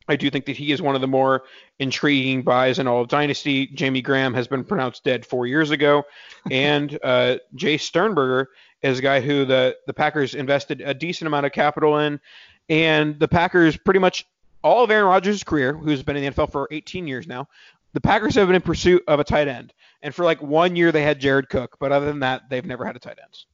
I 0.06 0.16
do 0.16 0.30
think 0.30 0.44
that 0.46 0.56
he 0.56 0.70
is 0.70 0.80
one 0.80 0.94
of 0.94 1.00
the 1.00 1.08
more 1.08 1.42
intriguing 1.78 2.42
buys 2.42 2.78
in 2.78 2.86
all 2.86 3.00
of 3.00 3.08
Dynasty. 3.08 3.66
Jimmy 3.66 4.02
Graham 4.02 4.34
has 4.34 4.46
been 4.46 4.62
pronounced 4.62 5.02
dead 5.02 5.26
four 5.26 5.46
years 5.46 5.70
ago, 5.70 6.04
and 6.50 6.96
uh, 7.02 7.38
Jace 7.56 7.80
Sternberger 7.80 8.50
is 8.84 8.98
a 8.98 9.02
guy 9.02 9.20
who 9.20 9.44
the 9.44 9.76
the 9.86 9.94
Packers 9.94 10.34
invested 10.34 10.80
a 10.80 10.94
decent 10.94 11.26
amount 11.26 11.46
of 11.46 11.52
capital 11.52 11.98
in, 11.98 12.20
and 12.68 13.18
the 13.18 13.28
Packers 13.28 13.76
pretty 13.76 14.00
much 14.00 14.26
all 14.62 14.84
of 14.84 14.90
Aaron 14.90 15.06
Rodgers' 15.06 15.42
career, 15.42 15.72
who's 15.74 16.02
been 16.02 16.16
in 16.16 16.24
the 16.24 16.30
NFL 16.30 16.52
for 16.52 16.68
18 16.70 17.06
years 17.06 17.26
now, 17.26 17.48
the 17.92 18.00
Packers 18.00 18.34
have 18.34 18.46
been 18.46 18.56
in 18.56 18.62
pursuit 18.62 19.02
of 19.08 19.20
a 19.20 19.24
tight 19.24 19.48
end, 19.48 19.72
and 20.02 20.14
for 20.14 20.24
like 20.24 20.42
one 20.42 20.76
year 20.76 20.92
they 20.92 21.02
had 21.02 21.18
Jared 21.18 21.48
Cook, 21.48 21.76
but 21.80 21.92
other 21.92 22.06
than 22.06 22.20
that, 22.20 22.48
they've 22.50 22.64
never 22.64 22.84
had 22.84 22.96
a 22.96 22.98
tight 22.98 23.18
end. 23.22 23.44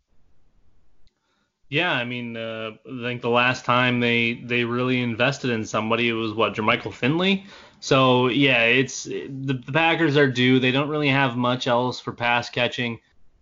Yeah, 1.69 1.93
I 1.93 2.05
mean, 2.05 2.37
uh, 2.37 2.73
I 2.85 3.03
think 3.03 3.23
the 3.23 3.31
last 3.31 3.65
time 3.65 4.01
they 4.01 4.35
they 4.35 4.65
really 4.65 5.01
invested 5.01 5.51
in 5.51 5.65
somebody 5.65 6.09
it 6.09 6.15
was 6.15 6.33
what 6.33 6.55
Jermichael 6.55 6.93
Finley. 6.93 7.47
So 7.79 8.27
yeah, 8.27 8.65
it's 8.65 9.05
the, 9.05 9.63
the 9.65 9.73
Packers 9.73 10.17
are 10.17 10.29
due. 10.29 10.59
They 10.59 10.73
don't 10.73 10.89
really 10.89 11.09
have 11.09 11.37
much 11.37 11.69
else 11.69 12.01
for 12.01 12.13
pass 12.13 12.51
catching. 12.51 12.99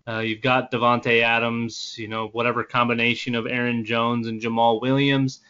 Uh, 0.09 0.19
you've 0.19 0.41
got 0.41 0.71
Davante 0.71 1.21
Adams, 1.21 1.95
you 1.97 2.07
know, 2.07 2.29
whatever 2.29 2.63
combination 2.63 3.35
of 3.35 3.45
Aaron 3.45 3.85
Jones 3.85 4.25
and 4.27 4.41
Jamaal 4.41 4.81
Williams, 4.81 5.41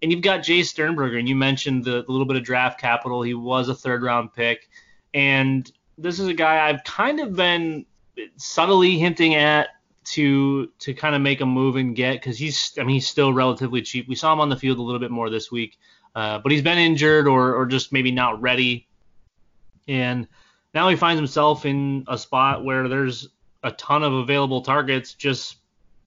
and 0.00 0.10
you've 0.10 0.22
got 0.22 0.40
Jace 0.40 0.66
Sternberger. 0.66 1.18
And 1.18 1.28
you 1.28 1.36
mentioned 1.36 1.84
the, 1.84 2.04
the 2.04 2.10
little 2.10 2.26
bit 2.26 2.36
of 2.36 2.44
draft 2.44 2.80
capital. 2.80 3.20
He 3.20 3.34
was 3.34 3.68
a 3.68 3.74
third 3.74 4.02
round 4.02 4.32
pick, 4.32 4.70
and 5.12 5.70
this 5.98 6.18
is 6.18 6.28
a 6.28 6.34
guy 6.34 6.68
I've 6.68 6.82
kind 6.84 7.20
of 7.20 7.36
been 7.36 7.84
subtly 8.36 8.98
hinting 8.98 9.34
at 9.34 9.68
to 10.04 10.68
to 10.78 10.94
kind 10.94 11.14
of 11.14 11.20
make 11.20 11.42
a 11.42 11.46
move 11.46 11.76
and 11.76 11.94
get 11.94 12.14
because 12.14 12.38
he's 12.38 12.72
I 12.78 12.84
mean 12.84 12.94
he's 12.94 13.08
still 13.08 13.34
relatively 13.34 13.82
cheap. 13.82 14.08
We 14.08 14.14
saw 14.14 14.32
him 14.32 14.40
on 14.40 14.48
the 14.48 14.56
field 14.56 14.78
a 14.78 14.82
little 14.82 15.00
bit 15.00 15.10
more 15.10 15.28
this 15.28 15.52
week, 15.52 15.76
uh, 16.14 16.38
but 16.38 16.50
he's 16.50 16.62
been 16.62 16.78
injured 16.78 17.28
or 17.28 17.54
or 17.54 17.66
just 17.66 17.92
maybe 17.92 18.10
not 18.10 18.40
ready, 18.40 18.88
and 19.86 20.26
now 20.72 20.88
he 20.88 20.96
finds 20.96 21.18
himself 21.18 21.66
in 21.66 22.04
a 22.08 22.16
spot 22.16 22.64
where 22.64 22.88
there's 22.88 23.28
a 23.62 23.72
ton 23.72 24.02
of 24.02 24.12
available 24.12 24.62
targets 24.62 25.14
just 25.14 25.56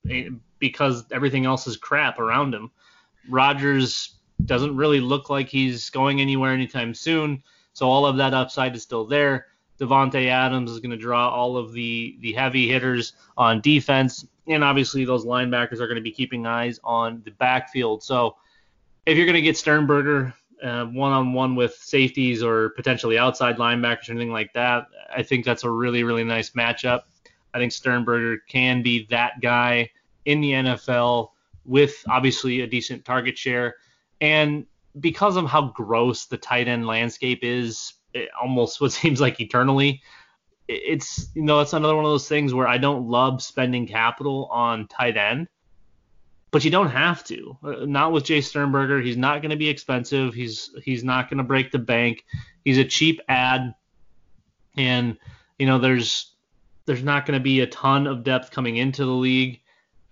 eh, 0.09 0.29
because 0.59 1.05
everything 1.11 1.45
else 1.45 1.67
is 1.67 1.77
crap 1.77 2.19
around 2.19 2.53
him. 2.53 2.71
Rodgers 3.29 4.15
doesn't 4.45 4.75
really 4.75 4.99
look 4.99 5.29
like 5.29 5.47
he's 5.47 5.89
going 5.89 6.21
anywhere 6.21 6.53
anytime 6.53 6.93
soon, 6.93 7.43
so 7.73 7.87
all 7.87 8.05
of 8.05 8.17
that 8.17 8.33
upside 8.33 8.75
is 8.75 8.83
still 8.83 9.05
there. 9.05 9.47
Davante 9.79 10.27
Adams 10.27 10.69
is 10.71 10.79
going 10.79 10.91
to 10.91 10.97
draw 10.97 11.29
all 11.29 11.57
of 11.57 11.73
the 11.73 12.17
the 12.21 12.33
heavy 12.33 12.67
hitters 12.67 13.13
on 13.37 13.61
defense, 13.61 14.25
and 14.47 14.63
obviously 14.63 15.05
those 15.05 15.25
linebackers 15.25 15.79
are 15.79 15.87
going 15.87 15.95
to 15.95 16.01
be 16.01 16.11
keeping 16.11 16.45
eyes 16.45 16.79
on 16.83 17.21
the 17.25 17.31
backfield. 17.31 18.03
So 18.03 18.37
if 19.05 19.17
you're 19.17 19.25
going 19.25 19.35
to 19.35 19.41
get 19.41 19.57
Sternberger 19.57 20.33
one 20.61 21.11
on 21.11 21.33
one 21.33 21.55
with 21.55 21.75
safeties 21.75 22.43
or 22.43 22.69
potentially 22.69 23.17
outside 23.17 23.57
linebackers 23.57 24.09
or 24.09 24.11
anything 24.11 24.31
like 24.31 24.53
that, 24.53 24.87
I 25.15 25.23
think 25.23 25.45
that's 25.45 25.63
a 25.63 25.69
really 25.69 26.03
really 26.03 26.23
nice 26.23 26.51
matchup. 26.51 27.01
I 27.53 27.59
think 27.59 27.71
Sternberger 27.71 28.37
can 28.47 28.81
be 28.81 29.07
that 29.09 29.41
guy 29.41 29.89
in 30.25 30.41
the 30.41 30.51
NFL 30.51 31.29
with 31.65 32.03
obviously 32.07 32.61
a 32.61 32.67
decent 32.67 33.05
target 33.05 33.37
share, 33.37 33.75
and 34.19 34.65
because 34.99 35.37
of 35.37 35.45
how 35.45 35.69
gross 35.69 36.25
the 36.25 36.37
tight 36.37 36.67
end 36.67 36.85
landscape 36.85 37.39
is 37.43 37.93
almost 38.41 38.81
what 38.81 38.91
seems 38.91 39.21
like 39.21 39.39
eternally. 39.39 40.01
It's 40.67 41.29
you 41.35 41.41
know 41.41 41.59
it's 41.59 41.73
another 41.73 41.95
one 41.95 42.05
of 42.05 42.11
those 42.11 42.29
things 42.29 42.53
where 42.53 42.67
I 42.67 42.77
don't 42.77 43.07
love 43.07 43.41
spending 43.41 43.87
capital 43.87 44.47
on 44.51 44.87
tight 44.87 45.17
end, 45.17 45.49
but 46.51 46.63
you 46.63 46.71
don't 46.71 46.89
have 46.89 47.25
to. 47.25 47.57
Uh, 47.63 47.85
not 47.85 48.13
with 48.13 48.23
Jace 48.23 48.45
Sternberger. 48.45 49.01
He's 49.01 49.17
not 49.17 49.41
going 49.41 49.49
to 49.49 49.57
be 49.57 49.67
expensive. 49.67 50.33
He's 50.33 50.69
he's 50.83 51.03
not 51.03 51.29
going 51.29 51.39
to 51.39 51.43
break 51.43 51.71
the 51.71 51.79
bank. 51.79 52.23
He's 52.63 52.77
a 52.77 52.85
cheap 52.85 53.19
ad, 53.27 53.73
and 54.77 55.17
you 55.59 55.65
know 55.65 55.79
there's 55.79 56.33
there's 56.86 57.03
not 57.03 57.25
going 57.25 57.39
to 57.39 57.43
be 57.43 57.61
a 57.61 57.67
ton 57.67 58.07
of 58.07 58.23
depth 58.23 58.51
coming 58.51 58.77
into 58.77 59.05
the 59.05 59.11
league. 59.11 59.61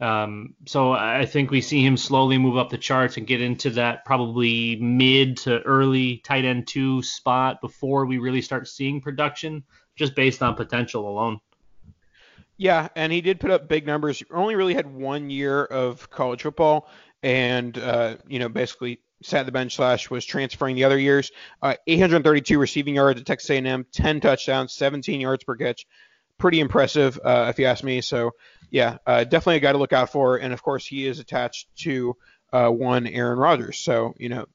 Um, 0.02 0.56
so 0.66 0.94
I 0.94 1.26
think 1.26 1.52
we 1.52 1.60
see 1.60 1.86
him 1.86 1.98
slowly 1.98 2.38
move 2.38 2.58
up 2.58 2.70
the 2.70 2.78
charts 2.78 3.18
and 3.18 3.28
get 3.28 3.42
into 3.42 3.70
that 3.72 4.06
probably 4.06 4.78
mid 4.78 5.38
to 5.38 5.62
early 5.62 6.18
tight 6.20 6.46
end 6.46 6.68
two 6.68 7.02
spot 7.02 7.60
before 7.60 8.06
we 8.06 8.18
really 8.18 8.42
start 8.42 8.68
seeing 8.68 9.02
production, 9.02 9.64
just 9.96 10.16
based 10.16 10.42
on 10.42 10.56
potential 10.56 11.10
alone. 11.10 11.40
Yeah, 12.56 12.90
and 12.96 13.12
he 13.12 13.22
did 13.22 13.40
put 13.40 13.52
up 13.52 13.68
big 13.68 13.86
numbers. 13.86 14.24
Only 14.32 14.56
really 14.56 14.74
had 14.74 14.86
one 14.86 15.30
year 15.30 15.66
of 15.66 16.10
college 16.10 16.44
football, 16.44 16.90
and 17.24 17.78
uh, 17.78 18.18
you 18.28 18.40
know 18.40 18.50
basically 18.50 19.02
sat 19.22 19.46
the 19.46 19.52
bench 19.52 19.76
slash 19.76 20.10
was 20.10 20.26
transferring 20.26 20.76
the 20.76 20.84
other 20.86 21.00
years. 21.00 21.32
Uh, 21.62 21.76
832 21.88 22.58
receiving 22.58 22.96
yards 22.96 23.20
at 23.20 23.26
Texas 23.26 23.50
A&M, 23.50 23.86
10 23.92 24.22
touchdowns, 24.22 24.74
17 24.74 25.20
yards 25.20 25.44
per 25.44 25.56
catch. 25.56 25.86
Pretty 26.40 26.60
impressive, 26.60 27.20
uh, 27.24 27.48
if 27.50 27.60
you 27.60 27.66
ask 27.66 27.84
me. 27.84 28.02
So 28.02 28.32
yeah, 28.72 28.98
uh, 29.06 29.24
definitely 29.24 29.58
a 29.58 29.60
guy 29.60 29.72
to 29.74 29.78
look 29.78 29.94
out 29.94 30.12
for. 30.12 30.38
And 30.38 30.54
of 30.54 30.64
course, 30.64 30.86
he 30.86 31.06
is 31.06 31.20
attached 31.20 31.68
to 31.84 32.16
uh, 32.52 32.70
one 32.70 33.06
Aaron 33.06 33.38
Rodgers. 33.38 33.78
So, 33.78 34.16
you 34.18 34.30
know, 34.30 34.46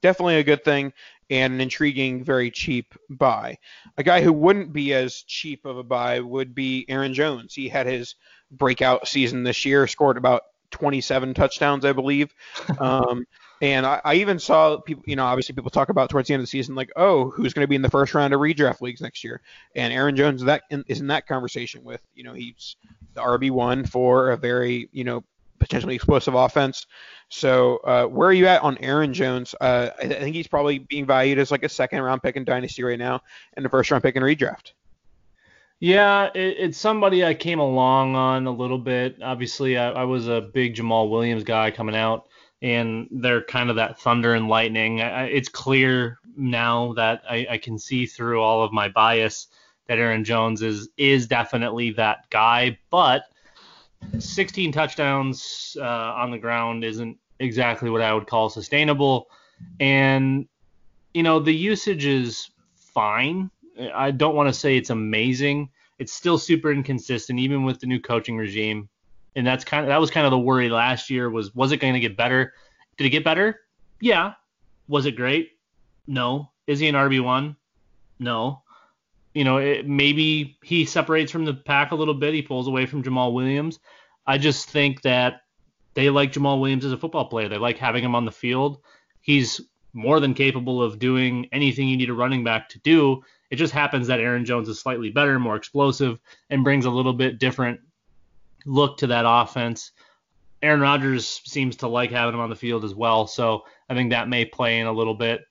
definitely 0.00 0.36
a 0.36 0.44
good 0.44 0.64
thing 0.64 0.92
and 1.30 1.54
an 1.54 1.60
intriguing, 1.60 2.24
very 2.24 2.50
cheap 2.50 2.94
buy. 3.08 3.58
A 3.96 4.02
guy 4.02 4.22
who 4.22 4.32
wouldn't 4.32 4.72
be 4.72 4.92
as 4.92 5.22
cheap 5.22 5.64
of 5.64 5.78
a 5.78 5.82
buy 5.82 6.20
would 6.20 6.54
be 6.54 6.84
Aaron 6.88 7.14
Jones. 7.14 7.54
He 7.54 7.68
had 7.68 7.86
his 7.86 8.14
breakout 8.50 9.08
season 9.08 9.42
this 9.42 9.64
year, 9.64 9.86
scored 9.86 10.18
about 10.18 10.42
27 10.72 11.34
touchdowns, 11.34 11.84
I 11.84 11.92
believe. 11.92 12.34
Um, 12.78 13.26
and 13.62 13.86
I, 13.86 14.00
I, 14.04 14.14
even 14.16 14.40
saw 14.40 14.78
people, 14.80 15.04
you 15.06 15.14
know, 15.14 15.24
obviously 15.24 15.54
people 15.54 15.70
talk 15.70 15.88
about 15.88 16.10
towards 16.10 16.26
the 16.26 16.34
end 16.34 16.40
of 16.40 16.42
the 16.42 16.50
season, 16.50 16.74
like, 16.74 16.90
oh, 16.96 17.30
who's 17.30 17.54
going 17.54 17.62
to 17.62 17.68
be 17.68 17.76
in 17.76 17.82
the 17.82 17.88
first 17.88 18.12
round 18.12 18.34
of 18.34 18.40
redraft 18.40 18.80
leagues 18.80 19.00
next 19.00 19.22
year? 19.22 19.40
And 19.76 19.92
Aaron 19.92 20.16
Jones 20.16 20.42
that 20.42 20.64
in, 20.70 20.84
is 20.88 21.00
in 21.00 21.06
that 21.06 21.28
conversation 21.28 21.84
with, 21.84 22.02
you 22.12 22.24
know, 22.24 22.32
he's 22.32 22.74
the 23.14 23.20
RB 23.20 23.52
one 23.52 23.86
for 23.86 24.32
a 24.32 24.36
very, 24.36 24.88
you 24.90 25.04
know, 25.04 25.22
potentially 25.60 25.94
explosive 25.94 26.34
offense. 26.34 26.86
So 27.28 27.76
uh, 27.84 28.06
where 28.06 28.28
are 28.28 28.32
you 28.32 28.48
at 28.48 28.62
on 28.62 28.78
Aaron 28.78 29.14
Jones? 29.14 29.54
Uh, 29.60 29.90
I, 29.96 30.06
I, 30.06 30.08
think 30.08 30.34
he's 30.34 30.48
probably 30.48 30.80
being 30.80 31.06
valued 31.06 31.38
as 31.38 31.52
like 31.52 31.62
a 31.62 31.68
second 31.68 32.02
round 32.02 32.20
pick 32.20 32.34
in 32.34 32.44
Dynasty 32.44 32.82
right 32.82 32.98
now, 32.98 33.20
and 33.56 33.64
a 33.64 33.68
first 33.68 33.92
round 33.92 34.02
pick 34.02 34.16
in 34.16 34.24
redraft. 34.24 34.72
Yeah, 35.78 36.30
it, 36.34 36.56
it's 36.58 36.78
somebody 36.78 37.24
I 37.24 37.34
came 37.34 37.60
along 37.60 38.16
on 38.16 38.48
a 38.48 38.52
little 38.52 38.78
bit. 38.78 39.22
Obviously, 39.22 39.78
I, 39.78 39.90
I 39.92 40.04
was 40.04 40.26
a 40.26 40.40
big 40.40 40.74
Jamaal 40.74 41.08
Williams 41.10 41.44
guy 41.44 41.70
coming 41.70 41.94
out 41.94 42.26
and 42.62 43.08
they're 43.10 43.42
kind 43.42 43.70
of 43.70 43.76
that 43.76 43.98
thunder 43.98 44.34
and 44.34 44.48
lightning. 44.48 45.00
I, 45.00 45.24
it's 45.24 45.48
clear 45.48 46.18
now 46.36 46.92
that 46.94 47.22
I, 47.28 47.46
I, 47.50 47.58
can 47.58 47.78
see 47.78 48.06
through 48.06 48.40
all 48.40 48.62
of 48.62 48.72
my 48.72 48.88
bias 48.88 49.48
that 49.88 49.98
Aaron 49.98 50.24
Jones 50.24 50.62
is 50.62 50.88
is 50.96 51.26
definitely 51.26 51.90
that 51.92 52.30
guy, 52.30 52.78
but 52.88 53.24
16 54.18 54.72
touchdowns 54.72 55.76
uh, 55.78 55.84
on 55.84 56.30
the 56.30 56.38
ground 56.38 56.84
isn't 56.84 57.18
exactly 57.40 57.90
what 57.90 58.00
I 58.00 58.14
would 58.14 58.26
call 58.26 58.48
sustainable, 58.48 59.28
and 59.80 60.46
you 61.12 61.24
know 61.24 61.40
the 61.40 61.54
usage 61.54 62.06
is 62.06 62.50
fine. 62.76 63.50
I 63.92 64.12
don't 64.12 64.36
want 64.36 64.48
to 64.48 64.58
say 64.58 64.76
it's 64.76 64.90
amazing. 64.90 65.68
It's 65.98 66.12
still 66.12 66.38
super 66.38 66.72
inconsistent, 66.72 67.38
even 67.40 67.64
with 67.64 67.80
the 67.80 67.86
new 67.86 68.00
coaching 68.00 68.36
regime 68.36 68.88
and 69.34 69.46
that's 69.46 69.64
kind 69.64 69.84
of 69.84 69.88
that 69.88 70.00
was 70.00 70.10
kind 70.10 70.26
of 70.26 70.30
the 70.30 70.38
worry 70.38 70.68
last 70.68 71.10
year 71.10 71.30
was 71.30 71.54
was 71.54 71.72
it 71.72 71.78
going 71.78 71.94
to 71.94 72.00
get 72.00 72.16
better? 72.16 72.52
Did 72.96 73.06
it 73.06 73.10
get 73.10 73.24
better? 73.24 73.60
Yeah. 74.00 74.34
Was 74.88 75.06
it 75.06 75.16
great? 75.16 75.50
No. 76.06 76.50
Is 76.66 76.80
he 76.80 76.88
an 76.88 76.94
RB 76.94 77.22
one? 77.22 77.56
No. 78.18 78.62
You 79.34 79.44
know, 79.44 79.56
it, 79.56 79.88
maybe 79.88 80.58
he 80.62 80.84
separates 80.84 81.32
from 81.32 81.44
the 81.44 81.54
pack 81.54 81.92
a 81.92 81.94
little 81.94 82.14
bit. 82.14 82.34
He 82.34 82.42
pulls 82.42 82.68
away 82.68 82.84
from 82.84 83.02
Jamaal 83.02 83.32
Williams. 83.32 83.78
I 84.26 84.38
just 84.38 84.68
think 84.68 85.02
that 85.02 85.42
they 85.94 86.10
like 86.10 86.32
Jamaal 86.32 86.60
Williams 86.60 86.84
as 86.84 86.92
a 86.92 86.98
football 86.98 87.26
player. 87.26 87.48
They 87.48 87.58
like 87.58 87.78
having 87.78 88.04
him 88.04 88.14
on 88.14 88.24
the 88.24 88.32
field. 88.32 88.78
He's 89.20 89.60
more 89.94 90.20
than 90.20 90.34
capable 90.34 90.82
of 90.82 90.98
doing 90.98 91.48
anything 91.52 91.88
you 91.88 91.96
need 91.96 92.10
a 92.10 92.14
running 92.14 92.44
back 92.44 92.68
to 92.70 92.78
do. 92.80 93.22
It 93.50 93.56
just 93.56 93.72
happens 93.72 94.06
that 94.06 94.20
Aaron 94.20 94.44
Jones 94.44 94.68
is 94.68 94.78
slightly 94.78 95.10
better, 95.10 95.38
more 95.38 95.56
explosive, 95.56 96.18
and 96.50 96.64
brings 96.64 96.84
a 96.84 96.90
little 96.90 97.12
bit 97.12 97.38
different 97.38 97.80
look 98.64 98.98
to 98.98 99.08
that 99.08 99.24
offense. 99.26 99.92
Aaron 100.62 100.80
Rodgers 100.80 101.40
seems 101.44 101.76
to 101.76 101.88
like 101.88 102.10
having 102.10 102.34
him 102.34 102.40
on 102.40 102.50
the 102.50 102.56
field 102.56 102.84
as 102.84 102.94
well, 102.94 103.26
so 103.26 103.64
I 103.88 103.94
think 103.94 104.10
that 104.10 104.28
may 104.28 104.44
play 104.44 104.78
in 104.78 104.86
a 104.86 104.92
little 104.92 105.14
bit. 105.14 105.42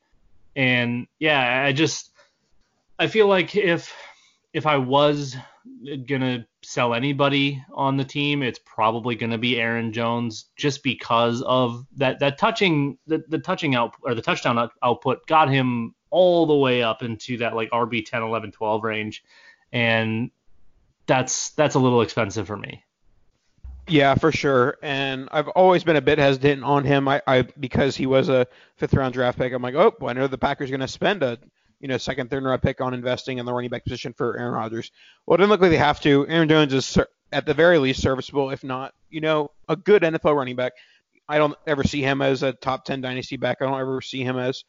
And 0.56 1.08
yeah, 1.20 1.64
I 1.66 1.74
just 1.74 2.12
I 2.98 3.08
feel 3.08 3.28
like 3.28 3.56
if 3.56 3.94
if 4.54 4.66
I 4.66 4.78
was 4.78 5.36
gonna 6.08 6.46
sell 6.62 6.94
anybody 6.94 7.64
on 7.74 7.98
the 7.98 8.04
team, 8.04 8.44
it's 8.44 8.60
probably 8.60 9.16
gonna 9.16 9.38
be 9.38 9.60
Aaron 9.60 9.92
Jones, 9.92 10.46
just 10.56 10.84
because 10.84 11.42
of 11.42 11.86
that 11.98 12.20
that 12.20 12.38
touching 12.38 12.98
the, 13.08 13.24
the 13.28 13.40
touching 13.40 13.76
out 13.76 13.96
or 14.04 14.16
the 14.16 14.22
touchdown 14.22 14.70
output 14.82 15.26
got 15.28 15.50
him 15.50 15.94
all 16.10 16.46
the 16.46 16.56
way 16.56 16.84
up 16.84 17.02
into 17.02 17.38
that 17.38 17.56
like 17.56 17.70
RB 17.72 18.06
10, 18.06 18.22
11, 18.22 18.52
12 18.52 18.84
range, 18.84 19.24
and 19.72 20.30
that's 21.08 21.50
that's 21.52 21.76
a 21.76 21.80
little 21.80 22.02
expensive 22.02 22.48
for 22.48 22.58
me. 22.58 22.84
Yeah, 23.92 24.16
for 24.16 24.32
sure. 24.32 24.78
And 24.82 25.28
I've 25.34 25.50
always 25.50 25.84
been 25.84 25.98
a 25.98 26.02
bit 26.02 26.18
hesitant 26.18 26.64
on 26.64 26.86
him. 26.86 27.10
I, 27.10 27.22
I 27.28 27.42
because 27.42 27.98
he 27.98 28.06
was 28.06 28.30
a 28.30 28.48
fifth 28.78 28.94
round 28.94 29.14
draft 29.14 29.38
pick. 29.38 29.52
I'm 29.52 29.62
like, 29.62 29.76
oh, 29.76 29.94
well, 30.00 30.10
I 30.10 30.14
know 30.14 30.28
the 30.28 30.38
Packers 30.38 30.70
are 30.70 30.72
going 30.72 30.80
to 30.80 30.88
spend 30.88 31.24
a 31.24 31.38
you 31.82 31.90
know 31.90 31.98
second, 31.98 32.30
third 32.30 32.42
round 32.46 32.62
pick 32.62 32.80
on 32.80 32.94
investing 32.94 33.38
in 33.38 33.46
the 33.46 33.54
running 33.54 33.70
back 33.70 33.84
position 33.84 34.14
for 34.14 34.40
Aaron 34.40 34.54
Rodgers. 34.54 34.92
Well, 35.26 35.36
it 35.36 35.40
didn't 35.40 35.50
look 35.50 35.60
like 35.60 35.72
they 35.72 35.78
have 35.78 36.00
to. 36.02 36.26
Aaron 36.30 36.48
Jones 36.48 36.74
is 36.74 36.98
at 37.34 37.46
the 37.46 37.54
very 37.54 37.80
least 37.80 38.02
serviceable, 38.02 38.50
if 38.50 38.64
not, 38.64 38.94
you 39.10 39.20
know, 39.20 39.52
a 39.68 39.76
good 39.76 40.04
NFL 40.04 40.38
running 40.38 40.56
back. 40.56 40.72
I 41.28 41.38
don't 41.38 41.56
ever 41.68 41.84
see 41.84 42.02
him 42.02 42.22
as 42.22 42.44
a 42.44 42.54
top 42.54 42.86
10 42.86 43.02
dynasty 43.02 43.36
back. 43.36 43.58
I 43.62 43.66
don't 43.66 43.80
ever 43.80 44.02
see 44.02 44.24
him 44.24 44.38
as, 44.38 44.64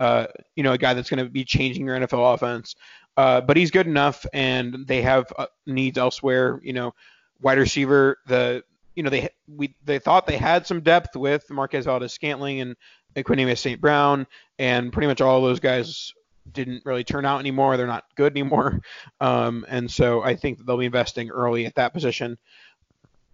uh, 0.00 0.26
you 0.54 0.62
know, 0.62 0.72
a 0.72 0.78
guy 0.78 0.92
that's 0.92 1.08
going 1.08 1.24
to 1.24 1.30
be 1.30 1.44
changing 1.44 1.86
your 1.86 1.98
NFL 1.98 2.34
offense. 2.34 2.74
Uh, 3.16 3.40
but 3.40 3.56
he's 3.56 3.70
good 3.70 3.86
enough, 3.86 4.26
and 4.34 4.86
they 4.86 5.00
have 5.00 5.32
uh, 5.38 5.46
needs 5.66 5.96
elsewhere. 5.96 6.60
You 6.62 6.74
know, 6.74 6.94
wide 7.40 7.58
receiver. 7.58 8.18
The 8.26 8.64
you 8.94 9.02
know 9.02 9.10
they 9.10 9.28
we 9.46 9.74
they 9.84 9.98
thought 9.98 10.26
they 10.26 10.38
had 10.38 10.66
some 10.66 10.80
depth 10.80 11.16
with 11.16 11.48
Marquez 11.50 11.84
Valdes-Scantling 11.84 12.60
and 12.60 12.76
Equanimeous 13.14 13.58
St. 13.58 13.80
Brown, 13.80 14.26
and 14.58 14.92
pretty 14.92 15.06
much 15.06 15.20
all 15.20 15.42
those 15.42 15.60
guys 15.60 16.12
didn't 16.52 16.82
really 16.84 17.04
turn 17.04 17.24
out 17.24 17.40
anymore. 17.40 17.76
They're 17.76 17.86
not 17.86 18.04
good 18.14 18.32
anymore, 18.32 18.80
um, 19.20 19.64
and 19.68 19.90
so 19.90 20.22
I 20.22 20.36
think 20.36 20.64
they'll 20.64 20.78
be 20.78 20.86
investing 20.86 21.30
early 21.30 21.66
at 21.66 21.74
that 21.76 21.92
position. 21.92 22.38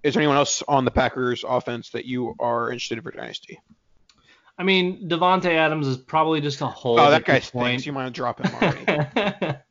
Is 0.03 0.15
there 0.15 0.21
anyone 0.21 0.37
else 0.37 0.63
on 0.67 0.85
the 0.85 0.91
Packers 0.91 1.45
offense 1.47 1.91
that 1.91 2.07
you 2.07 2.35
are 2.41 2.71
interested 2.71 2.99
in 2.99 3.05
for 3.05 3.13
dynasty? 3.13 3.61
I 4.59 4.65
mean, 4.65 5.09
Davante 5.09 5.47
Adams 5.47 5.87
is 5.87 5.97
probably 5.97 6.41
just 6.41 6.61
a 6.61 6.67
hold. 6.67 7.01
Oh, 7.01 7.11
that 7.11 7.25
guy 7.25 7.41
stinks. 7.41 7.87
You 7.87 7.93
might 7.93 8.13
drop 8.13 8.45
him 8.45 8.55
already. 8.55 9.59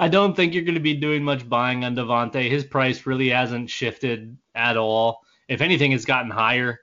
I 0.00 0.08
don't 0.08 0.34
think 0.34 0.54
you're 0.54 0.64
going 0.64 0.76
to 0.76 0.80
be 0.80 0.94
doing 0.94 1.22
much 1.22 1.46
buying 1.46 1.84
on 1.84 1.94
Davante. 1.94 2.50
His 2.50 2.64
price 2.64 3.04
really 3.04 3.28
hasn't 3.28 3.68
shifted 3.68 4.34
at 4.54 4.78
all. 4.78 5.22
If 5.46 5.60
anything, 5.60 5.92
it's 5.92 6.06
gotten 6.06 6.30
higher. 6.30 6.80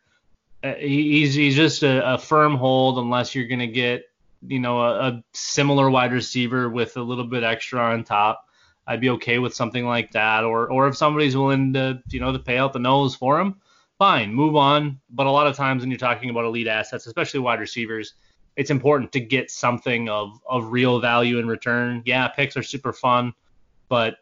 Uh, 0.64 0.76
he's 0.76 1.34
he's 1.34 1.56
just 1.56 1.82
a, 1.82 2.14
a, 2.14 2.18
firm 2.20 2.56
hold 2.56 3.00
unless 3.00 3.34
you're 3.34 3.48
going 3.48 3.60
to 3.60 3.68
get 3.68 4.04
you 4.46 4.60
know 4.60 4.82
a, 4.82 5.08
a, 5.08 5.24
similar 5.34 5.90
wide 5.90 6.12
receiver 6.12 6.70
with 6.70 6.96
a 6.96 7.02
little 7.02 7.24
bit 7.24 7.44
extra 7.44 7.80
on 7.80 8.04
top. 8.04 8.48
I'd 8.86 9.02
be 9.02 9.10
okay 9.12 9.40
with 9.40 9.56
something 9.56 9.86
like 9.86 10.12
that. 10.12 10.44
Or 10.44 10.72
or 10.72 10.88
if 10.88 10.96
somebody's 10.96 11.36
willing 11.36 11.74
to 11.74 12.04
you 12.10 12.20
know 12.20 12.32
to 12.32 12.40
pay 12.40 12.60
out 12.60 12.72
the 12.72 12.80
nose 12.80 13.16
for 13.16 13.40
him, 13.40 13.56
fine, 13.98 14.32
move 14.32 14.56
on. 14.56 15.00
But 15.10 15.26
a 15.26 15.32
lot 15.32 15.48
of 15.48 15.56
times 15.56 15.82
when 15.82 15.90
you're 15.90 15.98
talking 15.98 16.30
about 16.30 16.46
elite 16.46 16.68
assets, 16.68 17.08
especially 17.08 17.40
wide 17.40 17.60
receivers, 17.60 18.14
it's 18.58 18.72
important 18.72 19.12
to 19.14 19.20
get 19.22 19.50
something 19.50 20.10
of 20.10 20.42
of 20.50 20.72
real 20.72 21.00
value 21.00 21.38
in 21.38 21.48
return. 21.48 22.02
Yeah, 22.06 22.28
picks 22.28 22.58
are 22.58 22.64
super 22.64 22.92
fun, 22.92 23.34
but 23.88 24.18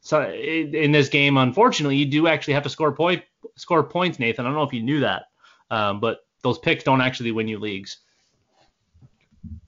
so 0.00 0.28
in 0.32 0.90
this 0.90 1.08
game, 1.08 1.36
unfortunately, 1.36 1.96
you 1.96 2.06
do 2.06 2.26
actually 2.26 2.54
have 2.54 2.62
to 2.64 2.70
score 2.70 2.92
point 2.92 3.22
score 3.56 3.84
points, 3.84 4.18
Nathan. 4.18 4.44
I 4.44 4.48
don't 4.48 4.56
know 4.56 4.64
if 4.64 4.72
you 4.72 4.82
knew 4.82 5.00
that, 5.00 5.26
um, 5.70 6.00
but 6.00 6.26
those 6.42 6.58
picks 6.58 6.82
don't 6.82 7.02
actually 7.02 7.30
win 7.30 7.46
you 7.46 7.58
leagues. 7.58 7.98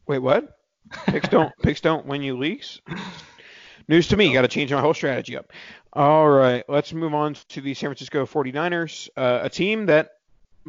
Wait, 0.07 0.18
what? 0.18 0.59
Picks 1.07 1.28
don't 1.28 1.53
picks 1.62 1.82
don't 1.82 2.07
win 2.07 2.22
you 2.22 2.38
leagues? 2.38 2.80
News 3.86 4.09
to 4.09 4.16
me. 4.16 4.32
Got 4.32 4.42
to 4.42 4.48
change 4.48 4.72
my 4.72 4.80
whole 4.80 4.94
strategy 4.94 5.36
up. 5.36 5.53
All 5.92 6.28
right, 6.28 6.64
let's 6.68 6.92
move 6.92 7.12
on 7.12 7.34
to 7.48 7.61
the 7.61 7.74
San 7.74 7.88
Francisco 7.88 8.24
49ers, 8.24 9.09
uh, 9.16 9.40
a 9.42 9.51
team 9.51 9.86
that 9.86 10.11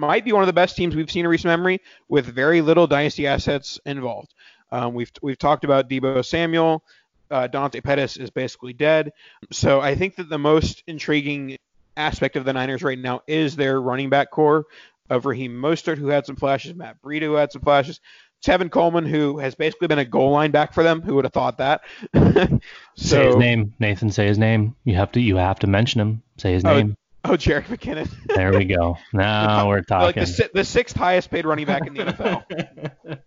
might 0.01 0.25
be 0.25 0.33
one 0.33 0.43
of 0.43 0.47
the 0.47 0.53
best 0.53 0.75
teams 0.75 0.95
we've 0.95 1.11
seen 1.11 1.25
in 1.25 1.31
recent 1.31 1.49
memory 1.49 1.79
with 2.09 2.25
very 2.25 2.61
little 2.61 2.87
dynasty 2.87 3.27
assets 3.27 3.79
involved. 3.85 4.33
Um, 4.71 4.93
we've 4.93 5.11
we've 5.21 5.37
talked 5.37 5.63
about 5.63 5.89
Deebo 5.89 6.25
Samuel. 6.25 6.83
Uh, 7.29 7.47
Dante 7.47 7.79
Pettis 7.79 8.17
is 8.17 8.29
basically 8.29 8.73
dead. 8.73 9.13
So 9.51 9.79
I 9.79 9.95
think 9.95 10.15
that 10.15 10.27
the 10.27 10.37
most 10.37 10.83
intriguing 10.87 11.57
aspect 11.95 12.35
of 12.35 12.43
the 12.43 12.51
Niners 12.51 12.83
right 12.83 12.99
now 12.99 13.21
is 13.27 13.55
their 13.55 13.79
running 13.79 14.09
back 14.09 14.31
corps 14.31 14.65
of 15.09 15.25
Raheem 15.25 15.53
Mostert, 15.53 15.97
who 15.97 16.07
had 16.07 16.25
some 16.25 16.35
flashes, 16.35 16.73
Matt 16.73 17.01
Breida, 17.01 17.23
who 17.23 17.35
had 17.35 17.51
some 17.51 17.61
flashes, 17.61 18.01
Tevin 18.43 18.71
Coleman, 18.71 19.05
who 19.05 19.37
has 19.37 19.55
basically 19.55 19.87
been 19.87 19.99
a 19.99 20.05
goal 20.05 20.31
line 20.31 20.51
back 20.51 20.73
for 20.73 20.83
them. 20.83 21.01
Who 21.01 21.15
would 21.15 21.25
have 21.25 21.33
thought 21.33 21.59
that? 21.59 21.81
so, 22.13 22.59
say 22.95 23.27
his 23.27 23.35
name, 23.35 23.73
Nathan. 23.79 24.09
Say 24.09 24.25
his 24.27 24.39
name. 24.39 24.75
You 24.83 24.95
have 24.95 25.11
to. 25.13 25.21
You 25.21 25.35
have 25.37 25.59
to 25.59 25.67
mention 25.67 26.01
him. 26.01 26.23
Say 26.37 26.53
his 26.53 26.65
oh, 26.65 26.73
name. 26.73 26.97
Oh, 27.23 27.31
Jerick 27.31 27.65
McKinnon. 27.65 28.09
there 28.35 28.51
we 28.57 28.65
go. 28.65 28.97
Now 29.13 29.67
we're 29.67 29.81
talking. 29.81 30.21
Like 30.21 30.27
the, 30.27 30.49
the, 30.53 30.65
sixth 30.65 30.95
highest 30.95 31.29
paid 31.29 31.45
running 31.45 31.65
back 31.65 31.85
in 31.85 31.93
the 31.93 32.05
NFL. 32.05 33.19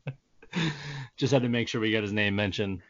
Just 1.16 1.32
had 1.32 1.42
to 1.42 1.48
make 1.48 1.68
sure 1.68 1.80
we 1.80 1.92
got 1.92 2.02
his 2.02 2.12
name 2.12 2.34
mentioned. 2.34 2.82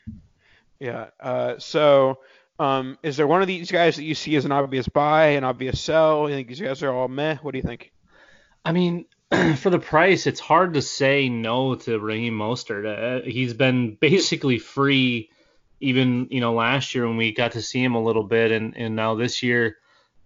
Yeah. 0.80 1.08
Uh, 1.20 1.58
so, 1.58 2.20
um, 2.58 2.98
is 3.02 3.16
there 3.16 3.26
one 3.26 3.42
of 3.42 3.48
these 3.48 3.70
guys 3.70 3.96
that 3.96 4.04
you 4.04 4.14
see 4.14 4.36
as 4.36 4.44
an 4.44 4.52
obvious 4.52 4.88
buy, 4.88 5.28
an 5.28 5.44
obvious 5.44 5.80
sell? 5.80 6.28
You 6.28 6.34
think 6.34 6.48
these 6.48 6.60
guys 6.60 6.82
are 6.82 6.92
all 6.92 7.08
meh? 7.08 7.36
What 7.42 7.52
do 7.52 7.58
you 7.58 7.62
think? 7.62 7.92
I 8.64 8.72
mean, 8.72 9.04
for 9.56 9.70
the 9.70 9.78
price, 9.78 10.26
it's 10.26 10.40
hard 10.40 10.74
to 10.74 10.82
say 10.82 11.28
no 11.28 11.74
to 11.74 11.98
Raheem 11.98 12.34
Mostert. 12.38 12.86
Uh, 12.86 13.28
he's 13.28 13.52
been 13.52 13.94
basically 14.00 14.58
free, 14.58 15.30
even 15.80 16.28
you 16.30 16.40
know 16.40 16.54
last 16.54 16.94
year 16.94 17.06
when 17.06 17.18
we 17.18 17.32
got 17.32 17.52
to 17.52 17.62
see 17.62 17.82
him 17.82 17.94
a 17.94 18.02
little 18.02 18.24
bit, 18.24 18.52
and 18.52 18.76
and 18.76 18.96
now 18.96 19.14
this 19.14 19.42
year 19.42 19.76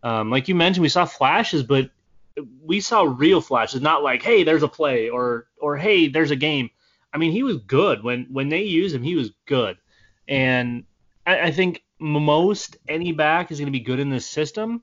um, 0.03 0.30
like 0.30 0.49
you 0.49 0.55
mentioned, 0.55 0.82
we 0.82 0.88
saw 0.88 1.05
flashes, 1.05 1.62
but 1.62 1.90
we 2.64 2.80
saw 2.80 3.03
real 3.03 3.40
flashes, 3.40 3.80
not 3.80 4.03
like, 4.03 4.22
hey, 4.22 4.44
there's 4.44 4.62
a 4.62 4.68
play 4.68 5.09
or 5.09 5.46
or 5.61 5.76
hey, 5.76 6.09
there's 6.09 6.30
a 6.30 6.36
game. 6.36 6.70
I 7.12 7.18
mean, 7.18 7.32
he 7.32 7.42
was 7.42 7.59
good 7.59 8.03
when 8.03 8.26
when 8.30 8.49
they 8.49 8.62
used 8.62 8.94
him. 8.94 9.03
He 9.03 9.14
was 9.14 9.32
good, 9.46 9.76
and 10.28 10.84
I, 11.26 11.40
I 11.40 11.51
think 11.51 11.82
most 11.99 12.76
any 12.88 13.12
back 13.12 13.51
is 13.51 13.59
going 13.59 13.66
to 13.66 13.78
be 13.78 13.80
good 13.80 13.99
in 13.99 14.11
this 14.11 14.26
system, 14.26 14.82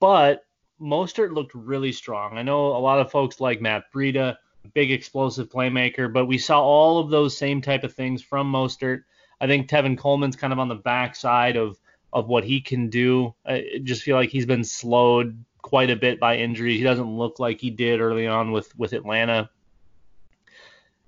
but 0.00 0.44
Mostert 0.80 1.34
looked 1.34 1.54
really 1.54 1.92
strong. 1.92 2.38
I 2.38 2.42
know 2.42 2.68
a 2.68 2.78
lot 2.78 3.00
of 3.00 3.10
folks 3.10 3.40
like 3.40 3.60
Matt 3.60 3.84
Breida, 3.94 4.36
big 4.74 4.90
explosive 4.90 5.48
playmaker, 5.48 6.12
but 6.12 6.26
we 6.26 6.38
saw 6.38 6.60
all 6.60 6.98
of 6.98 7.10
those 7.10 7.36
same 7.36 7.60
type 7.60 7.84
of 7.84 7.94
things 7.94 8.22
from 8.22 8.50
Mostert. 8.50 9.02
I 9.40 9.46
think 9.46 9.68
Tevin 9.68 9.98
Coleman's 9.98 10.36
kind 10.36 10.52
of 10.52 10.58
on 10.58 10.68
the 10.68 10.74
backside 10.74 11.56
of 11.56 11.78
of 12.12 12.28
what 12.28 12.44
he 12.44 12.60
can 12.60 12.88
do. 12.88 13.34
I 13.44 13.80
just 13.82 14.02
feel 14.02 14.16
like 14.16 14.30
he's 14.30 14.46
been 14.46 14.64
slowed 14.64 15.44
quite 15.62 15.90
a 15.90 15.96
bit 15.96 16.20
by 16.20 16.36
injury. 16.36 16.76
He 16.76 16.84
doesn't 16.84 17.16
look 17.16 17.38
like 17.38 17.60
he 17.60 17.70
did 17.70 18.00
early 18.00 18.26
on 18.26 18.52
with 18.52 18.76
with 18.78 18.92
Atlanta. 18.92 19.50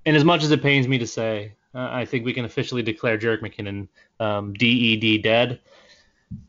And 0.05 0.17
as 0.17 0.25
much 0.25 0.43
as 0.43 0.51
it 0.51 0.63
pains 0.63 0.89
me 0.89 0.99
to 0.99 1.07
say, 1.07 1.53
I 1.75 2.05
think 2.05 2.25
we 2.25 2.33
can 2.33 2.45
officially 2.45 2.83
declare 2.83 3.19
Jerick 3.19 3.41
McKinnon 3.41 3.89
um, 4.21 4.53
DED 4.55 5.23
dead. 5.23 5.61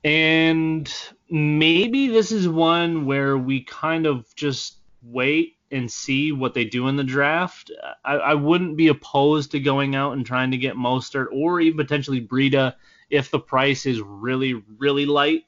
And 0.03 0.93
maybe 1.29 2.07
this 2.07 2.31
is 2.31 2.47
one 2.47 3.05
where 3.05 3.37
we 3.37 3.63
kind 3.63 4.05
of 4.05 4.33
just 4.35 4.77
wait 5.03 5.57
and 5.71 5.91
see 5.91 6.31
what 6.31 6.53
they 6.53 6.65
do 6.65 6.87
in 6.87 6.95
the 6.95 7.03
draft. 7.03 7.71
I, 8.03 8.15
I 8.15 8.33
wouldn't 8.33 8.75
be 8.75 8.87
opposed 8.87 9.51
to 9.51 9.59
going 9.59 9.95
out 9.95 10.13
and 10.13 10.25
trying 10.25 10.51
to 10.51 10.57
get 10.57 10.75
Mostert 10.75 11.27
or 11.31 11.61
even 11.61 11.77
potentially 11.77 12.21
Breida 12.25 12.75
if 13.09 13.31
the 13.31 13.39
price 13.39 13.85
is 13.85 14.01
really, 14.01 14.61
really 14.77 15.05
light, 15.05 15.45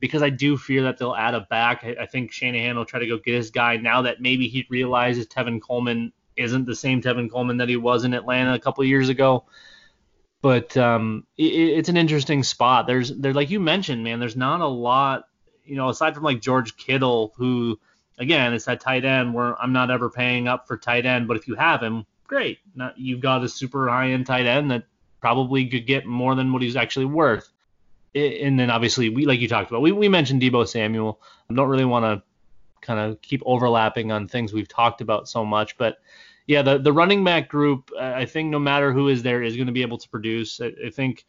because 0.00 0.22
I 0.22 0.30
do 0.30 0.56
fear 0.56 0.82
that 0.84 0.98
they'll 0.98 1.14
add 1.14 1.34
a 1.34 1.40
back. 1.40 1.84
I, 1.84 1.96
I 2.02 2.06
think 2.06 2.32
Shanahan 2.32 2.76
will 2.76 2.84
try 2.84 3.00
to 3.00 3.06
go 3.06 3.18
get 3.18 3.34
his 3.34 3.50
guy 3.50 3.76
now 3.76 4.02
that 4.02 4.20
maybe 4.20 4.48
he 4.48 4.66
realizes 4.70 5.26
Tevin 5.26 5.60
Coleman 5.60 6.12
isn't 6.36 6.64
the 6.64 6.74
same 6.74 7.02
Tevin 7.02 7.30
Coleman 7.30 7.58
that 7.58 7.68
he 7.68 7.76
was 7.76 8.04
in 8.04 8.14
Atlanta 8.14 8.54
a 8.54 8.58
couple 8.58 8.82
years 8.84 9.08
ago. 9.08 9.44
But 10.42 10.76
um, 10.76 11.26
it, 11.36 11.52
it's 11.52 11.88
an 11.90 11.98
interesting 11.98 12.42
spot. 12.42 12.86
There's 12.86 13.14
there 13.14 13.34
like 13.34 13.50
you 13.50 13.60
mentioned, 13.60 14.02
man. 14.02 14.20
There's 14.20 14.36
not 14.36 14.60
a 14.60 14.66
lot, 14.66 15.24
you 15.64 15.76
know, 15.76 15.90
aside 15.90 16.14
from 16.14 16.24
like 16.24 16.40
George 16.40 16.76
Kittle, 16.76 17.34
who 17.36 17.78
again 18.18 18.54
it's 18.54 18.64
that 18.64 18.80
tight 18.80 19.04
end 19.04 19.34
where 19.34 19.60
I'm 19.60 19.72
not 19.72 19.90
ever 19.90 20.08
paying 20.08 20.48
up 20.48 20.66
for 20.66 20.78
tight 20.78 21.04
end, 21.04 21.28
but 21.28 21.36
if 21.36 21.46
you 21.46 21.56
have 21.56 21.82
him, 21.82 22.06
great. 22.26 22.58
Not, 22.74 22.98
you've 22.98 23.20
got 23.20 23.44
a 23.44 23.48
super 23.50 23.88
high 23.88 24.12
end 24.12 24.26
tight 24.26 24.46
end 24.46 24.70
that 24.70 24.84
probably 25.20 25.66
could 25.66 25.86
get 25.86 26.06
more 26.06 26.34
than 26.34 26.52
what 26.52 26.62
he's 26.62 26.76
actually 26.76 27.06
worth. 27.06 27.52
And 28.14 28.58
then 28.58 28.70
obviously 28.70 29.08
we 29.08 29.26
like 29.26 29.40
you 29.40 29.48
talked 29.48 29.70
about, 29.70 29.82
we, 29.82 29.92
we 29.92 30.08
mentioned 30.08 30.42
Deebo 30.42 30.66
Samuel. 30.66 31.20
I 31.48 31.54
don't 31.54 31.68
really 31.68 31.84
want 31.84 32.04
to 32.04 32.22
kind 32.80 32.98
of 32.98 33.20
keep 33.22 33.42
overlapping 33.44 34.10
on 34.10 34.26
things 34.26 34.52
we've 34.52 34.68
talked 34.68 35.00
about 35.00 35.28
so 35.28 35.44
much, 35.44 35.76
but 35.76 35.98
yeah, 36.46 36.62
the 36.62 36.78
the 36.78 36.92
running 36.92 37.22
back 37.22 37.48
group, 37.48 37.92
I 37.96 38.24
think 38.24 38.50
no 38.50 38.58
matter 38.58 38.92
who 38.92 39.06
is 39.08 39.22
there 39.22 39.40
is 39.40 39.54
going 39.54 39.68
to 39.68 39.72
be 39.72 39.82
able 39.82 39.98
to 39.98 40.08
produce. 40.08 40.60
I, 40.60 40.72
I 40.86 40.90
think 40.90 41.24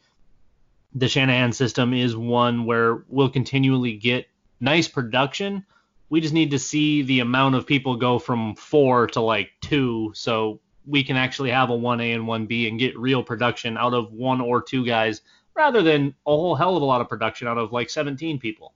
the 0.94 1.08
Shanahan 1.08 1.52
system 1.52 1.94
is 1.94 2.16
one 2.16 2.64
where 2.64 3.04
we'll 3.08 3.30
continually 3.30 3.96
get 3.96 4.26
nice 4.58 4.88
production. 4.88 5.64
We 6.08 6.20
just 6.20 6.34
need 6.34 6.50
to 6.50 6.58
see 6.58 7.02
the 7.02 7.20
amount 7.20 7.54
of 7.54 7.68
people 7.68 7.96
go 7.96 8.18
from 8.18 8.56
four 8.56 9.06
to 9.08 9.20
like 9.20 9.50
two, 9.60 10.10
so 10.14 10.58
we 10.86 11.04
can 11.04 11.16
actually 11.16 11.50
have 11.50 11.70
a 11.70 11.74
1A 11.74 12.14
and 12.14 12.24
1B 12.24 12.68
and 12.68 12.78
get 12.78 12.98
real 12.98 13.22
production 13.22 13.76
out 13.76 13.94
of 13.94 14.12
one 14.12 14.40
or 14.40 14.62
two 14.62 14.84
guys 14.84 15.22
rather 15.54 15.82
than 15.82 16.14
a 16.26 16.30
whole 16.30 16.54
hell 16.54 16.76
of 16.76 16.82
a 16.82 16.86
lot 16.86 17.00
of 17.00 17.08
production 17.08 17.46
out 17.46 17.58
of 17.58 17.72
like 17.72 17.90
17 17.90 18.38
people. 18.38 18.72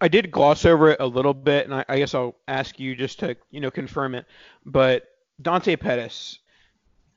I 0.00 0.08
did 0.08 0.30
gloss 0.30 0.64
over 0.64 0.90
it 0.90 1.00
a 1.00 1.06
little 1.06 1.34
bit, 1.34 1.66
and 1.66 1.74
I, 1.74 1.84
I 1.88 1.98
guess 1.98 2.14
I'll 2.14 2.36
ask 2.48 2.80
you 2.80 2.96
just 2.96 3.20
to 3.20 3.36
you 3.50 3.60
know 3.60 3.70
confirm 3.70 4.14
it. 4.14 4.24
But 4.64 5.08
Dante 5.42 5.76
Pettis, 5.76 6.38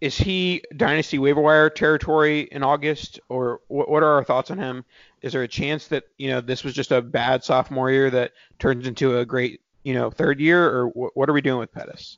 is 0.02 0.18
he 0.18 0.62
dynasty 0.76 1.18
waiver 1.18 1.40
wire 1.40 1.70
territory 1.70 2.42
in 2.42 2.62
August, 2.62 3.22
or 3.30 3.62
what, 3.68 4.04
are 4.04 4.16
our 4.16 4.24
thoughts 4.24 4.52
on 4.52 4.58
him? 4.58 4.84
Is 5.22 5.32
there 5.32 5.44
a 5.44 5.48
chance 5.48 5.88
that 5.88 6.04
you 6.18 6.30
know 6.30 6.42
this 6.42 6.66
was 6.66 6.74
just 6.74 6.92
a 6.92 7.02
bad 7.02 7.44
sophomore 7.44 7.90
year 7.90 8.10
that 8.10 8.34
turns 8.60 8.86
into 8.86 9.18
a 9.18 9.26
great 9.26 9.62
you 9.84 9.94
know 9.94 10.12
third 10.12 10.42
year, 10.42 10.66
or 10.68 10.88
what 10.90 11.30
are 11.30 11.34
we 11.34 11.42
doing 11.42 11.60
with 11.60 11.72
Pettis? 11.72 12.18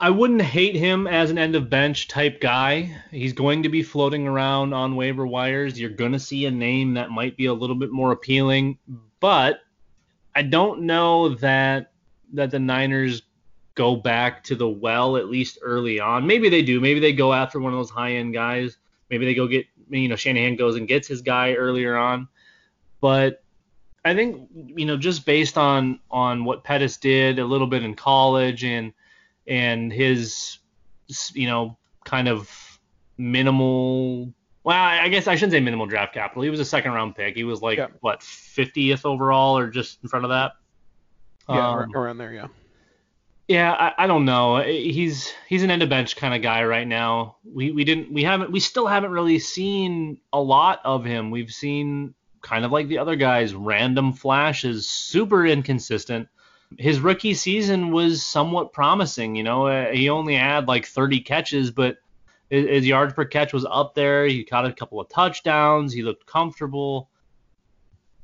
I 0.00 0.10
wouldn't 0.10 0.42
hate 0.42 0.74
him 0.74 1.06
as 1.06 1.30
an 1.30 1.38
end 1.38 1.54
of 1.56 1.70
bench 1.70 2.08
type 2.08 2.40
guy. 2.40 2.94
He's 3.10 3.32
going 3.32 3.62
to 3.62 3.68
be 3.68 3.82
floating 3.82 4.26
around 4.26 4.74
on 4.74 4.96
waiver 4.96 5.26
wires. 5.26 5.80
You're 5.80 5.90
going 5.90 6.12
to 6.12 6.18
see 6.18 6.46
a 6.46 6.50
name 6.50 6.94
that 6.94 7.10
might 7.10 7.36
be 7.36 7.46
a 7.46 7.54
little 7.54 7.76
bit 7.76 7.90
more 7.90 8.12
appealing, 8.12 8.78
but 9.20 9.60
I 10.34 10.42
don't 10.42 10.82
know 10.82 11.30
that 11.36 11.92
that 12.32 12.50
the 12.50 12.58
Niners 12.58 13.22
go 13.74 13.96
back 13.96 14.42
to 14.44 14.54
the 14.54 14.68
well 14.68 15.16
at 15.16 15.28
least 15.28 15.58
early 15.62 16.00
on. 16.00 16.26
Maybe 16.26 16.48
they 16.48 16.62
do. 16.62 16.80
Maybe 16.80 17.00
they 17.00 17.12
go 17.12 17.32
after 17.32 17.60
one 17.60 17.72
of 17.72 17.78
those 17.78 17.90
high 17.90 18.12
end 18.12 18.34
guys. 18.34 18.76
Maybe 19.10 19.24
they 19.24 19.34
go 19.34 19.46
get 19.46 19.66
you 19.90 20.08
know 20.08 20.16
Shanahan 20.16 20.56
goes 20.56 20.76
and 20.76 20.88
gets 20.88 21.08
his 21.08 21.22
guy 21.22 21.54
earlier 21.54 21.96
on. 21.96 22.28
But 23.00 23.42
I 24.04 24.14
think 24.14 24.48
you 24.54 24.86
know 24.86 24.96
just 24.96 25.24
based 25.24 25.56
on 25.56 26.00
on 26.10 26.44
what 26.44 26.64
Pettis 26.64 26.96
did 26.96 27.38
a 27.38 27.44
little 27.44 27.66
bit 27.66 27.82
in 27.82 27.94
college 27.94 28.64
and 28.64 28.92
and 29.46 29.92
his 29.92 30.58
you 31.32 31.46
know 31.46 31.76
kind 32.04 32.28
of 32.28 32.78
minimal 33.18 34.32
well 34.62 34.76
I 34.76 35.08
guess 35.08 35.26
I 35.26 35.36
shouldn't 35.36 35.52
say 35.52 35.60
minimal 35.60 35.86
draft 35.86 36.14
capital. 36.14 36.42
He 36.42 36.50
was 36.50 36.60
a 36.60 36.64
second 36.64 36.92
round 36.92 37.14
pick. 37.14 37.36
He 37.36 37.44
was 37.44 37.62
like 37.62 37.78
yeah. 37.78 37.88
what 38.00 38.20
50th 38.20 39.04
overall 39.04 39.56
or 39.58 39.68
just 39.68 39.98
in 40.02 40.08
front 40.08 40.24
of 40.24 40.30
that. 40.30 40.52
Yeah, 41.48 41.70
um, 41.70 41.94
around 41.94 42.18
there, 42.18 42.32
yeah. 42.32 42.46
Yeah, 43.48 43.72
I, 43.72 44.04
I, 44.04 44.06
don't 44.06 44.24
know. 44.24 44.62
He's 44.62 45.30
he's 45.46 45.62
an 45.62 45.70
end 45.70 45.82
of 45.82 45.90
bench 45.90 46.16
kind 46.16 46.34
of 46.34 46.40
guy 46.40 46.64
right 46.64 46.88
now. 46.88 47.36
We 47.44 47.72
we 47.72 47.84
didn't 47.84 48.10
we 48.10 48.24
haven't 48.24 48.50
we 48.50 48.58
still 48.58 48.86
haven't 48.86 49.10
really 49.10 49.38
seen 49.38 50.18
a 50.32 50.40
lot 50.40 50.80
of 50.82 51.04
him. 51.04 51.30
We've 51.30 51.50
seen 51.50 52.14
kind 52.40 52.64
of 52.64 52.72
like 52.72 52.88
the 52.88 52.98
other 52.98 53.16
guys, 53.16 53.54
random 53.54 54.14
flashes, 54.14 54.88
super 54.88 55.44
inconsistent. 55.46 56.28
His 56.78 57.00
rookie 57.00 57.34
season 57.34 57.90
was 57.90 58.24
somewhat 58.24 58.72
promising. 58.72 59.36
You 59.36 59.42
know, 59.42 59.66
uh, 59.66 59.90
he 59.90 60.08
only 60.08 60.34
had 60.34 60.66
like 60.68 60.86
30 60.86 61.20
catches, 61.20 61.70
but 61.70 61.98
his, 62.50 62.66
his 62.68 62.86
yards 62.86 63.14
per 63.14 63.24
catch 63.24 63.52
was 63.52 63.64
up 63.64 63.94
there. 63.94 64.26
He 64.26 64.44
caught 64.44 64.66
a 64.66 64.72
couple 64.72 65.00
of 65.00 65.08
touchdowns. 65.08 65.92
He 65.92 66.02
looked 66.02 66.26
comfortable 66.26 67.08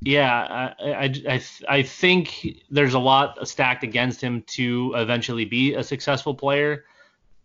yeah, 0.03 0.73
I, 0.79 0.91
I, 0.91 1.13
I, 1.29 1.41
I 1.69 1.83
think 1.83 2.57
there's 2.71 2.95
a 2.95 2.99
lot 2.99 3.47
stacked 3.47 3.83
against 3.83 4.19
him 4.19 4.43
to 4.47 4.93
eventually 4.95 5.45
be 5.45 5.75
a 5.75 5.83
successful 5.83 6.33
player. 6.33 6.85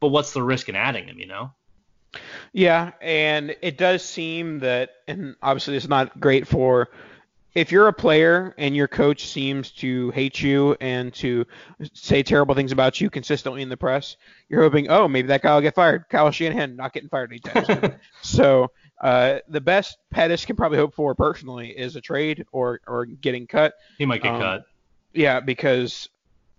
But 0.01 0.09
what's 0.09 0.33
the 0.33 0.43
risk 0.43 0.69
in 0.69 0.77
adding 0.77 1.07
him, 1.07 1.19
you 1.19 1.27
know? 1.27 1.53
Yeah, 2.53 2.93
and 3.03 3.55
it 3.61 3.77
does 3.77 4.03
seem 4.03 4.61
that, 4.61 4.91
and 5.07 5.37
obviously 5.43 5.77
it's 5.77 5.89
not 5.89 6.19
great 6.19 6.49
for 6.49 6.89
if 7.57 7.73
you're 7.73 7.89
a 7.89 7.93
player 7.93 8.55
and 8.59 8.77
your 8.77 8.87
coach 8.87 9.27
seems 9.27 9.71
to 9.71 10.11
hate 10.11 10.43
you 10.43 10.77
and 10.79 11.13
to 11.15 11.47
say 11.95 12.23
terrible 12.23 12.55
things 12.55 12.71
about 12.71 13.01
you 13.01 13.09
consistently 13.09 13.63
in 13.63 13.71
the 13.71 13.79
press, 13.79 14.19
you're 14.51 14.63
hoping, 14.63 14.91
oh, 14.91 15.09
maybe 15.09 15.29
that 15.29 15.41
guy 15.41 15.55
will 15.55 15.63
get 15.63 15.75
fired. 15.75 16.05
Kyle 16.11 16.31
Shanahan 16.31 16.77
not 16.77 16.93
getting 16.93 17.09
fired 17.09 17.33
anytime 17.33 17.65
soon. 17.65 17.95
so 18.23 18.71
uh, 19.01 19.39
the 19.49 19.63
best 19.63 19.97
Pettis 20.11 20.45
can 20.45 20.55
probably 20.55 20.77
hope 20.77 20.95
for 20.95 21.15
personally 21.15 21.71
is 21.71 21.97
a 21.97 22.01
trade 22.03 22.45
or 22.53 22.81
or 22.87 23.07
getting 23.07 23.47
cut. 23.47 23.73
He 23.97 24.05
might 24.05 24.23
get 24.23 24.35
um, 24.35 24.41
cut. 24.43 24.65
Yeah, 25.15 25.41
because 25.41 26.11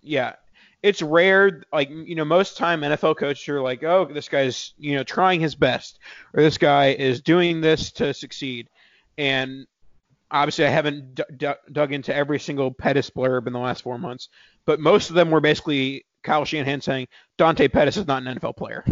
yeah, 0.01 0.33
it's 0.81 1.03
rare. 1.03 1.61
Like 1.71 1.91
you 1.91 2.15
know, 2.15 2.25
most 2.25 2.57
time 2.57 2.81
NFL 2.81 3.17
coaches 3.17 3.47
are 3.49 3.61
like, 3.61 3.83
oh, 3.83 4.05
this 4.11 4.29
guy's 4.29 4.73
you 4.79 4.95
know 4.95 5.03
trying 5.03 5.41
his 5.41 5.53
best, 5.53 5.99
or 6.33 6.41
this 6.41 6.57
guy 6.57 6.87
is 6.87 7.21
doing 7.21 7.61
this 7.61 7.91
to 7.93 8.15
succeed, 8.15 8.67
and 9.15 9.67
obviously 10.31 10.65
I 10.65 10.69
haven't 10.69 11.15
d- 11.15 11.23
d- 11.35 11.53
dug 11.71 11.93
into 11.93 12.15
every 12.15 12.39
single 12.39 12.71
Pettis 12.71 13.09
blurb 13.09 13.47
in 13.47 13.53
the 13.53 13.59
last 13.59 13.83
four 13.83 13.97
months, 13.97 14.29
but 14.65 14.79
most 14.79 15.09
of 15.09 15.15
them 15.15 15.31
were 15.31 15.41
basically 15.41 16.05
Kyle 16.23 16.45
Shanahan 16.45 16.81
saying 16.81 17.07
Dante 17.37 17.67
Pettis 17.67 17.97
is 17.97 18.07
not 18.07 18.23
an 18.23 18.37
NFL 18.37 18.57
player. 18.57 18.85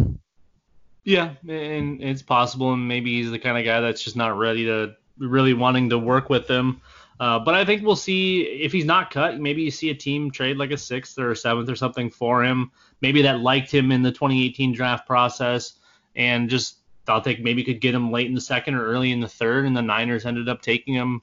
Yeah, 1.03 1.36
and 1.47 2.01
it's 2.01 2.23
possible, 2.23 2.73
and 2.73 2.88
maybe 2.88 3.13
he's 3.15 3.29
the 3.29 3.39
kind 3.39 3.57
of 3.57 3.65
guy 3.65 3.79
that's 3.79 4.03
just 4.03 4.15
not 4.15 4.38
ready 4.38 4.65
to 4.65 4.95
really 5.19 5.53
wanting 5.53 5.89
to 5.89 5.99
work 5.99 6.29
with 6.29 6.47
them. 6.47 6.81
Uh, 7.19 7.39
but 7.39 7.53
I 7.53 7.63
think 7.63 7.83
we'll 7.83 7.95
see 7.95 8.41
if 8.41 8.71
he's 8.71 8.86
not 8.86 9.11
cut. 9.11 9.39
Maybe 9.39 9.61
you 9.61 9.71
see 9.71 9.89
a 9.89 9.95
team 9.95 10.31
trade 10.31 10.57
like 10.57 10.71
a 10.71 10.77
sixth 10.77 11.17
or 11.17 11.31
a 11.31 11.36
seventh 11.36 11.69
or 11.69 11.75
something 11.75 12.09
for 12.09 12.43
him. 12.43 12.71
Maybe 13.01 13.21
that 13.21 13.39
liked 13.39 13.71
him 13.71 13.91
in 13.91 14.01
the 14.01 14.11
2018 14.11 14.73
draft 14.73 15.07
process 15.07 15.73
and 16.15 16.49
just 16.49 16.77
thought 17.06 17.24
they 17.24 17.38
maybe 17.38 17.64
could 17.64 17.82
get 17.82 17.95
him 17.95 18.12
late 18.12 18.28
in 18.28 18.34
the 18.34 18.41
second 18.41 18.76
or 18.76 18.86
early 18.86 19.12
in 19.12 19.20
the 19.20 19.28
third, 19.28 19.66
and 19.66 19.76
the 19.76 19.82
Niners 19.82 20.26
ended 20.26 20.49
up 20.49 20.62
taking 20.62 20.93
him, 20.93 21.22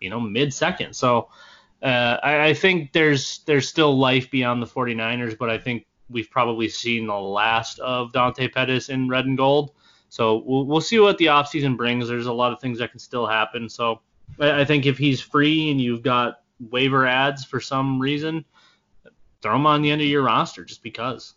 you 0.00 0.10
know, 0.10 0.20
mid 0.20 0.52
second. 0.52 0.94
So 0.94 1.28
uh, 1.82 2.18
I, 2.22 2.46
I, 2.46 2.54
think 2.54 2.92
there's 2.92 3.40
there's 3.46 3.68
still 3.68 3.96
life 3.98 4.30
beyond 4.30 4.62
the 4.62 4.66
49ers, 4.66 5.36
but 5.36 5.50
I 5.50 5.58
think 5.58 5.86
we've 6.08 6.30
probably 6.30 6.68
seen 6.68 7.06
the 7.06 7.18
last 7.18 7.78
of 7.80 8.12
Dante 8.12 8.48
Pettis 8.48 8.88
in 8.88 9.08
red 9.08 9.26
and 9.26 9.36
gold. 9.36 9.72
So 10.08 10.42
we'll, 10.44 10.66
we'll 10.66 10.80
see 10.80 11.00
what 11.00 11.18
the 11.18 11.26
offseason 11.26 11.76
brings. 11.76 12.06
There's 12.08 12.26
a 12.26 12.32
lot 12.32 12.52
of 12.52 12.60
things 12.60 12.78
that 12.78 12.90
can 12.90 13.00
still 13.00 13.26
happen. 13.26 13.68
So 13.68 14.00
I, 14.38 14.60
I 14.60 14.64
think 14.64 14.86
if 14.86 14.98
he's 14.98 15.20
free 15.20 15.70
and 15.70 15.80
you've 15.80 16.02
got 16.02 16.42
waiver 16.70 17.06
ads 17.06 17.44
for 17.44 17.60
some 17.60 17.98
reason, 17.98 18.44
throw 19.40 19.56
him 19.56 19.66
on 19.66 19.82
the 19.82 19.90
end 19.90 20.02
of 20.02 20.06
your 20.06 20.22
roster 20.22 20.64
just 20.64 20.82
because. 20.82 21.34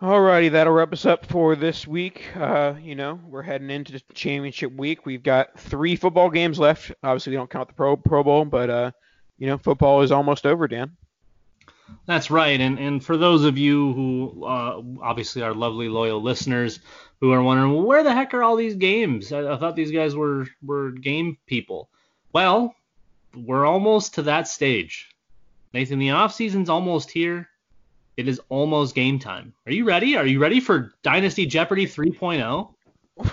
Alrighty, 0.00 0.50
that'll 0.52 0.74
wrap 0.74 0.92
us 0.92 1.06
up 1.06 1.24
for 1.24 1.56
this 1.56 1.86
week. 1.86 2.26
Uh, 2.36 2.74
you 2.82 2.94
know, 2.94 3.18
we're 3.28 3.40
heading 3.40 3.70
into 3.70 3.98
championship 4.12 4.70
week. 4.76 5.06
We've 5.06 5.22
got 5.22 5.58
three 5.58 5.96
football 5.96 6.28
games 6.28 6.58
left. 6.58 6.92
Obviously, 7.02 7.30
we 7.30 7.38
don't 7.38 7.48
count 7.48 7.68
the 7.68 7.74
Pro 7.74 7.96
Pro 7.96 8.22
Bowl, 8.22 8.44
but 8.44 8.68
uh, 8.68 8.90
you 9.38 9.46
know, 9.46 9.56
football 9.56 10.02
is 10.02 10.12
almost 10.12 10.44
over, 10.44 10.68
Dan. 10.68 10.98
That's 12.04 12.30
right, 12.30 12.60
and 12.60 12.78
and 12.78 13.02
for 13.02 13.16
those 13.16 13.44
of 13.44 13.56
you 13.56 13.94
who 13.94 14.44
uh, 14.44 14.82
obviously 15.00 15.40
are 15.40 15.54
lovely 15.54 15.88
loyal 15.88 16.20
listeners 16.20 16.78
who 17.20 17.32
are 17.32 17.42
wondering, 17.42 17.72
well, 17.72 17.86
where 17.86 18.02
the 18.02 18.12
heck 18.12 18.34
are 18.34 18.42
all 18.42 18.56
these 18.56 18.74
games? 18.74 19.32
I, 19.32 19.54
I 19.54 19.56
thought 19.56 19.76
these 19.76 19.92
guys 19.92 20.14
were 20.14 20.46
were 20.62 20.90
game 20.90 21.38
people. 21.46 21.88
Well, 22.34 22.74
we're 23.34 23.64
almost 23.64 24.16
to 24.16 24.22
that 24.22 24.46
stage. 24.46 25.08
Nathan, 25.72 25.98
the 25.98 26.10
off 26.10 26.34
season's 26.34 26.68
almost 26.68 27.10
here 27.10 27.48
it 28.16 28.28
is 28.28 28.40
almost 28.48 28.94
game 28.94 29.18
time. 29.18 29.52
Are 29.66 29.72
you 29.72 29.84
ready? 29.84 30.16
Are 30.16 30.26
you 30.26 30.40
ready 30.40 30.60
for 30.60 30.94
Dynasty 31.02 31.46
Jeopardy 31.46 31.86
3.0? 31.86 32.72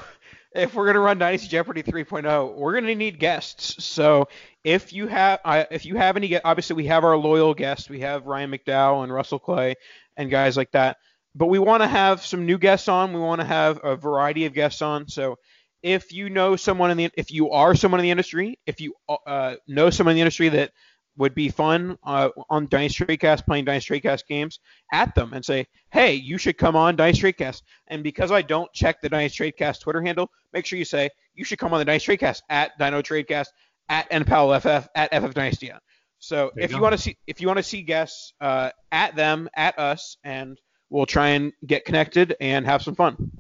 if 0.56 0.74
we're 0.74 0.86
gonna 0.86 1.00
run 1.00 1.18
Dynasty 1.18 1.48
Jeopardy 1.48 1.84
3.0, 1.84 2.56
we're 2.56 2.74
gonna 2.74 2.96
need 2.96 3.20
guests. 3.20 3.84
So 3.84 4.28
if 4.64 4.92
you 4.94 5.08
have, 5.08 5.40
uh, 5.46 5.66
if 5.72 5.86
you 5.86 5.96
have 5.96 6.18
any, 6.18 6.40
obviously 6.42 6.76
we 6.76 6.88
have 6.88 7.04
our 7.04 7.18
loyal 7.18 7.54
guests. 7.54 7.90
We 7.90 8.02
have 8.02 8.26
Ryan 8.26 8.52
McDowell 8.52 9.04
and 9.04 9.14
Russell 9.14 9.40
Clay 9.40 9.76
and 10.18 10.30
guys 10.30 10.58
like 10.58 10.72
that. 10.72 10.98
But 11.36 11.48
we 11.48 11.60
want 11.60 11.82
to 11.82 11.88
have 11.88 12.24
some 12.24 12.46
new 12.46 12.58
guests 12.58 12.88
on. 12.88 13.14
We 13.14 13.20
want 13.20 13.42
to 13.42 13.48
have 13.48 13.80
a 13.84 13.96
variety 13.96 14.46
of 14.46 14.54
guests 14.54 14.82
on. 14.82 15.08
So 15.08 15.38
if 15.82 16.14
you 16.14 16.30
know 16.30 16.56
someone 16.56 16.92
in 16.92 16.98
the, 16.98 17.10
if 17.16 17.32
you 17.32 17.52
are 17.52 17.74
someone 17.76 18.00
in 18.00 18.04
the 18.04 18.12
industry, 18.12 18.60
if 18.66 18.80
you 18.80 18.94
uh, 19.26 19.56
know 19.68 19.90
someone 19.90 20.12
in 20.12 20.16
the 20.16 20.22
industry 20.22 20.50
that 20.50 20.72
would 21.18 21.36
be 21.36 21.50
fun 21.50 21.98
uh, 22.04 22.30
on 22.50 22.68
Dynasty 22.68 23.06
Tradecast 23.06 23.46
playing 23.46 23.66
Dynasty 23.66 24.00
Tradecast 24.00 24.26
games 24.28 24.60
at 24.92 25.14
them 25.16 25.34
and 25.34 25.44
say, 25.44 25.68
hey, 25.92 26.14
you 26.14 26.38
should 26.38 26.58
come 26.58 26.76
on 26.76 26.96
Dynasty 26.96 27.32
Tradecast. 27.32 27.62
And 27.88 28.04
because 28.04 28.32
I 28.32 28.42
don't 28.42 28.72
check 28.74 29.02
the 29.02 29.10
Dynasty 29.10 29.52
Tradecast 29.52 29.82
Twitter 29.82 30.02
handle, 30.02 30.32
make 30.54 30.66
sure 30.66 30.80
you 30.80 30.86
say 30.86 31.10
you 31.36 31.44
should 31.44 31.60
come 31.60 31.74
on 31.74 31.80
the 31.80 31.86
Dynasty 31.86 32.18
Tradecast 32.18 32.42
at 32.50 32.78
Dino 32.80 33.02
Tradecast 33.02 33.48
at 33.90 34.10
NPowellFF 34.10 34.88
at 34.96 35.14
FF 35.14 35.34
Dynasty. 35.34 35.72
So 36.20 36.52
if 36.56 36.72
you, 36.72 36.78
you 36.78 36.82
want 36.82 36.94
to 36.94 36.98
see 36.98 37.18
if 37.28 37.42
you 37.42 37.48
want 37.48 37.58
to 37.58 37.64
see 37.64 37.82
guests 37.82 38.34
uh, 38.40 38.70
at 38.92 39.16
them 39.16 39.50
at 39.56 39.78
us, 39.78 40.18
and 40.24 40.60
we'll 40.90 41.06
try 41.06 41.30
and 41.30 41.52
get 41.68 41.84
connected 41.86 42.36
and 42.40 42.66
have 42.66 42.82
some 42.82 42.96
fun. 42.96 43.32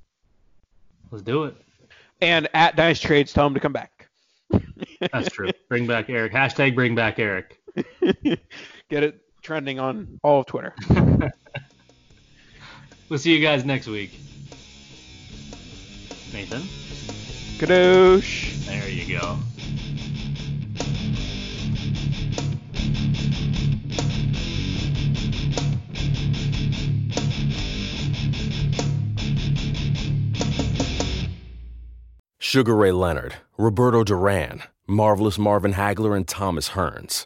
Let's 1.09 1.23
do 1.23 1.45
it. 1.45 1.55
And 2.21 2.49
at 2.53 2.75
Dynasty 2.75 3.07
Trades, 3.07 3.31
tell 3.31 3.45
them 3.45 3.53
to 3.53 3.59
come 3.59 3.73
back. 3.73 4.09
That's 5.11 5.29
true. 5.29 5.49
Bring 5.69 5.87
back 5.87 6.09
Eric. 6.09 6.33
Hashtag 6.33 6.75
bring 6.75 6.95
back 6.95 7.19
Eric. 7.19 7.59
Get 8.89 9.03
it 9.03 9.21
trending 9.41 9.79
on 9.79 10.05
hmm. 10.05 10.15
all 10.23 10.41
of 10.41 10.45
Twitter. 10.45 10.75
we'll 13.09 13.19
see 13.19 13.35
you 13.35 13.41
guys 13.41 13.65
next 13.65 13.87
week. 13.87 14.11
Nathan? 16.31 16.61
Kadoosh. 17.59 18.65
There 18.65 18.89
you 18.89 19.19
go. 19.19 19.37
Sugar 32.39 32.75
Ray 32.75 32.91
Leonard, 32.91 33.35
Roberto 33.57 34.03
Duran, 34.03 34.61
Marvelous 34.85 35.39
Marvin 35.39 35.73
Hagler, 35.73 36.15
and 36.15 36.27
Thomas 36.27 36.69
Hearns 36.69 37.25